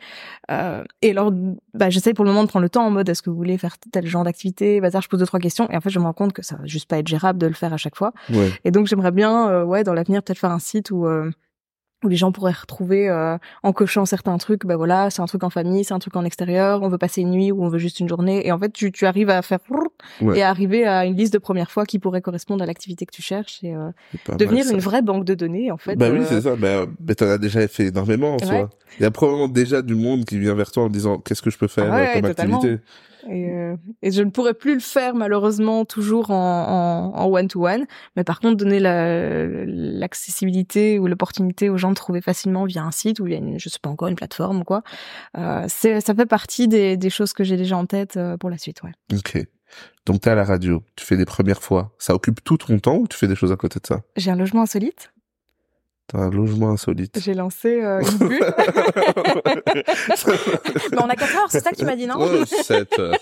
Euh, 0.51 0.83
et 1.01 1.11
alors 1.11 1.31
bah 1.73 1.89
j'essaie 1.89 2.13
pour 2.13 2.25
le 2.25 2.31
moment 2.31 2.43
de 2.43 2.49
prendre 2.49 2.63
le 2.63 2.69
temps 2.69 2.85
en 2.85 2.91
mode 2.91 3.07
est-ce 3.09 3.21
que 3.21 3.29
vous 3.29 3.35
voulez 3.35 3.57
faire 3.57 3.75
tel 3.91 4.05
genre 4.07 4.23
d'activité? 4.23 4.79
Bazar 4.81 5.01
je 5.01 5.07
pose 5.09 5.19
deux 5.19 5.25
trois 5.25 5.39
questions 5.39 5.69
et 5.71 5.75
en 5.77 5.81
fait 5.81 5.89
je 5.89 5.99
me 5.99 6.03
rends 6.03 6.13
compte 6.13 6.33
que 6.33 6.41
ça 6.43 6.55
va 6.57 6.65
juste 6.65 6.89
pas 6.89 6.97
être 6.99 7.07
gérable 7.07 7.39
de 7.39 7.47
le 7.47 7.53
faire 7.53 7.73
à 7.73 7.77
chaque 7.77 7.95
fois. 7.95 8.11
Ouais. 8.31 8.51
et 8.63 8.71
donc 8.71 8.87
j'aimerais 8.87 9.11
bien, 9.11 9.49
euh, 9.49 9.63
ouais, 9.63 9.83
dans 9.83 9.93
l'avenir 9.93 10.21
peut-être 10.23 10.37
faire 10.39 10.51
un 10.51 10.59
site 10.59 10.91
où 10.91 11.05
euh, 11.05 11.29
où 12.05 12.07
les 12.07 12.15
gens 12.15 12.31
pourraient 12.31 12.51
retrouver 12.53 13.09
euh, 13.09 13.37
en 13.63 13.73
cochant 13.73 14.05
certains 14.05 14.37
trucs. 14.37 14.65
Bah 14.65 14.77
voilà, 14.77 15.09
c'est 15.09 15.21
un 15.21 15.25
truc 15.25 15.43
en 15.43 15.49
famille, 15.49 15.83
c'est 15.83 15.93
un 15.93 15.99
truc 15.99 16.15
en 16.15 16.23
extérieur. 16.23 16.81
On 16.83 16.87
veut 16.89 16.97
passer 16.97 17.21
une 17.21 17.31
nuit 17.31 17.51
ou 17.51 17.63
on 17.63 17.67
veut 17.69 17.79
juste 17.79 17.99
une 17.99 18.07
journée. 18.07 18.45
Et 18.47 18.51
en 18.51 18.59
fait, 18.59 18.71
tu, 18.71 18.91
tu 18.91 19.05
arrives 19.05 19.29
à 19.29 19.41
faire 19.41 19.59
Ouais. 20.21 20.37
et 20.37 20.43
à 20.43 20.49
arriver 20.49 20.85
à 20.85 21.05
une 21.05 21.15
liste 21.15 21.33
de 21.33 21.39
premières 21.39 21.71
fois 21.71 21.85
qui 21.85 21.97
pourrait 21.99 22.21
correspondre 22.21 22.61
à 22.63 22.67
l'activité 22.67 23.05
que 23.07 23.11
tu 23.13 23.21
cherches 23.23 23.63
et 23.63 23.73
euh, 23.73 23.89
mal, 24.27 24.37
devenir 24.37 24.69
une 24.69 24.77
vraie 24.79 25.01
banque 25.01 25.25
de 25.25 25.33
données 25.33 25.71
en 25.71 25.77
fait. 25.77 25.95
Bah 25.95 26.09
oui, 26.11 26.19
euh, 26.19 26.25
c'est 26.27 26.41
ça. 26.41 26.55
Bah, 26.55 26.85
t'en 27.15 27.25
as 27.27 27.37
déjà 27.39 27.67
fait 27.67 27.87
énormément 27.87 28.35
en 28.35 28.37
Ouais. 28.37 28.45
soi. 28.45 28.69
Il 28.99 29.03
y 29.03 29.05
a 29.05 29.11
probablement 29.11 29.47
déjà 29.47 29.81
du 29.81 29.95
monde 29.95 30.25
qui 30.25 30.37
vient 30.37 30.53
vers 30.53 30.71
toi 30.71 30.83
en 30.83 30.89
disant 30.89 31.17
qu'est-ce 31.17 31.41
que 31.41 31.49
je 31.49 31.57
peux 31.57 31.67
faire 31.67 31.91
Ah 31.91 31.95
ouais, 31.95 32.09
euh, 32.09 32.13
comme 32.21 32.25
activité. 32.29 32.77
Et, 33.29 33.49
euh, 33.49 33.75
et 34.01 34.11
je 34.11 34.21
ne 34.21 34.29
pourrais 34.29 34.53
plus 34.53 34.75
le 34.75 34.79
faire 34.79 35.15
malheureusement 35.15 35.85
toujours 35.85 36.31
en 36.31 37.11
en 37.15 37.25
one 37.27 37.47
to 37.47 37.65
one, 37.67 37.85
mais 38.15 38.23
par 38.23 38.39
contre 38.39 38.57
donner 38.57 38.79
la- 38.79 39.65
l'accessibilité 39.65 40.99
ou 40.99 41.07
l'opportunité 41.07 41.69
aux 41.69 41.77
gens 41.77 41.89
de 41.89 41.95
trouver 41.95 42.21
facilement 42.21 42.65
via 42.65 42.83
un 42.83 42.91
site 42.91 43.19
ou 43.19 43.25
via 43.25 43.37
une, 43.37 43.59
je 43.59 43.69
sais 43.69 43.79
pas 43.81 43.89
encore 43.89 44.07
une 44.07 44.15
plateforme 44.15 44.61
ou 44.61 44.63
quoi. 44.63 44.83
Euh, 45.37 45.67
ça 45.67 46.01
fait 46.15 46.25
partie 46.25 46.67
des, 46.67 46.97
des 46.97 47.09
choses 47.09 47.33
que 47.33 47.43
j'ai 47.43 47.57
déjà 47.57 47.77
en 47.77 47.85
tête 47.85 48.17
euh, 48.17 48.37
pour 48.37 48.49
la 48.49 48.57
suite. 48.57 48.83
Ouais. 48.83 48.91
Ok. 49.13 49.45
Donc 50.05 50.21
t'es 50.21 50.29
à 50.29 50.35
la 50.35 50.43
radio, 50.45 50.83
tu 50.95 51.05
fais 51.05 51.17
des 51.17 51.25
premières 51.25 51.61
fois. 51.61 51.93
Ça 51.97 52.13
occupe 52.13 52.43
tout 52.43 52.57
ton 52.57 52.77
temps 52.79 52.97
ou 52.97 53.07
tu 53.07 53.17
fais 53.17 53.27
des 53.27 53.35
choses 53.35 53.51
à 53.51 53.55
côté 53.55 53.79
de 53.79 53.87
ça? 53.87 54.01
J'ai 54.15 54.31
un 54.31 54.35
logement 54.35 54.61
insolite. 54.61 55.11
T'as 56.07 56.19
un 56.19 56.29
logement 56.29 56.69
insolite. 56.69 57.19
J'ai 57.19 57.33
lancé 57.33 57.81
euh, 57.81 57.99
une 58.01 58.17
bulle. 58.27 58.53
mais 60.91 61.01
on 61.01 61.09
a 61.09 61.15
4 61.15 61.35
heures, 61.35 61.47
c'est 61.49 61.63
ça 61.63 61.71
que 61.71 61.77
tu 61.77 61.85
m'as 61.85 61.95
dit 61.95 62.05
non 62.05 62.15
Oh, 62.19 62.45
7 62.45 62.99
heures. 62.99 63.15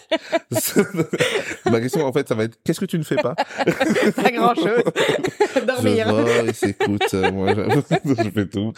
Ma 1.71 1.79
question, 1.79 2.05
en 2.05 2.11
fait, 2.11 2.27
ça 2.27 2.35
va 2.35 2.43
être, 2.43 2.57
qu'est-ce 2.65 2.81
que 2.81 2.85
tu 2.85 2.97
ne 2.97 3.03
fais 3.03 3.15
pas 3.15 3.35
Pas 4.15 4.31
grand 4.31 4.53
chose. 4.55 4.83
Dormir. 5.65 6.07
Je 6.09 6.13
vois, 6.13 6.69
écoute, 6.69 7.13
euh, 7.13 7.31
moi, 7.31 7.53
je, 7.53 8.23
je 8.23 8.29
fais 8.29 8.47
tout. 8.47 8.73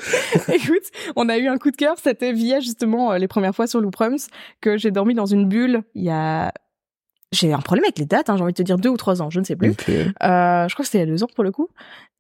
Écoute, 0.54 0.84
on 1.16 1.28
a 1.28 1.38
eu 1.40 1.48
un 1.48 1.58
coup 1.58 1.72
de 1.72 1.78
cœur, 1.78 1.96
c'était 2.02 2.32
via 2.32 2.60
justement 2.60 3.12
euh, 3.12 3.18
les 3.18 3.28
premières 3.28 3.56
fois 3.56 3.66
sur 3.66 3.82
Looprums 3.82 4.18
que 4.62 4.78
j'ai 4.78 4.92
dormi 4.92 5.16
dans 5.16 5.26
une 5.26 5.48
bulle 5.50 5.82
il 5.96 6.04
y 6.04 6.12
a... 6.12 6.52
J'ai 7.36 7.52
un 7.54 7.60
problème 7.60 7.84
avec 7.84 8.00
les 8.00 8.06
dates, 8.06 8.30
hein, 8.30 8.38
j'ai 8.38 8.44
envie 8.44 8.54
de 8.54 8.58
te 8.58 8.64
dire 8.64 8.78
deux 8.78 8.90
ou 8.90 8.98
trois 8.98 9.22
ans, 9.22 9.30
je 9.30 9.40
ne 9.40 9.46
sais 9.46 9.56
plus. 9.58 9.70
Euh, 9.70 9.74
je 10.68 10.74
crois 10.74 10.84
que 10.84 10.86
c'était 10.86 11.00
il 11.00 11.02
y 11.02 11.04
a 11.04 11.12
deux 11.12 11.24
ans 11.24 11.28
pour 11.36 11.44
le 11.44 11.52
coup. 11.52 11.68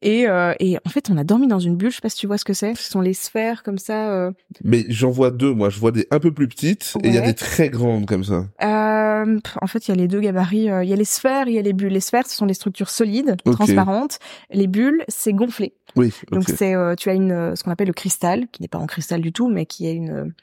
Et, 0.01 0.27
euh, 0.27 0.53
et 0.59 0.77
en 0.85 0.89
fait, 0.89 1.09
on 1.09 1.17
a 1.17 1.23
dormi 1.23 1.47
dans 1.47 1.59
une 1.59 1.77
bulle, 1.77 1.89
je 1.89 1.95
sais 1.95 2.01
pas 2.01 2.09
si 2.09 2.17
tu 2.17 2.27
vois 2.27 2.37
ce 2.37 2.43
que 2.43 2.53
c'est. 2.53 2.75
Ce 2.75 2.91
sont 2.91 2.99
les 3.01 3.13
sphères 3.13 3.63
comme 3.63 3.77
ça. 3.77 4.11
Euh, 4.11 4.31
Mais 4.63 4.83
j'en 4.89 5.09
vois 5.09 5.31
deux, 5.31 5.53
moi. 5.53 5.69
Je 5.69 5.79
vois 5.79 5.91
des 5.91 6.05
un 6.11 6.19
peu 6.19 6.33
plus 6.33 6.47
petites 6.47 6.93
et 7.01 7.07
il 7.07 7.13
y 7.13 7.17
a 7.17 7.21
des 7.21 7.33
très 7.33 7.69
grandes 7.69 8.05
comme 8.05 8.23
ça. 8.23 8.45
En 8.61 9.67
fait, 9.67 9.87
il 9.87 9.91
y 9.91 9.93
a 9.93 9.95
les 9.95 10.07
deux 10.07 10.19
gabarits. 10.19 10.65
Il 10.65 10.89
y 10.89 10.93
a 10.93 10.95
les 10.95 11.05
sphères, 11.05 11.47
il 11.47 11.55
y 11.55 11.59
a 11.59 11.61
les 11.61 11.73
bulles. 11.73 11.93
Les 11.93 12.01
sphères, 12.01 12.27
ce 12.27 12.35
sont 12.35 12.45
des 12.45 12.53
structures 12.53 12.89
solides, 12.89 13.37
transparentes. 13.45 14.19
Les 14.51 14.67
bulles, 14.67 15.03
c'est 15.07 15.33
gonflé. 15.33 15.73
Oui, 15.95 16.11
Donc 16.31 16.49
ok. 16.49 16.55
c'est, 16.55 16.75
tu 16.97 17.09
as 17.09 17.13
une, 17.13 17.55
ce 17.55 17.63
qu'on 17.63 17.71
appelle 17.71 17.87
le 17.87 17.93
cristal, 17.93 18.47
qui 18.51 18.61
n'est 18.61 18.67
pas 18.67 18.79
en 18.79 18.87
cristal 18.87 19.21
du 19.21 19.31
tout, 19.31 19.47
mais 19.47 19.65
qui 19.65 19.87
est 19.87 19.93
une 19.93 20.33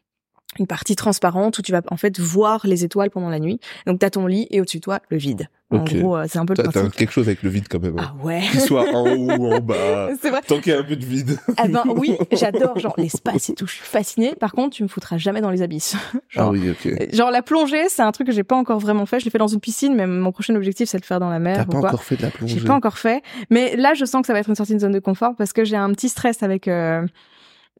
une 0.58 0.66
partie 0.66 0.96
transparente 0.96 1.58
où 1.58 1.62
tu 1.62 1.72
vas 1.72 1.80
en 1.90 1.96
fait 1.96 2.18
voir 2.20 2.66
les 2.66 2.84
étoiles 2.84 3.10
pendant 3.10 3.30
la 3.30 3.38
nuit. 3.40 3.58
Donc 3.86 3.98
t'as 4.00 4.10
ton 4.10 4.26
lit 4.26 4.46
et 4.50 4.60
au-dessus 4.60 4.78
de 4.78 4.82
toi 4.82 5.00
le 5.08 5.16
vide. 5.16 5.48
En 5.70 5.78
Ok. 5.78 5.94
gros, 5.96 6.16
euh, 6.18 6.26
c'est 6.28 6.38
un 6.38 6.44
peu 6.44 6.52
le 6.54 6.62
T'as 6.64 6.90
quelque 6.90 7.12
chose 7.12 7.28
avec 7.28 7.42
le 7.42 7.48
vide 7.48 7.64
quand 7.70 7.80
même. 7.80 7.98
hein. 7.98 8.12
Ah 8.14 8.22
ouais. 8.22 8.42
Qu'il 8.50 8.60
soit 8.60 8.94
en 8.94 9.06
haut 9.10 9.32
ou 9.38 9.54
en 9.54 9.60
bas. 9.60 10.10
c'est 10.20 10.28
vrai. 10.28 10.42
Tant 10.46 10.60
qu'il 10.60 10.70
y 10.70 10.76
a 10.76 10.78
un 10.80 10.82
peu 10.82 10.96
de 10.96 11.04
vide. 11.06 11.38
Ah 11.56 11.66
ben 11.66 11.82
oui, 11.96 12.14
j'adore 12.32 12.78
genre 12.78 12.92
l'espace 12.98 13.48
et 13.48 13.54
tout. 13.54 13.66
Je 13.66 13.72
suis 13.76 13.84
fascinée. 13.84 14.34
Par 14.38 14.52
contre, 14.52 14.76
tu 14.76 14.82
me 14.82 14.88
foutras 14.88 15.16
jamais 15.16 15.40
dans 15.40 15.50
les 15.50 15.62
abysses. 15.62 15.96
Ah 16.36 16.40
genre, 16.44 16.50
oui, 16.50 16.70
ok. 16.70 17.14
genre 17.14 17.30
la 17.30 17.40
plongée, 17.42 17.88
c'est 17.88 18.02
un 18.02 18.10
truc 18.12 18.26
que 18.26 18.32
j'ai 18.32 18.42
pas 18.44 18.56
encore 18.56 18.78
vraiment 18.78 19.04
fait. 19.06 19.20
Je 19.20 19.24
l'ai 19.26 19.30
fait 19.30 19.38
dans 19.38 19.46
une 19.48 19.60
piscine, 19.60 19.94
mais 19.94 20.06
mon 20.06 20.32
prochain 20.32 20.54
objectif 20.54 20.88
c'est 20.88 20.98
de 20.98 21.02
le 21.02 21.06
faire 21.06 21.20
dans 21.20 21.28
la 21.30 21.38
mer 21.38 21.56
T'as 21.56 21.64
pas 21.64 21.78
quoi. 21.78 21.88
encore 21.88 22.04
fait 22.04 22.16
de 22.16 22.22
la 22.22 22.30
plongée. 22.30 22.58
J'ai 22.58 22.66
pas 22.66 22.74
encore 22.74 22.96
fait, 22.98 23.22
mais 23.50 23.76
là 23.76 23.92
je 23.94 24.04
sens 24.06 24.20
que 24.22 24.26
ça 24.26 24.32
va 24.34 24.40
être 24.40 24.48
une 24.48 24.54
sortie 24.54 24.74
de 24.74 24.78
zone 24.80 24.92
de 24.92 24.98
confort 24.98 25.34
parce 25.36 25.52
que 25.52 25.64
j'ai 25.64 25.76
un 25.76 25.90
petit 25.92 26.08
stress 26.08 26.42
avec 26.42 26.68
euh, 26.68 27.06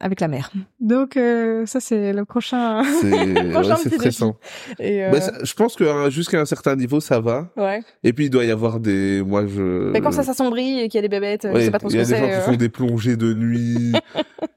avec 0.01 0.21
la 0.21 0.29
mer. 0.29 0.51
Donc 0.81 1.17
euh, 1.17 1.65
ça 1.67 1.79
c'est 1.81 2.13
le 2.13 2.25
prochain. 2.25 2.83
C'est 3.01 3.11
Prochain 3.53 3.71
ouais, 3.75 3.77
c'est 3.83 3.89
petit 3.91 3.95
stressant. 3.99 4.37
Et, 4.81 5.05
euh, 5.05 5.11
Bah, 5.11 5.21
ça- 5.21 5.33
je 5.45 5.55
pense 5.55 5.77
que 5.77 5.85
hein, 5.85 6.11
jusqu'à 6.11 6.41
un 6.41 6.45
certain 6.45 6.75
niveau, 6.77 6.99
ça 7.01 7.21
va. 7.21 7.49
ouais. 7.57 7.83
Et 8.03 8.13
puis 8.13 8.25
il 8.27 8.31
doit 8.31 8.45
y 8.45 8.51
avoir 8.51 8.81
des, 8.81 9.23
moi 9.23 9.47
je. 9.47 9.91
Mais 9.91 10.01
quand 10.01 10.11
ça 10.13 10.23
s'assombrit 10.25 10.81
et 10.81 10.89
qu'il 10.89 10.99
y 10.99 11.01
a 11.01 11.03
des 11.03 11.09
bébêtes, 11.09 11.43
je 11.47 11.53
Ouais, 11.53 11.65
sais 11.67 11.71
pas 11.71 11.79
trop 11.79 11.89
il 11.89 11.93
ce 11.93 11.97
y 11.97 12.01
a 12.01 12.05
que 12.05 12.09
des 12.09 12.17
gens 12.17 12.23
c'est. 12.25 12.31
qui 12.31 12.37
euh. 12.37 12.41
font 12.53 12.57
des 12.57 12.69
plongées 12.69 13.17
de 13.17 13.33
nuit. 13.35 13.93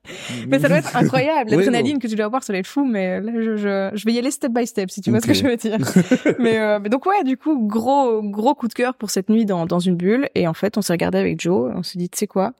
Mais 0.47 0.59
ça 0.59 0.67
doit 0.67 0.77
être 0.77 0.95
incroyable, 0.95 1.49
Ouais, 1.49 1.57
l'adrénaline 1.57 1.97
que 1.99 2.07
tu 2.07 2.15
dois 2.15 2.25
avoir, 2.25 2.43
ça 2.43 2.53
doit 2.53 2.59
être 2.59 2.67
fou. 2.67 2.85
Mais 2.85 3.21
là, 3.21 3.31
je, 3.35 3.55
je, 3.57 3.89
je 3.93 4.05
vais 4.05 4.13
y 4.13 4.19
aller 4.19 4.29
step 4.31 4.51
by 4.51 4.65
step, 4.67 4.91
si 4.91 5.01
tu 5.01 5.09
vois 5.09 5.19
ce 5.19 5.25
que 5.27 5.33
je 5.33 5.43
veux 5.43 5.55
dire. 5.57 5.77
mais, 6.39 6.59
euh, 6.59 6.79
mais 6.81 6.89
donc 6.89 7.05
ouais, 7.05 7.23
du 7.23 7.37
coup, 7.37 7.67
gros 7.67 8.21
gros 8.23 8.53
coup 8.55 8.67
de 8.67 8.73
cœur 8.73 8.93
pour 8.95 9.09
cette 9.09 9.29
nuit 9.29 9.45
dans 9.45 9.65
dans 9.65 9.79
une 9.79 9.95
bulle. 9.95 10.29
Et 10.35 10.47
en 10.47 10.53
fait, 10.53 10.77
on 10.77 10.81
s'est 10.81 10.93
regardé 10.93 11.17
avec 11.17 11.39
Joe, 11.41 11.71
on 11.75 11.81
s'est 11.83 11.97
dit, 11.99 12.09
tu 12.09 12.17
sais 12.19 12.27
quoi, 12.27 12.53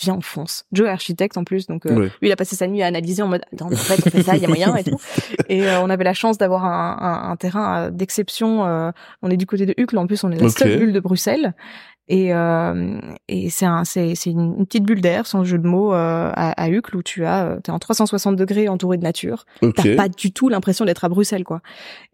viens 0.00 0.14
on 0.14 0.20
fonce. 0.20 0.64
Joe 0.72 0.86
est 0.88 0.90
architecte 0.90 1.36
en 1.36 1.44
plus, 1.44 1.66
donc 1.66 1.86
euh, 1.86 1.94
Ouais. 1.96 2.06
lui 2.20 2.28
il 2.28 2.32
a 2.32 2.36
passé 2.36 2.56
sa 2.56 2.66
nuit 2.66 2.82
à 2.82 2.86
analyser 2.86 3.22
en 3.22 3.28
mode, 3.28 3.42
attends, 3.52 3.66
en 3.66 3.76
fait, 3.76 4.00
on 4.06 4.10
fait 4.10 4.22
ça, 4.22 4.36
il 4.36 4.42
y 4.42 4.44
a 4.44 4.48
moyen 4.48 4.74
et 4.76 4.84
tout. 4.84 4.98
Et 5.48 5.68
euh, 5.68 5.80
on 5.80 5.90
avait 5.90 6.04
la 6.04 6.14
chance 6.14 6.38
d'avoir 6.38 6.64
un, 6.64 6.96
un, 7.00 7.30
un 7.30 7.36
terrain 7.36 7.84
euh, 7.86 7.90
d'exception. 7.90 8.66
euh, 8.66 8.90
on 9.22 9.30
est 9.30 9.36
du 9.36 9.46
côté 9.46 9.66
de 9.66 9.74
Uccle, 9.76 9.98
en 9.98 10.06
plus, 10.06 10.24
on 10.24 10.30
est 10.32 10.36
la 10.38 10.46
Ok. 10.46 10.58
seule 10.58 10.78
bulle 10.78 10.92
de 10.92 11.00
Bruxelles. 11.00 11.54
Et, 12.12 12.34
euh, 12.34 13.00
et 13.28 13.48
c'est 13.48 13.64
un, 13.64 13.84
c'est, 13.84 14.14
c'est 14.14 14.28
une, 14.28 14.66
petite 14.66 14.84
bulle 14.84 15.00
d'air, 15.00 15.26
sans 15.26 15.44
jeu 15.44 15.56
de 15.56 15.66
mots, 15.66 15.94
euh, 15.94 16.30
à, 16.34 16.50
à 16.62 16.68
Uccle 16.68 16.94
où 16.94 17.02
tu 17.02 17.24
as, 17.24 17.46
euh, 17.46 17.60
t'es 17.60 17.72
en 17.72 17.78
360 17.78 18.36
degrés 18.36 18.68
entouré 18.68 18.98
de 18.98 19.02
nature. 19.02 19.46
Ok. 19.62 19.76
T'as 19.76 19.96
pas 19.96 20.08
du 20.10 20.30
tout 20.30 20.50
l'impression 20.50 20.84
d'être 20.84 21.06
à 21.06 21.08
Bruxelles, 21.08 21.44
quoi. 21.44 21.62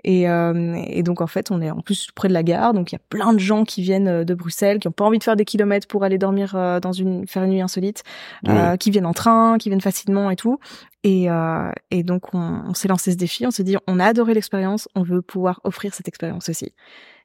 Et, 0.05 0.29
euh, 0.29 0.81
et 0.87 1.03
donc 1.03 1.21
en 1.21 1.27
fait, 1.27 1.51
on 1.51 1.61
est 1.61 1.73
en 1.73 1.81
plus 1.81 2.13
près 2.15 2.29
de 2.29 2.33
la 2.33 2.45
gare, 2.45 2.75
donc 2.75 2.93
il 2.93 2.95
y 2.95 2.97
a 2.97 3.01
plein 3.09 3.33
de 3.33 3.41
gens 3.41 3.65
qui 3.65 3.83
viennent 3.83 4.07
euh, 4.07 4.25
de 4.25 4.35
Bruxelles, 4.35 4.79
qui 4.79 4.87
ont 4.87 4.93
pas 4.93 5.05
envie 5.05 5.19
de 5.19 5.25
faire 5.25 5.35
des 5.35 5.45
kilomètres 5.45 5.89
pour 5.89 6.05
aller 6.05 6.17
dormir 6.17 6.55
euh, 6.55 6.79
dans 6.79 6.93
une, 6.93 7.27
faire 7.27 7.43
une 7.43 7.51
nuit 7.51 7.61
insolite, 7.61 8.05
euh, 8.47 8.77
qui 8.77 8.93
viennent 8.93 9.05
en 9.05 9.15
train, 9.15 9.59
qui 9.59 9.69
viennent 9.69 9.81
facilement 9.81 10.31
et 10.31 10.37
tout. 10.37 10.61
Et, 11.03 11.29
euh, 11.29 11.73
et 11.91 12.05
donc 12.05 12.35
on, 12.35 12.63
on 12.69 12.75
s'est 12.75 12.87
lancé 12.87 13.11
ce 13.11 13.17
défi, 13.17 13.49
on 13.49 13.51
s'est 13.51 13.65
dit, 13.65 13.77
on 13.89 13.99
a 13.99 14.05
adoré 14.05 14.33
l'expérience, 14.33 14.89
on 14.95 15.03
veut 15.03 15.23
pouvoir 15.23 15.61
offrir 15.65 15.93
cette 15.93 16.07
expérience 16.07 16.49
aussi. 16.49 16.73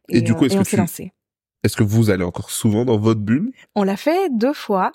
Et 0.10 0.22
du 0.22 0.34
coup, 0.34 0.46
est-ce 0.46 0.56
et 0.56 0.58
on 0.58 0.64
que 0.64 0.68
s'est 0.68 0.78
lancé. 0.78 1.14
Est-ce 1.64 1.78
que 1.78 1.84
vous 1.84 2.10
allez 2.10 2.24
encore 2.24 2.50
souvent 2.52 2.86
dans 2.86 2.98
votre 2.98 3.22
bulle? 3.22 3.52
On 3.76 3.84
l'a 3.84 3.98
fait 3.98 4.30
deux 4.32 4.54
fois. 4.54 4.92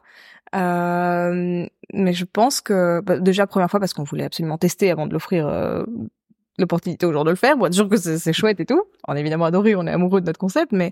Euh, 0.55 1.67
mais 1.93 2.13
je 2.15 2.25
pense 2.25 2.61
que 2.61 3.01
bah, 3.03 3.19
déjà 3.19 3.47
première 3.47 3.71
fois 3.71 3.81
parce 3.81 3.93
qu'on 3.95 4.05
voulait 4.05 4.25
absolument 4.25 4.57
tester 4.59 4.91
avant 4.91 5.07
de 5.07 5.13
l'offrir 5.13 5.47
euh, 5.47 5.85
l'opportunité 6.59 7.05
aux 7.07 7.13
gens 7.13 7.25
de 7.25 7.31
le 7.31 7.37
faire. 7.37 7.57
Bon, 7.57 7.71
sûr 7.73 7.89
que 7.89 7.97
c'est 7.97 8.33
chouette 8.33 8.59
et 8.61 8.65
tout. 8.67 8.83
On 9.07 9.13
a 9.15 9.21
évidemment 9.21 9.45
adoré, 9.45 9.75
on 9.77 9.87
est 9.87 9.91
amoureux 9.93 10.21
de 10.21 10.27
notre 10.27 10.39
concept, 10.39 10.73
mais 10.73 10.91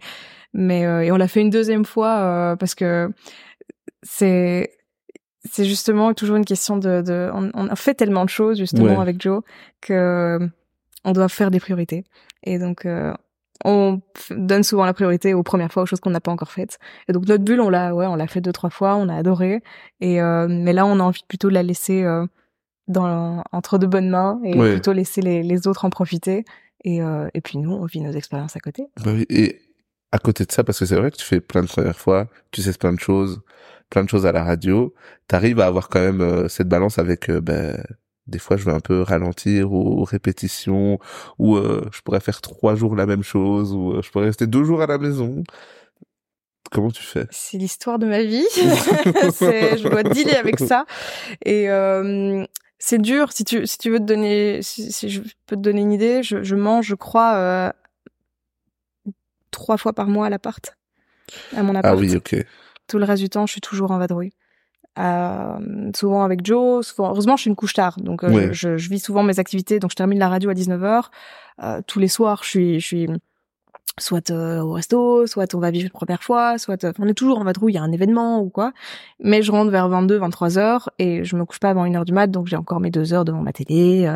mais 0.53 0.85
euh, 0.87 1.01
et 1.03 1.11
on 1.13 1.17
l'a 1.17 1.29
fait 1.29 1.41
une 1.41 1.51
deuxième 1.51 1.85
fois 1.87 2.19
euh, 2.19 2.57
parce 2.57 2.75
que 2.75 3.11
c'est 4.03 4.71
c'est 5.45 5.65
justement 5.65 6.13
toujours 6.13 6.37
une 6.37 6.45
question 6.45 6.77
de, 6.77 7.03
de 7.03 7.31
on, 7.33 7.51
on 7.55 7.69
a 7.69 7.77
fait 7.77 7.95
tellement 7.95 8.25
de 8.25 8.31
choses 8.31 8.59
justement 8.59 8.95
Ouais. 8.97 9.01
avec 9.01 9.21
Joe 9.23 9.43
que 9.81 10.39
on 11.05 11.13
doit 11.13 11.29
faire 11.29 11.51
des 11.51 11.61
priorités 11.61 12.05
et 12.43 12.59
donc 12.59 12.85
euh, 12.85 13.13
on 13.65 14.01
donne 14.31 14.63
souvent 14.63 14.85
la 14.85 14.93
priorité 14.95 15.35
aux 15.35 15.43
premières 15.43 15.73
fois 15.73 15.83
aux 15.85 15.87
choses 15.87 16.01
qu'on 16.01 16.11
n'a 16.11 16.21
pas 16.21 16.31
encore 16.33 16.51
faites. 16.53 16.79
Et 17.09 17.13
donc 17.13 17.27
notre 17.27 17.45
bulle 17.45 17.61
on 17.61 17.71
l'a 17.71 17.95
ouais 17.95 18.07
on 18.07 18.15
l'a 18.17 18.27
fait 18.27 18.41
deux 18.41 18.53
trois 18.53 18.71
fois 18.71 18.97
on 18.97 19.09
a 19.09 19.15
adoré. 19.17 19.63
Et 20.01 20.21
euh, 20.21 20.47
mais 20.49 20.73
là 20.73 20.85
on 20.87 21.01
a 21.01 21.03
envie 21.03 21.25
plutôt 21.29 21.49
de 21.49 21.55
la 21.55 21.63
laisser 21.63 22.03
euh, 22.05 22.27
dans 22.89 23.43
entre 23.53 23.79
de 23.79 23.87
bonnes 23.87 24.11
mains 24.11 24.41
et 24.45 24.59
Ouais. 24.59 24.73
plutôt 24.73 24.93
laisser 24.93 25.21
les, 25.23 25.43
les 25.43 25.67
autres 25.67 25.85
en 25.85 25.91
profiter. 25.91 26.45
Et 26.85 27.03
euh, 27.03 27.29
et 27.35 27.41
puis 27.41 27.59
nous 27.59 27.73
on 27.73 27.85
vit 27.87 28.01
nos 28.01 28.13
expériences 28.13 28.57
à 28.57 28.61
côté. 28.61 28.87
Bah 29.05 29.13
oui, 29.15 29.27
Et 29.31 29.61
à 30.13 30.19
côté 30.19 30.45
de 30.45 30.53
ça, 30.53 30.63
parce 30.65 30.79
que 30.79 30.87
c'est 30.87 30.95
vrai 30.97 31.11
que 31.11 31.17
tu 31.17 31.25
fais 31.25 31.41
plein 31.41 31.63
de 31.63 31.67
premières 31.67 31.99
fois, 31.99 32.29
tu 32.53 32.63
sais 32.63 32.73
plein 32.75 32.93
de 32.93 33.01
choses, 33.01 33.41
plein 33.91 34.05
de 34.05 34.09
choses 34.09 34.25
à 34.25 34.33
la 34.33 34.45
radio, 34.45 34.95
t'arrives 35.27 35.61
à 35.61 35.67
avoir 35.67 35.89
quand 35.89 36.01
même 36.01 36.21
euh, 36.21 36.49
cette 36.49 36.69
balance 36.69 36.99
avec, 36.99 37.29
euh, 37.29 37.41
ben, 37.41 37.83
des 38.27 38.39
fois 38.39 38.57
je 38.57 38.65
vais 38.65 38.73
un 38.73 38.81
peu 38.81 39.03
ralentir 39.03 39.73
aux 39.73 40.05
répétitions, 40.05 40.99
ou 41.39 41.57
euh, 41.57 41.89
je 41.93 42.01
pourrais 42.03 42.21
faire 42.21 42.41
trois 42.41 42.75
jours 42.75 42.97
la 42.97 43.07
même 43.07 43.23
chose, 43.23 43.73
ou 43.73 43.93
euh, 43.93 44.03
je 44.03 44.11
pourrais 44.11 44.27
rester 44.27 44.47
deux 44.47 44.65
jours 44.65 44.83
à 44.83 44.87
la 44.87 44.99
maison. 44.99 45.45
Comment 46.73 46.91
tu 46.91 47.03
fais? 47.03 47.27
C'est 47.31 47.59
l'histoire 47.59 47.99
de 47.99 48.07
ma 48.07 48.23
vie. 48.25 48.45
Je 48.57 49.89
dois 49.89 50.03
dealer 50.03 50.35
avec 50.37 50.59
ça. 50.59 50.85
Et 51.45 51.71
euh, 51.71 52.45
c'est 52.81 53.01
dur. 53.01 53.31
Si 53.33 53.45
tu 53.45 53.65
si 53.69 53.79
tu 53.79 53.91
veux 53.91 54.01
te 54.01 54.05
donner 54.05 54.61
si, 54.63 54.91
si 54.91 55.09
je 55.09 55.21
peux 55.47 55.55
te 55.55 55.61
donner 55.61 55.81
une 55.83 55.93
idée 55.93 56.23
je, 56.25 56.43
je 56.43 56.57
mange 56.57 56.87
je 56.87 56.95
crois 56.97 57.37
euh, 57.37 57.71
trois 59.51 59.77
fois 59.77 59.93
par 59.93 60.09
mois 60.09 60.27
à 60.27 60.31
l'appart 60.31 60.77
à 61.57 61.63
mon 61.63 61.75
appart 61.75 61.95
Ah 61.95 61.97
oui, 61.97 62.15
ok. 62.17 62.37
tout 62.89 62.99
le 62.99 63.05
reste 63.05 63.23
du 63.23 63.29
temps 63.31 63.47
je 63.47 63.53
suis 63.53 63.61
toujours 63.61 63.93
en 63.93 63.99
vadrouille 63.99 64.33
euh, 64.99 65.91
souvent 65.95 66.23
avec 66.25 66.45
Joe 66.45 66.87
souvent 66.87 67.11
heureusement 67.11 67.37
je 67.37 67.43
suis 67.43 67.51
une 67.51 67.57
couche 67.57 67.75
tard 67.75 67.97
donc 68.01 68.25
euh, 68.25 68.31
Ouais. 68.31 68.49
je, 68.53 68.77
je 68.77 68.89
vis 68.91 68.99
souvent 69.01 69.23
mes 69.23 69.39
activités 69.39 69.79
donc 69.79 69.91
je 69.91 69.97
termine 69.97 70.19
la 70.19 70.29
radio 70.29 70.51
à 70.51 70.55
19h 70.55 71.05
euh, 71.63 71.81
tous 71.87 71.99
les 71.99 72.09
soirs 72.09 72.41
je 72.43 72.49
suis 72.49 72.81
je 72.81 72.87
suis 72.87 73.09
soit 73.99 74.31
euh, 74.31 74.61
au 74.61 74.73
resto, 74.73 75.27
soit 75.27 75.55
on 75.55 75.59
va 75.59 75.71
vivre 75.71 75.87
une 75.87 75.91
première 75.91 76.23
fois, 76.23 76.59
soit 76.59 76.85
euh, 76.85 76.93
on 76.99 77.09
est 77.09 77.15
toujours 77.15 77.39
en 77.39 77.45
vadrouille, 77.45 77.73
il 77.73 77.77
y 77.77 77.79
a 77.79 77.83
un 77.83 77.93
événement 77.93 78.41
ou 78.41 78.51
quoi. 78.51 78.73
Mais 79.21 79.41
je 79.41 79.51
rentre 79.51 79.71
vers 79.71 79.89
22, 79.89 80.19
23 80.19 80.59
heures 80.59 80.91
et 80.99 81.25
je 81.25 81.35
me 81.35 81.47
couche 81.47 81.61
pas 81.61 81.71
avant 81.71 81.87
une 81.87 81.97
heure 81.97 82.05
du 82.05 82.13
mat, 82.13 82.27
donc 82.27 82.47
j'ai 82.47 82.57
encore 82.57 82.79
mes 82.81 82.91
deux 82.91 83.15
heures 83.15 83.25
devant 83.25 83.41
ma 83.41 83.53
télé, 83.55 84.15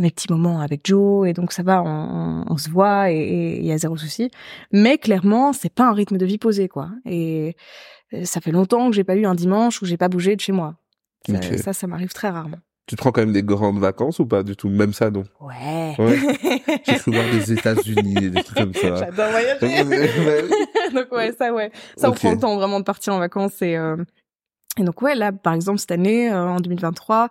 mes 0.00 0.10
petits 0.10 0.26
moments 0.32 0.60
avec 0.60 0.80
Joe 0.84 1.28
et 1.28 1.34
donc 1.34 1.52
ça 1.52 1.62
va, 1.62 1.84
on, 1.84 2.44
on, 2.48 2.56
se 2.56 2.68
voit 2.68 3.12
et 3.12 3.16
et 3.18 3.58
il 3.60 3.64
y 3.66 3.70
a 3.70 3.78
zéro 3.78 3.96
souci. 3.96 4.28
Mais 4.72 4.98
clairement, 4.98 5.52
c'est 5.52 5.72
pas 5.72 5.84
un 5.84 5.92
rythme 5.92 6.18
de 6.18 6.26
vie 6.26 6.38
posé 6.38 6.66
quoi. 6.68 6.88
Et 7.04 7.54
ça 8.24 8.40
fait 8.40 8.52
longtemps 8.52 8.88
que 8.90 8.96
j'ai 8.96 9.04
pas 9.04 9.16
eu 9.16 9.26
un 9.26 9.34
dimanche 9.34 9.82
où 9.82 9.86
j'ai 9.86 9.96
pas 9.96 10.08
bougé 10.08 10.36
de 10.36 10.40
chez 10.40 10.52
moi. 10.52 10.74
Ça, 11.28 11.58
ça, 11.58 11.72
ça 11.72 11.86
m'arrive 11.86 12.12
très 12.12 12.28
rarement. 12.28 12.58
Tu 12.86 12.94
te 12.94 13.00
prends 13.00 13.10
quand 13.10 13.20
même 13.22 13.32
des 13.32 13.42
grandes 13.42 13.80
vacances 13.80 14.20
ou 14.20 14.26
pas 14.26 14.44
du 14.44 14.54
tout? 14.54 14.68
Même 14.68 14.92
ça, 14.92 15.10
non? 15.10 15.24
Ouais. 15.40 15.96
Ouais. 15.98 16.18
J'ai 16.86 17.10
voir 17.10 17.28
des 17.32 17.52
États-Unis 17.52 18.26
et 18.26 18.30
des 18.30 18.44
trucs 18.44 18.58
comme 18.58 18.74
ça. 18.74 18.94
J'adore 18.94 19.30
voyager. 19.30 19.66
Donc 20.94 21.10
ouais, 21.10 21.34
ça 21.36 21.52
ouais, 21.52 21.72
ça 21.96 22.08
Ok. 22.08 22.14
on 22.14 22.18
prend 22.20 22.30
le 22.30 22.38
temps 22.38 22.56
vraiment 22.56 22.78
de 22.78 22.84
partir 22.84 23.12
en 23.12 23.18
vacances 23.18 23.60
et 23.60 23.76
euh, 23.76 23.96
et 24.78 24.84
donc 24.84 25.02
ouais 25.02 25.16
là 25.16 25.32
par 25.32 25.54
exemple 25.54 25.78
cette 25.78 25.90
année 25.90 26.30
euh, 26.30 26.46
en 26.48 26.60
2023 26.60 27.24
euh, 27.24 27.28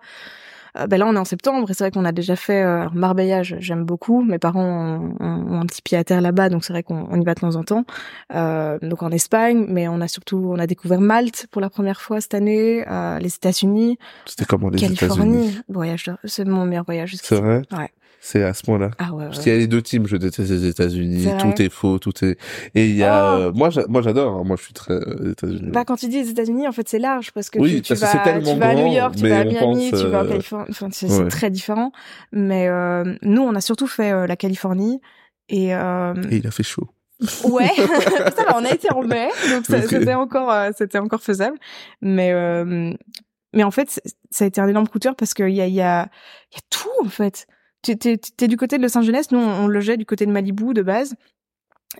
ben 0.89 0.97
là 0.97 1.05
on 1.07 1.15
est 1.15 1.19
en 1.19 1.25
septembre 1.25 1.69
et 1.69 1.73
c'est 1.73 1.83
vrai 1.85 1.91
qu'on 1.91 2.05
a 2.05 2.11
déjà 2.11 2.35
fait 2.35 2.61
euh, 2.63 2.88
Marbella 2.93 3.43
j'aime 3.43 3.85
beaucoup. 3.85 4.23
Mes 4.23 4.39
parents 4.39 4.63
ont, 4.63 5.15
ont- 5.19 5.53
ont 5.53 5.61
un 5.61 5.65
petit 5.65 5.81
pied 5.81 5.97
à 5.97 6.03
terre 6.03 6.21
là-bas 6.21 6.49
donc 6.49 6.65
c'est 6.65 6.73
vrai 6.73 6.83
qu'on 6.83 7.07
on 7.09 7.19
y 7.19 7.23
va 7.23 7.33
de 7.33 7.39
temps 7.39 7.55
en 7.55 7.63
temps. 7.63 7.85
Euh, 8.33 8.77
donc 8.81 9.01
en 9.03 9.11
Espagne 9.11 9.65
mais 9.69 9.88
on 9.88 10.01
a 10.01 10.07
surtout 10.07 10.51
on 10.53 10.59
a 10.59 10.67
découvert 10.67 10.99
Malte 10.99 11.47
pour 11.51 11.61
la 11.61 11.69
première 11.69 12.01
fois 12.01 12.19
cette 12.21 12.33
année 12.33 12.85
euh, 12.89 13.19
les 13.19 13.33
États-Unis. 13.35 13.97
C'était 14.25 14.45
comment 14.45 14.69
les 14.69 14.77
États-Unis? 14.77 14.97
Californie 14.97 15.57
voyage 15.69 16.11
c'est 16.25 16.45
mon 16.45 16.65
meilleur 16.65 16.85
voyage. 16.85 17.15
C'est 17.21 17.35
vrai? 17.39 17.61
Ouais. 17.71 17.89
C'est 18.21 18.41
à 18.43 18.54
ce 18.56 18.63
point-là. 18.63 18.89
ah 18.97 19.13
ouais, 19.13 19.25
Parce 19.25 19.38
ouais. 19.38 19.43
qu'il 19.43 19.51
y 19.54 19.56
a 19.56 19.60
les 19.60 19.67
deux 19.67 19.82
teams, 19.84 20.08
je 20.08 20.17
déteste 20.17 20.49
les 20.49 20.65
États-Unis, 20.65 21.28
tout 21.39 21.62
est 21.62 21.69
faux, 21.69 21.99
tout 21.99 22.25
est. 22.25 22.38
Et 22.73 22.88
il 22.89 22.95
y 22.95 23.04
a, 23.04 23.36
Oh. 23.36 23.39
euh, 23.39 23.51
moi, 23.54 23.69
moi 23.88 24.01
j'adore, 24.01 24.36
hein, 24.38 24.43
moi 24.43 24.56
je 24.58 24.63
suis 24.63 24.73
très 24.73 24.93
euh, 24.95 25.32
États-Unis. 25.34 25.69
Bah 25.71 25.84
quand 25.86 25.95
tu 25.95 26.08
dis 26.08 26.23
les 26.23 26.30
États-Unis, 26.32 26.67
en 26.67 26.71
fait 26.71 26.89
c'est 26.89 26.97
large 26.99 27.32
parce 27.34 27.49
que 27.51 27.60
Oui, 27.60 27.82
tu, 27.84 27.89
parce 27.93 28.01
vas, 28.01 28.08
tu 28.23 28.30
à 28.63 28.73
New 28.75 28.88
York, 28.91 29.15
tu 29.15 29.28
vas 29.28 29.39
à 29.41 29.43
Miami, 29.43 29.91
pense, 29.91 30.01
tu 30.01 30.08
vas 30.08 30.21
en 30.21 30.25
euh, 30.25 30.30
Californie, 30.30 30.65
enfin 30.71 30.88
c'est 30.91 31.12
ouais. 31.12 31.28
très 31.28 31.49
différent. 31.51 31.91
Mais 32.32 32.67
euh, 32.67 33.04
nous 33.21 33.41
on 33.43 33.54
a 33.54 33.62
surtout 33.62 33.88
fait 33.88 34.12
euh, 34.12 34.25
la 34.25 34.36
Californie 34.36 35.01
et, 35.49 35.75
euh, 35.75 36.15
Et 36.32 36.38
il 36.38 36.47
a 36.47 36.51
fait 36.51 36.63
chaud. 36.63 36.88
ouais, 37.43 37.69
ça 38.36 38.43
va, 38.45 38.58
on 38.58 38.65
a 38.65 38.71
été 38.73 38.91
en 38.91 39.04
mai, 39.04 39.30
donc 39.51 39.65
c'était 39.67 40.13
encore 40.15 40.51
euh, 40.51 40.71
c'était 40.75 40.97
encore 40.97 41.21
faisable. 41.21 41.58
Mais 42.01 42.32
euh, 42.34 42.91
mais 43.54 43.63
en 43.63 43.71
fait 43.71 44.01
ça 44.32 44.43
a 44.45 44.47
été 44.47 44.60
un 44.60 44.67
énorme 44.67 44.88
coup 44.88 44.97
de 44.99 45.04
cœur 45.04 45.15
parce 45.15 45.34
qu'il 45.36 45.49
y 45.49 45.62
a 45.62 45.67
il 45.67 45.73
y 45.75 45.82
a 45.82 46.10
il 46.51 46.56
y 46.56 46.58
a 46.58 46.62
tout 46.71 46.89
en 47.06 47.10
fait. 47.10 47.45
T'es, 47.93 48.17
t'es 48.17 48.48
du 48.48 48.58
côté 48.58 48.78
de 48.78 48.84
Los 48.84 48.98
Angeles, 48.98 49.28
nous 49.32 49.38
on, 49.38 49.65
on 49.65 49.67
logeait 49.67 49.98
du 49.98 50.06
côté 50.06 50.26
de 50.26 50.32
Malibu 50.32 50.74
de 50.74 50.82
base. 50.82 51.15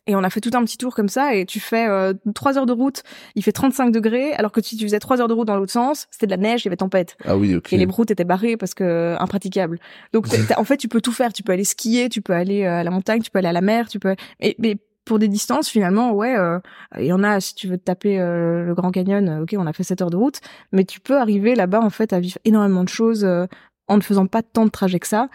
Et 0.08 0.16
on 0.16 0.24
a 0.24 0.30
fait 0.30 0.42
tout 0.42 0.52
un 0.54 0.64
petit 0.66 0.78
tour 0.78 0.94
comme 0.94 1.08
ça, 1.08 1.36
et 1.36 1.46
tu 1.46 1.60
fais 1.60 1.88
euh, 1.88 2.14
trois 2.34 2.58
heures 2.58 2.66
de 2.66 2.74
route, 2.74 3.04
il 3.36 3.44
fait 3.44 3.54
35 3.54 3.92
degrés, 3.92 4.34
alors 4.34 4.52
que 4.52 4.62
si 4.62 4.76
tu 4.76 4.84
faisais 4.84 5.00
trois 5.00 5.22
heures 5.22 5.30
de 5.30 5.34
route 5.34 5.48
dans 5.48 5.56
l'autre 5.56 5.72
sens, 5.72 6.08
c'était 6.12 6.26
de 6.26 6.32
la 6.32 6.38
neige, 6.38 6.64
il 6.64 6.66
y 6.66 6.70
avait 6.70 6.76
tempête. 6.76 7.16
Ah 7.24 7.38
oui, 7.38 7.56
ok. 7.56 7.72
Et 7.72 7.78
les 7.78 7.86
routes 7.86 8.12
étaient 8.12 8.26
barrées 8.26 8.58
parce 8.58 8.74
que 8.74 9.16
impraticables. 9.20 9.80
Donc 10.12 10.28
en 10.58 10.64
fait, 10.66 10.78
tu 10.78 10.90
peux 10.90 11.00
tout 11.02 11.14
faire. 11.14 11.32
Tu 11.32 11.44
peux 11.44 11.54
aller 11.54 11.64
skier, 11.64 12.10
tu 12.10 12.22
peux 12.22 12.34
aller 12.34 12.64
euh, 12.64 12.82
à 12.82 12.84
la 12.84 12.92
montagne, 12.92 13.22
tu 13.22 13.32
peux 13.32 13.40
aller 13.40 13.48
à 13.48 13.54
la 13.54 13.62
mer, 13.62 13.88
tu 13.88 14.00
peux. 14.00 14.16
Mais, 14.42 14.56
mais 14.60 14.78
pour 15.06 15.20
des 15.20 15.28
distances, 15.28 15.70
finalement, 15.70 16.12
ouais, 16.12 16.36
euh, 16.36 16.60
il 16.98 17.06
y 17.06 17.14
en 17.14 17.24
a. 17.24 17.40
Si 17.40 17.56
tu 17.56 17.68
veux 17.68 17.78
te 17.78 17.84
taper 17.84 18.20
euh, 18.20 18.66
le 18.66 18.74
Grand 18.74 18.92
Canyon, 18.92 19.30
euh, 19.30 19.44
ok, 19.44 19.56
on 19.58 19.68
a 19.68 19.74
fait 19.74 19.84
7 19.84 20.02
heures 20.02 20.10
de 20.10 20.18
route, 20.18 20.42
mais 20.72 20.84
tu 20.84 21.00
peux 21.00 21.18
arriver 21.18 21.56
là-bas 21.56 21.80
en 21.80 21.92
fait 21.92 22.12
à 22.12 22.20
vivre 22.20 22.40
énormément 22.44 22.84
de 22.84 22.90
choses 22.90 23.24
euh, 23.24 23.46
en 23.88 23.98
ne 23.98 24.02
faisant 24.02 24.26
pas 24.28 24.42
tant 24.42 24.66
de 24.66 24.70
trajets 24.72 25.00
que 25.00 25.08
ça. 25.08 25.30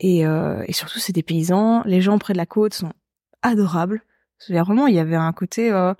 Et, 0.00 0.26
euh, 0.26 0.62
et 0.66 0.72
surtout, 0.72 0.98
c'est 0.98 1.12
des 1.12 1.22
paysans. 1.22 1.82
Les 1.84 2.00
gens 2.00 2.18
près 2.18 2.32
de 2.32 2.38
la 2.38 2.46
côte 2.46 2.74
sont 2.74 2.92
adorables. 3.42 4.02
C'est-à-dire, 4.38 4.64
Vraiment, 4.64 4.86
il 4.86 4.94
y 4.94 4.98
avait 4.98 5.16
un 5.16 5.32
côté, 5.32 5.70
euh, 5.72 5.94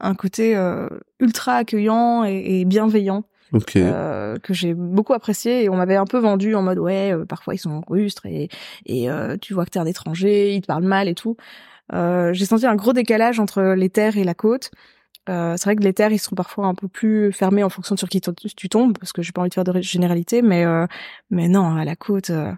un 0.00 0.14
côté 0.14 0.56
euh, 0.56 0.88
ultra 1.20 1.54
accueillant 1.54 2.24
et, 2.24 2.60
et 2.60 2.64
bienveillant 2.64 3.24
Ok. 3.52 3.76
euh, 3.76 4.36
que 4.38 4.52
j'ai 4.54 4.74
beaucoup 4.74 5.12
apprécié 5.12 5.62
et 5.64 5.68
on 5.68 5.76
m'avait 5.76 5.96
un 5.96 6.06
peu 6.06 6.18
vendu 6.18 6.54
en 6.54 6.62
mode 6.62 6.78
ouais 6.78 7.12
euh, 7.14 7.26
parfois 7.26 7.54
ils 7.54 7.58
sont 7.58 7.82
rustres 7.86 8.24
et 8.24 8.48
et 8.86 9.10
euh, 9.10 9.36
tu 9.38 9.52
vois 9.52 9.66
que 9.66 9.70
t'es 9.70 9.78
un 9.78 9.84
étranger 9.84 10.54
ils 10.54 10.62
te 10.62 10.66
parlent 10.66 10.84
mal 10.86 11.06
et 11.06 11.14
tout 11.14 11.36
euh, 11.92 12.32
j'ai 12.32 12.46
senti 12.46 12.66
un 12.66 12.76
gros 12.76 12.94
décalage 12.94 13.38
entre 13.40 13.62
les 13.76 13.90
terres 13.90 14.16
et 14.16 14.24
la 14.24 14.32
côte 14.34 14.70
Euh, 15.28 15.54
c'est 15.56 15.64
vrai 15.64 15.76
que 15.76 15.82
les 15.82 15.92
terres, 15.92 16.12
ils 16.12 16.18
sont 16.18 16.34
parfois 16.34 16.66
un 16.66 16.74
peu 16.74 16.88
plus 16.88 17.32
fermés 17.32 17.62
en 17.62 17.68
fonction 17.68 17.94
de 17.94 17.98
sur 17.98 18.08
qui 18.08 18.20
tu 18.20 18.68
tombes, 18.68 18.98
parce 18.98 19.12
que 19.12 19.22
j'ai 19.22 19.32
pas 19.32 19.40
envie 19.40 19.50
de 19.50 19.54
faire 19.54 19.64
de 19.64 19.80
généralité, 19.80 20.42
mais 20.42 20.64
euh, 20.64 20.86
mais 21.30 21.48
non, 21.48 21.76
à 21.76 21.84
la 21.84 21.96
côte, 21.96 22.30
euh, 22.30 22.52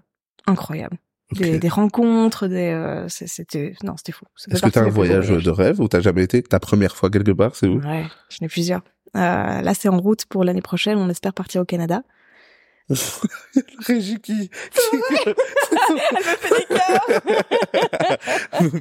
incroyable. 0.47 0.99
Des, 1.33 1.59
des, 1.59 1.69
rencontres, 1.69 2.47
des 2.47 2.69
euh, 2.69 3.09
c'était 3.09 3.75
non, 3.83 3.97
c'était 3.97 4.13
fou. 4.13 4.25
Est-ce 4.51 4.63
que 4.63 4.69
t'as 4.69 4.85
un 4.85 4.89
voyage 4.89 5.31
de 5.31 5.51
rêve 5.51 5.81
ou 5.81 5.89
t'as 5.89 6.01
jamais 6.01 6.23
été? 6.23 6.43
Ta 6.43 6.61
première 6.61 6.97
fois 6.97 7.11
quelque 7.11 7.33
part, 7.33 7.57
c'est 7.57 7.67
où? 7.67 7.81
Ouais, 7.81 8.05
j'en 8.29 8.47
ai 8.47 8.49
plusieurs. 8.49 8.83
là, 9.15 9.75
c'est 9.75 9.89
en 9.89 9.99
route 9.99 10.27
pour 10.27 10.45
l'année 10.45 10.63
prochaine. 10.63 10.99
On 10.99 11.09
espère 11.09 11.33
partir 11.33 11.63
au 11.63 11.65
Canada. 11.65 12.03
Régie 13.87 14.21
qui... 14.21 14.51
Elle 15.25 15.35
me 16.17 16.23
fait 16.23 16.55
des 16.59 16.67
cœurs 16.75 17.07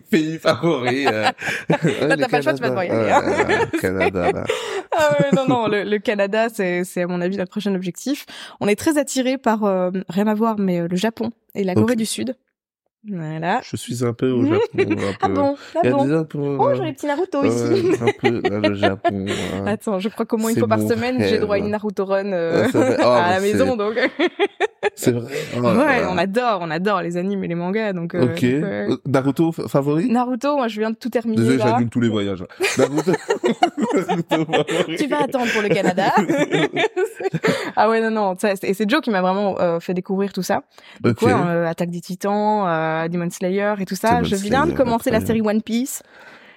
Pays 0.12 0.38
favori. 0.39 1.08
Euh... 1.08 1.30
t'as 1.70 2.28
pas 2.28 2.38
le 2.38 2.43
choix, 2.43 2.54
tu 2.54 2.62
vas 2.62 2.70
devoir 2.70 2.84
y 2.84 2.89
aller. 2.89 3.12
Hein. 3.12 3.70
Canada, 3.80 4.32
là. 4.32 4.43
Ah 4.91 5.18
ouais, 5.20 5.30
non, 5.34 5.47
non, 5.47 5.68
le, 5.68 5.84
le 5.84 5.99
Canada, 5.99 6.49
c'est, 6.54 6.84
c'est 6.84 7.04
à 7.04 7.08
mon 7.08 7.22
avis 7.22 7.38
notre 7.38 7.51
prochain 7.51 7.74
objectif. 7.76 8.26
On 8.60 8.68
est 8.68 8.76
très 8.76 8.97
attiré 8.97 9.38
par, 9.38 9.64
euh, 9.64 9.91
rien 10.10 10.28
à 10.28 10.34
voir, 10.34 10.60
mais 10.60 10.82
euh, 10.82 10.88
le 10.89 10.97
Japon 10.97 11.32
et 11.56 11.64
la 11.64 11.74
Corée 11.74 11.95
du 11.95 12.06
Sud. 12.06 12.36
Voilà. 13.10 13.60
Je 13.64 13.76
suis 13.76 14.06
un 14.06 14.14
peu 14.14 14.30
au 14.32 14.45
Japon. 14.47 14.62
Un 14.80 14.86
peu. 14.86 14.95
Ah 15.22 15.28
bon, 15.28 15.56
ah 15.76 15.80
Il 15.84 15.89
y 15.89 15.93
a 15.93 15.95
bon. 15.95 16.06
des 16.06 16.14
un 16.14 16.24
peu, 16.24 16.39
Oh, 16.60 16.70
j'ai 16.74 16.84
les 16.86 16.93
petits 16.93 17.06
Naruto 17.06 17.41
ouais, 17.41 17.49
ici. 17.49 17.91
un 18.01 18.06
peu 18.22 18.41
là, 18.49 18.70
le 18.70 18.76
Japon. 18.76 19.26
hein. 19.56 19.66
Attends, 19.68 19.99
je 19.99 20.08
crois 20.10 20.26
qu'au 20.26 20.38
moins 20.38 20.51
une 20.51 20.58
fois 20.58 20.68
par 20.70 20.80
semaine, 20.80 21.18
j'ai 21.20 21.38
droit 21.39 21.56
à 21.56 21.58
une 21.60 21.70
Naruto 21.70 22.06
Run 22.06 22.32
euh, 22.32 22.68
Ah. 22.74 22.80
Oh, 23.04 23.08
à 23.10 23.30
la 23.32 23.39
maison, 23.41 23.76
donc. 23.76 23.95
C'est 24.95 25.12
vrai. 25.12 25.32
Oh 25.58 25.62
ouais, 25.62 26.04
on 26.10 26.18
adore, 26.18 26.60
on 26.62 26.70
adore 26.72 27.01
les 27.01 27.18
animes 27.18 27.43
et 27.43 27.47
les 27.47 27.56
mangas, 27.56 27.93
donc. 27.93 28.16
euh, 28.16 28.24
Ok. 28.24 28.30
donc, 28.30 28.41
ouais. 28.41 28.88
Naruto 29.06 29.51
favori? 29.51 30.10
Naruto, 30.10 30.56
moi 30.56 30.68
je 30.68 30.80
viens 30.80 30.91
de 30.91 30.95
tout 30.95 31.10
terminer 31.10 31.38
Désolé, 31.38 31.58
j'annule 31.60 31.89
tous 31.89 31.99
les 32.01 32.10
voyages. 32.10 32.43
Naruto. 32.78 33.12
Tu 34.97 35.08
vas 35.08 35.24
attendre 35.24 35.51
pour 35.51 35.62
le 35.62 35.70
Canada. 35.70 36.14
ah 37.76 37.89
ouais 37.89 38.01
non 38.01 38.12
non, 38.12 38.36
et 38.64 38.74
c'est 38.74 38.89
Joe 38.89 39.01
qui 39.01 39.10
m'a 39.10 39.22
vraiment 39.22 39.60
euh, 39.60 39.80
fait 39.80 39.93
découvrir 39.93 40.32
tout 40.34 40.43
ça. 40.43 40.64
Ok. 41.04 41.22
Ouais, 41.24 41.34
euh, 41.34 41.66
Attaque 41.68 41.89
des 41.89 42.01
Titans, 42.01 42.66
euh, 42.68 42.92
Demon 43.09 43.29
Slayer 43.29 43.73
et 43.79 43.85
tout 43.85 43.95
ça. 43.95 44.17
Demon 44.17 44.23
je 44.25 44.35
viens 44.35 44.65
de 44.65 44.71
commencer 44.71 45.11
la 45.11 45.21
série. 45.21 45.41
One 45.41 45.61
Piece. 45.61 46.01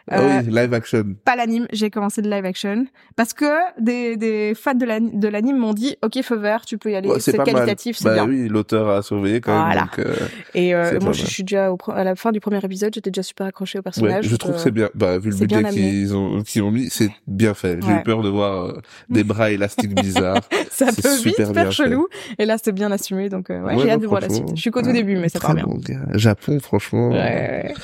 Ah 0.09 0.21
Euh, 0.21 0.41
oui, 0.47 0.53
live 0.55 0.73
action. 0.75 1.05
Pas 1.25 1.35
l'anime, 1.35 1.67
j'ai 1.73 1.91
commencé 1.91 2.23
de 2.23 2.31
live 2.31 2.45
action 2.45 2.87
parce 3.17 3.33
que 3.33 3.47
des, 3.81 4.17
des 4.17 4.55
fans 4.55 4.75
de 4.75 4.85
l'ani- 4.87 5.11
de 5.19 5.27
l'anime 5.29 5.57
m'ont 5.59 5.73
dit 5.75 5.97
OK 6.05 6.23
feu 6.23 6.37
vert, 6.37 6.65
tu 6.65 6.79
peux 6.79 6.91
y 6.93 6.95
aller, 6.95 7.09
Ouais, 7.09 7.19
c'est 7.19 7.37
qualitatif, 7.37 7.97
c'est 7.97 8.05
bah 8.05 8.15
bien. 8.15 8.27
oui, 8.29 8.47
l'auteur 8.49 8.89
a 8.89 9.03
surveillé 9.03 9.41
quand 9.41 9.53
même. 9.53 9.65
Voilà. 9.65 9.81
Donc, 9.83 9.99
euh, 9.99 10.15
Et 10.55 10.75
euh, 10.75 11.01
moi 11.01 11.13
je 11.13 11.25
suis 11.27 11.43
déjà 11.43 11.73
au, 11.73 11.79
à 11.93 12.05
la 12.05 12.15
fin 12.15 12.31
du 12.31 12.39
premier 12.41 12.59
épisode, 12.65 12.95
j'étais 12.95 13.11
déjà 13.11 13.25
super 13.25 13.47
accrochée 13.47 13.79
au 13.79 13.81
ouais, 13.81 13.83
personnage. 13.83 14.27
je 14.29 14.37
trouve 14.37 14.53
euh, 14.53 14.55
que 14.57 14.61
c'est 14.61 14.71
bien. 14.71 14.91
Bah, 14.95 15.19
vu 15.19 15.31
le 15.31 15.37
budget 15.37 15.65
qu'ils 15.71 16.15
ont, 16.15 16.41
qu'ils 16.43 16.63
ont 16.63 16.71
mis, 16.71 16.89
c'est 16.91 17.11
bien 17.27 17.55
fait. 17.55 17.79
J'ai 17.83 17.89
Ouais. 17.93 18.01
eu 18.01 18.03
peur 18.05 18.23
de 18.23 18.29
voir 18.29 18.67
euh, 18.67 18.81
des 19.09 19.25
bras 19.25 19.51
élastiques 19.51 19.95
bizarres. 20.01 20.41
ça 20.71 20.87
peut 20.87 21.17
vite 21.17 21.35
super 21.35 21.53
bien 21.53 21.63
faire 21.63 21.73
chelou. 21.73 22.07
Et 22.39 22.45
là, 22.47 22.57
c'est 22.63 22.73
bien 22.73 22.93
assumé, 22.93 23.29
donc 23.29 23.51
euh, 23.51 23.61
ouais, 23.63 23.77
j'ai 23.79 23.91
hâte 23.91 24.01
de 24.03 24.07
voir 24.07 24.21
la 24.21 24.29
suite. 24.29 24.51
Je 24.55 24.61
suis 24.61 24.71
qu'au 24.71 24.83
tout 24.83 24.93
début, 24.93 25.17
mais 25.17 25.29
ça 25.29 25.41
très 25.41 25.55
part 25.55 25.67
bien. 25.67 25.99
Japon, 26.15 26.61
franchement. 26.61 27.11
Ouais. 27.11 27.75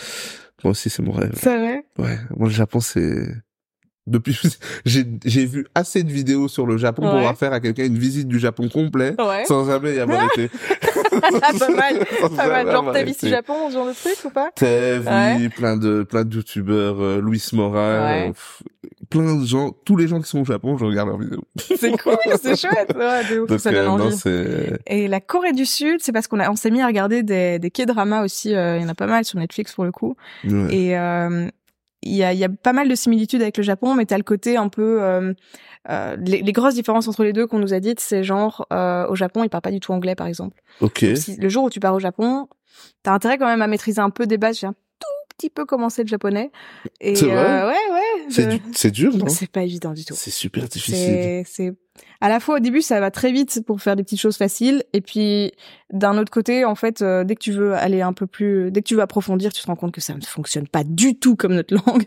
Moi 0.65 0.71
aussi, 0.73 0.91
c'est 0.91 1.03
mon 1.03 1.13
rêve. 1.13 1.33
C'est 1.35 1.57
vrai? 1.59 1.85
Ouais, 1.99 2.19
moi 2.37 2.49
le 2.49 2.55
Japon 2.55 2.81
c'est 2.81 3.27
depuis 4.07 4.37
j'ai 4.85 5.05
j'ai 5.25 5.47
vu 5.47 5.65
assez 5.77 6.03
de 6.03 6.11
vidéos 6.11 6.49
sur 6.49 6.67
le 6.67 6.77
Japon 6.77 7.03
pour 7.03 7.21
faire 7.39 7.53
à 7.53 7.61
quelqu'un 7.61 7.85
une 7.85 7.99
visite 7.99 8.27
du 8.27 8.39
Japon 8.41 8.69
complet 8.69 9.15
Ouais. 9.19 9.45
sans 9.47 9.65
jamais 9.67 9.95
y 9.95 10.01
avoir 10.01 10.25
été. 10.25 10.49
pas 11.21 11.69
mal, 11.69 12.07
pas 12.37 12.49
mal. 12.49 12.67
Genre, 12.71 12.93
vu 13.05 13.13
ce 13.13 13.19
été. 13.19 13.29
Japon, 13.29 13.55
ce 13.69 13.75
genre 13.75 13.87
de 13.87 13.93
truc 13.93 14.17
ou 14.25 14.31
pas? 14.31 14.51
Tev, 14.57 15.07
Ouais. 15.07 15.49
plein 15.51 15.77
de 15.77 16.03
plein 16.03 16.25
de 16.25 16.35
youtubeurs, 16.35 17.01
euh, 17.01 17.21
euh, 18.29 18.33
pff, 18.33 18.63
plein 19.13 19.37
de 19.37 19.45
gens, 19.47 19.71
tous 19.85 19.97
les 19.97 20.09
gens 20.09 20.21
qui 20.21 20.29
sont 20.29 20.41
au 20.41 20.45
Japon, 20.45 20.77
je 20.77 20.85
regarde 20.85 21.09
leurs 21.09 21.19
vidéos. 21.19 21.45
C'est 21.77 21.97
cool, 21.99 22.17
c'est 22.41 22.57
chouette. 22.59 22.93
Ouais, 22.97 23.39
ouf, 23.39 23.49
Donc 23.49 23.61
ça 23.61 23.71
euh, 23.71 23.85
donne 23.85 23.89
envie. 24.03 24.17
Et 24.87 25.09
la 25.09 25.21
Corée 25.21 25.53
du 25.53 25.65
Sud, 25.67 25.99
c'est 26.01 26.13
parce 26.13 26.27
qu'on 26.29 26.41
a, 26.41 26.51
on 26.51 26.57
s'est 26.57 26.71
mis 26.71 26.81
à 26.83 26.87
regarder 26.87 27.23
des, 27.23 27.59
des 27.59 27.71
K-dramas 27.71 28.25
aussi. 28.25 28.55
euh, 28.55 28.77
Il 28.79 28.83
y 28.83 28.85
en 28.85 28.89
a 28.89 28.95
pas 28.95 29.07
mal 29.07 29.25
sur 29.25 29.39
Netflix 29.39 29.73
pour 29.75 29.85
le 29.85 29.93
coup. 29.93 30.17
ouais. 30.45 30.75
Et 30.75 30.99
euh, 30.99 31.49
il 32.05 32.15
y, 32.17 32.25
a, 32.25 32.33
y 32.33 32.43
a 32.43 32.49
pas 32.49 32.73
mal 32.73 32.89
de 32.89 32.95
similitudes 32.97 33.43
avec 33.43 33.57
le 33.57 33.63
Japon, 33.63 33.95
mais 33.95 34.05
t'as 34.07 34.17
le 34.17 34.25
côté 34.25 34.57
un 34.57 34.69
peu... 34.69 35.03
euh, 35.03 35.33
euh, 35.89 36.17
les, 36.25 36.43
les 36.43 36.53
grosses 36.53 36.75
différences 36.75 37.07
entre 37.09 37.23
les 37.25 37.33
deux 37.33 37.47
qu'on 37.47 37.59
nous 37.61 37.75
a 37.75 37.81
dites, 37.81 38.01
c'est 38.01 38.23
genre 38.25 38.67
euh, 38.73 39.07
au 39.09 39.15
Japon, 39.17 39.45
ils 39.45 39.49
parlent 39.49 39.63
pas 39.63 39.71
du 39.71 39.81
tout 39.81 39.93
anglais, 39.93 40.15
par 40.17 40.27
exemple. 40.27 40.61
OK. 40.81 41.05
Donc, 41.05 41.17
si, 41.17 41.37
le 41.37 41.49
jour 41.49 41.65
où 41.65 41.71
tu 41.71 41.79
pars 41.81 41.95
au 41.95 42.01
Japon, 42.01 42.49
t'as 43.05 43.13
intérêt 43.13 43.39
quand 43.39 43.47
même 43.47 43.63
à 43.63 43.67
maîtriser 43.69 44.01
un 44.01 44.11
peu 44.11 44.27
des 44.27 44.37
bases. 44.39 44.59
J'ai 44.59 44.67
un 44.69 44.73
tout 44.73 45.35
petit 45.37 45.51
peu 45.51 45.65
commencé 45.65 46.03
le 46.03 46.09
japonais. 46.09 46.51
Et 47.01 47.15
C'est 47.17 47.27
vrai? 47.27 47.35
ouais, 47.65 47.69
ouais. 47.69 48.12
C'est 48.31 48.47
de- 48.47 48.53
du- 48.57 48.63
c'est 48.75 48.91
dur, 48.91 49.17
non? 49.17 49.29
C'est 49.29 49.51
pas 49.51 49.63
évident 49.63 49.93
du 49.93 50.05
tout. 50.05 50.15
C'est 50.17 50.31
super 50.31 50.69
difficile. 50.69 50.95
C'est, 50.97 51.45
c'est, 51.47 51.75
à 52.21 52.29
la 52.29 52.41
fois 52.41 52.57
au 52.57 52.59
début, 52.59 52.81
ça 52.83 52.99
va 53.01 53.11
très 53.11 53.33
vite 53.33 53.63
pour 53.67 53.81
faire 53.81 53.97
des 53.97 54.03
petites 54.03 54.21
choses 54.21 54.37
faciles, 54.37 54.83
et 54.93 55.01
puis 55.01 55.53
d'un 55.93 56.17
autre 56.19 56.31
côté, 56.31 56.65
en 56.65 56.75
fait, 56.75 57.03
euh, 57.03 57.25
dès 57.25 57.35
que 57.35 57.41
tu 57.43 57.53
veux 57.53 57.75
aller 57.75 58.01
un 58.03 58.13
peu 58.13 58.27
plus, 58.27 58.71
dès 58.71 58.83
que 58.83 58.89
tu 58.89 58.95
veux 58.95 59.03
approfondir, 59.03 59.53
tu 59.53 59.61
te 59.63 59.67
rends 59.67 59.77
compte 59.77 59.93
que 59.93 60.01
ça 60.01 60.15
ne 60.15 60.21
fonctionne 60.23 60.67
pas 60.69 60.85
du 60.85 61.19
tout 61.19 61.37
comme 61.37 61.55
notre 61.55 61.75
langue, 61.87 62.05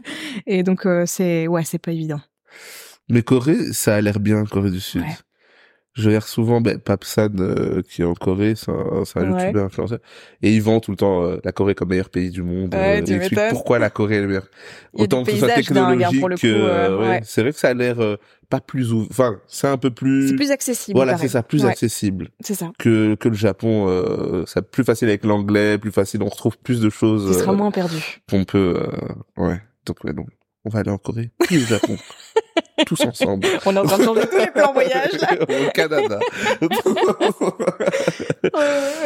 et 0.47 0.63
donc 0.63 0.85
euh, 0.85 1.05
c'est, 1.05 1.47
ouais, 1.47 1.63
c'est 1.63 1.77
pas 1.79 1.91
évident. 1.91 2.21
Mais 3.09 3.21
Corée, 3.21 3.71
ça 3.73 3.95
a 3.95 4.01
l'air 4.01 4.19
bien, 4.19 4.43
Corée 4.45 4.71
du 4.71 4.79
Sud. 4.79 5.01
Ouais. 5.01 5.07
Je 5.95 6.07
regarde 6.09 6.25
souvent 6.25 6.59
ben, 6.59 6.77
Papsan, 6.77 7.29
euh, 7.39 7.81
qui 7.89 8.01
est 8.01 8.05
en 8.05 8.15
Corée, 8.15 8.53
c'est 8.55 8.69
un, 8.69 9.05
c'est 9.05 9.17
un 9.19 9.31
Ouais. 9.31 9.41
youtubeur 9.43 9.65
influenceur, 9.67 9.99
et 10.41 10.53
il 10.53 10.61
vend 10.61 10.81
tout 10.81 10.91
le 10.91 10.97
temps 10.97 11.23
euh, 11.23 11.37
la 11.45 11.53
Corée 11.53 11.73
comme 11.73 11.87
meilleur 11.89 12.09
pays 12.09 12.29
du 12.31 12.43
monde. 12.43 12.73
Ouais, 12.75 12.99
euh, 12.99 13.01
tu 13.01 13.11
il 13.11 13.15
explique 13.15 13.37
m'étonnes. 13.39 13.51
pourquoi 13.53 13.79
la 13.79 13.89
Corée 13.89 14.15
est 14.17 14.21
le 14.21 14.27
meilleur? 14.27 14.47
Il 14.93 14.97
y 14.99 15.01
a 15.01 15.03
Autant 15.05 15.21
des 15.21 15.31
que 15.31 15.31
ce 15.31 15.37
soit 15.39 15.47
paysages 15.55 15.65
dingues, 15.71 15.77
hein, 16.03 16.09
technologique, 16.09 16.19
pour 16.19 16.29
le 16.29 16.35
coup, 16.35 16.45
euh, 16.47 16.89
euh, 16.89 16.99
ouais. 16.99 17.07
ouais. 17.11 17.21
c'est 17.23 17.41
vrai 17.43 17.53
que 17.53 17.59
ça 17.59 17.69
a 17.69 17.73
l'air 17.73 18.01
euh, 18.01 18.17
pas 18.49 18.59
plus 18.59 18.91
ouvert. 18.91 19.07
Enfin, 19.09 19.39
c'est 19.47 19.67
un 19.67 19.77
peu 19.77 19.89
plus. 19.89 20.27
C'est 20.27 20.35
plus 20.35 20.51
accessible. 20.51 20.97
Voilà, 20.97 21.13
pareil. 21.13 21.29
c'est 21.29 21.33
ça, 21.33 21.43
plus 21.43 21.63
Ouais, 21.63 21.69
accessible 21.71 22.27
C'est 22.41 22.55
ça. 22.55 22.71
que 22.77 23.15
que 23.15 23.29
le 23.29 23.35
Japon. 23.35 23.85
Euh, 23.87 24.43
c'est 24.47 24.69
plus 24.69 24.83
facile 24.83 25.07
avec 25.07 25.23
l'anglais, 25.23 25.77
plus 25.77 25.91
facile. 25.93 26.21
On 26.23 26.29
retrouve 26.29 26.57
plus 26.57 26.81
de 26.81 26.89
choses 26.89 27.37
seras 27.39 27.53
euh, 27.53 27.55
moins 27.55 27.71
perdu. 27.71 28.21
qu'on 28.29 28.43
peut. 28.43 28.75
euh, 29.37 29.41
ouais. 29.41 29.61
Donc 29.85 30.03
ouais, 30.03 30.11
donc 30.13 30.27
on 30.65 30.69
va 30.69 30.79
aller 30.79 30.89
en 30.91 30.97
Corée, 30.97 31.29
puis 31.41 31.57
au 31.63 31.65
Japon, 31.65 31.95
tous 32.85 33.01
ensemble. 33.01 33.47
On 33.65 33.75
est 33.75 33.79
en 33.79 33.85
train 33.85 33.97
de 33.97 34.03
changer 34.03 34.27
tous 34.29 34.37
les 34.37 34.51
plans 34.51 34.73
voyage 34.73 35.13
là. 35.13 35.29
au 35.67 35.71
Canada. 35.71 36.19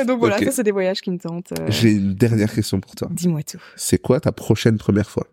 Donc 0.06 0.20
voilà, 0.20 0.38
ça 0.40 0.52
c'est 0.52 0.64
des 0.64 0.72
voyages 0.72 1.02
qui 1.02 1.12
me 1.12 1.18
tentent. 1.20 1.54
euh, 1.60 1.66
J'ai 1.70 1.92
une 1.92 2.14
dernière 2.16 2.54
question 2.54 2.80
pour 2.80 2.96
toi. 2.96 3.08
Dis-moi 3.12 3.44
tout. 3.44 3.62
C'est 3.76 4.00
quoi 4.00 4.20
ta 4.20 4.32
prochaine 4.32 4.78
première 4.78 5.10
fois? 5.10 5.28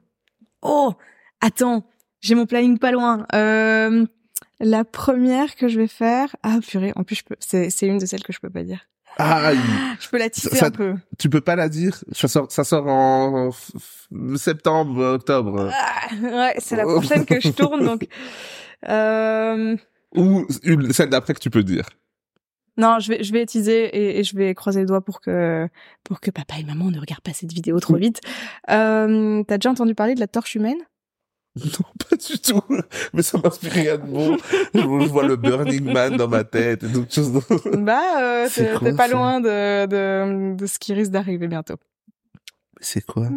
Oh, 0.62 0.92
attends, 1.40 1.84
j'ai 2.20 2.34
mon 2.34 2.46
planning 2.46 2.78
pas 2.78 2.92
loin. 2.92 3.26
Euh, 3.34 4.06
la 4.60 4.84
première 4.84 5.54
que 5.56 5.68
je 5.68 5.78
vais 5.78 5.88
faire, 5.88 6.34
ah 6.42 6.58
purée, 6.66 6.92
en 6.96 7.04
plus 7.04 7.16
je 7.16 7.24
peux, 7.24 7.36
c'est 7.40 7.70
c'est 7.70 7.86
une 7.86 7.98
de 7.98 8.06
celles 8.06 8.22
que 8.22 8.32
je 8.32 8.40
peux 8.40 8.50
pas 8.50 8.62
dire. 8.62 8.80
Aïe 9.18 9.58
Je 10.00 10.08
peux 10.08 10.18
la 10.18 10.28
tisser 10.30 10.54
Ça- 10.56 10.66
un 10.66 10.70
peu. 10.70 10.94
Tu 11.18 11.30
peux 11.30 11.40
pas 11.40 11.56
la 11.56 11.68
dire? 11.68 12.02
Ça 12.12 12.28
sort, 12.28 12.50
ça 12.52 12.64
sort 12.64 12.86
en 12.86 13.50
septembre, 14.36 15.02
octobre. 15.14 15.70
Ah, 15.72 16.08
ouais, 16.22 16.54
c'est 16.58 16.76
la 16.76 16.84
prochaine 16.84 17.24
que 17.24 17.40
je 17.40 17.48
tourne 17.50 17.84
donc. 17.84 18.06
Euh, 18.88 19.74
Ou 20.14 20.46
une, 20.62 20.92
celle 20.92 21.08
d'après 21.08 21.32
que 21.32 21.40
tu 21.40 21.48
peux 21.48 21.62
dire. 21.64 21.88
non, 22.76 22.98
je 23.00 23.08
vais 23.08 23.24
je 23.24 23.32
vais 23.32 23.46
teaser 23.46 23.84
et, 23.86 24.18
et 24.20 24.22
je 24.22 24.36
vais 24.36 24.54
croiser 24.54 24.80
les 24.80 24.86
doigts 24.86 25.00
pour 25.00 25.22
que 25.22 25.66
pour 26.04 26.20
que 26.20 26.30
papa 26.30 26.56
et 26.60 26.62
maman 26.62 26.90
ne 26.90 27.00
regardent 27.00 27.22
pas 27.22 27.32
cette 27.32 27.52
vidéo 27.54 27.80
trop 27.80 27.96
vite. 27.96 28.20
Euh, 28.70 29.42
T'as 29.48 29.56
déjà 29.56 29.70
entendu 29.70 29.94
parler 29.94 30.14
de 30.14 30.20
la 30.20 30.28
torche 30.28 30.54
humaine? 30.56 30.76
Non, 31.64 31.86
pas 32.08 32.16
du 32.16 32.38
tout. 32.38 32.60
Mais 33.14 33.22
ça 33.22 33.38
m'inspire 33.42 33.72
rien 33.72 33.96
de 33.96 34.02
bon. 34.02 34.36
Je, 34.74 35.08
vois 35.08 35.26
le 35.26 35.36
Burning 35.36 35.90
Man 35.90 36.16
dans 36.16 36.28
ma 36.28 36.44
tête 36.44 36.82
et 36.82 36.88
d'autres 36.88 37.12
choses. 37.12 37.32
Bah, 37.78 38.20
euh, 38.20 38.46
C'est 38.50 38.78
t'es 38.78 38.92
pas 38.92 39.08
ça? 39.08 39.14
loin 39.14 39.40
de, 39.40 39.86
de 39.86 40.54
de 40.54 40.66
ce 40.66 40.78
qui 40.78 40.92
risque 40.92 41.12
d'arriver 41.12 41.48
bientôt. 41.48 41.76
C'est 42.80 43.04
quoi? 43.04 43.30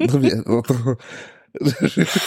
Non, 0.00 0.18
mais 0.20 0.32
attends. 0.32 0.96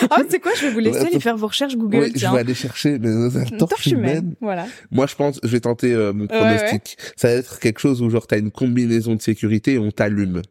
Ah, 0.09 0.21
c'est 0.29 0.39
quoi? 0.39 0.53
Je 0.55 0.67
vais 0.67 0.71
vous 0.71 0.79
laisser 0.79 0.99
aller 0.99 1.19
faire 1.19 1.37
vos 1.37 1.47
recherches 1.47 1.75
Google. 1.75 2.11
Je 2.15 2.27
vais 2.27 2.39
aller 2.39 2.53
chercher 2.53 2.97
euh, 3.03 3.29
Une 3.51 3.57
torche 3.57 3.87
humaine. 3.87 4.35
Voilà. 4.41 4.67
Moi, 4.89 5.05
je 5.07 5.15
pense, 5.15 5.39
je 5.43 5.49
vais 5.49 5.59
tenter 5.59 5.93
euh, 5.93 6.13
mon 6.13 6.23
Ouais, 6.23 6.27
pronostic. 6.27 6.97
Ça 7.17 7.27
va 7.27 7.33
être 7.35 7.59
quelque 7.59 7.79
chose 7.79 8.01
où 8.01 8.09
genre 8.09 8.25
t'as 8.25 8.39
une 8.39 8.51
combinaison 8.51 9.15
de 9.15 9.21
sécurité 9.21 9.73
et 9.73 9.79
on 9.79 9.91
t'allume 9.91 10.41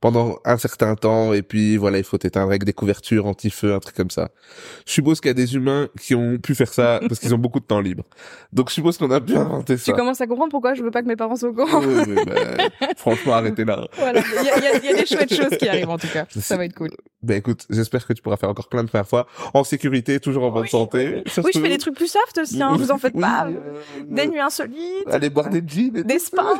pendant 0.00 0.38
un 0.44 0.58
certain 0.58 0.94
temps 0.94 1.32
et 1.32 1.42
puis 1.42 1.76
voilà, 1.76 1.98
il 1.98 2.04
faut 2.04 2.18
t'éteindre 2.18 2.48
avec 2.48 2.64
des 2.64 2.72
couvertures 2.72 3.26
anti-feu, 3.26 3.74
un 3.74 3.78
truc 3.80 3.96
comme 3.96 4.10
ça. 4.10 4.30
Je 4.86 4.92
suppose 4.92 5.20
qu'il 5.20 5.28
y 5.28 5.30
a 5.30 5.34
des 5.34 5.54
humains 5.54 5.88
qui 6.00 6.14
ont 6.14 6.38
pu 6.38 6.54
faire 6.54 6.72
ça 6.72 7.00
parce 7.08 7.18
qu'ils 7.20 7.34
ont 7.34 7.38
beaucoup 7.38 7.60
de 7.60 7.64
temps 7.64 7.80
libre. 7.80 8.04
Donc 8.52 8.68
je 8.68 8.74
suppose 8.74 8.98
qu'on 8.98 9.10
a 9.10 9.20
pu 9.20 9.34
inventer 9.36 9.76
ça. 9.76 9.92
Tu 9.92 9.96
commences 9.98 10.20
à 10.20 10.26
comprendre 10.26 10.50
pourquoi 10.50 10.74
je 10.74 10.82
veux 10.82 10.90
pas 10.90 11.02
que 11.02 11.08
mes 11.08 11.16
parents 11.16 11.36
soient 11.36 11.48
au 11.50 11.54
courant. 11.54 11.80
Oui, 11.84 11.94
oui, 12.08 12.14
bah, 12.26 12.88
franchement, 12.96 13.34
arrêtez 13.34 13.64
là. 13.64 13.86
voilà. 13.96 14.20
Il 14.40 14.46
y 14.46 14.50
a, 14.50 14.58
il 14.58 14.62
y 14.64 14.66
a- 14.66 14.78
il 14.78 14.84
y 14.84 14.88
a 14.90 14.94
des 14.96 15.06
chouettes 15.06 15.34
choses 15.34 15.56
qui 15.58 15.68
arrivent 15.68 15.88
en 15.90 15.98
tout 15.98 16.08
cas. 16.12 16.26
Ça 16.30 16.56
va 16.56 16.64
être 16.64 16.74
cool. 16.74 16.90
Ben 17.22 17.38
écoute, 17.38 17.64
j'espère 17.70 18.06
que 18.06 18.12
tu 18.12 18.20
pourras 18.20 18.36
faire 18.36 18.50
encore 18.50 18.68
plein 18.68 18.82
de 18.84 18.88
premières 18.88 19.08
fois 19.08 19.26
en 19.54 19.64
sécurité, 19.64 20.20
toujours 20.20 20.44
en 20.44 20.50
bonne 20.50 20.66
santé. 20.66 21.22
Oui, 21.38 21.50
je 21.54 21.60
fais 21.60 21.68
des 21.68 21.78
trucs 21.78 21.94
plus 21.94 22.08
soft 22.10 22.36
aussi, 22.38 22.62
hein, 22.62 22.76
vous 22.76 22.90
en 22.90 22.98
faites 22.98 23.14
Oui, 23.14 23.22
pas. 23.22 23.46
euh, 23.46 23.80
Des 24.08 24.26
nuits 24.26 24.40
insolites, 24.40 25.08
Aller 25.10 25.30
boire 25.30 25.48
des 25.48 25.62
jeans. 25.66 25.96
et 25.96 26.04
des 26.04 26.18
spas. 26.18 26.42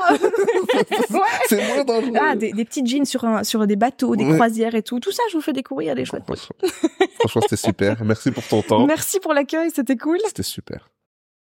Ouais. 1.11 1.21
C'est 1.49 1.67
moins 1.67 1.85
dangereux. 1.85 2.13
Ah, 2.21 2.35
des, 2.37 2.53
des 2.53 2.65
petits 2.65 2.85
jeans 2.87 3.05
sur, 3.05 3.24
un, 3.27 3.45
sur 3.45 3.67
des 3.67 3.77
bateaux, 3.77 4.17
des 4.17 4.25
croisières 4.25 4.75
et 4.75 4.83
tout. 4.83 5.01
Tout 5.01 5.13
ça, 5.13 5.23
je 5.31 5.37
vous 5.37 5.43
fais 5.43 5.53
découvrir 5.53 5.95
des 5.95 6.05
chouettes 6.05 6.25
franchement, 7.19 7.43
c'était 7.43 7.57
super. 7.57 8.05
Merci 8.05 8.31
pour 8.31 8.47
ton 8.47 8.63
temps. 8.63 8.87
Merci 8.87 9.21
pour 9.21 9.33
l'accueil, 9.35 9.71
c'était 9.75 9.97
cool. 9.97 10.19
C'était 10.27 10.43
super. 10.43 10.91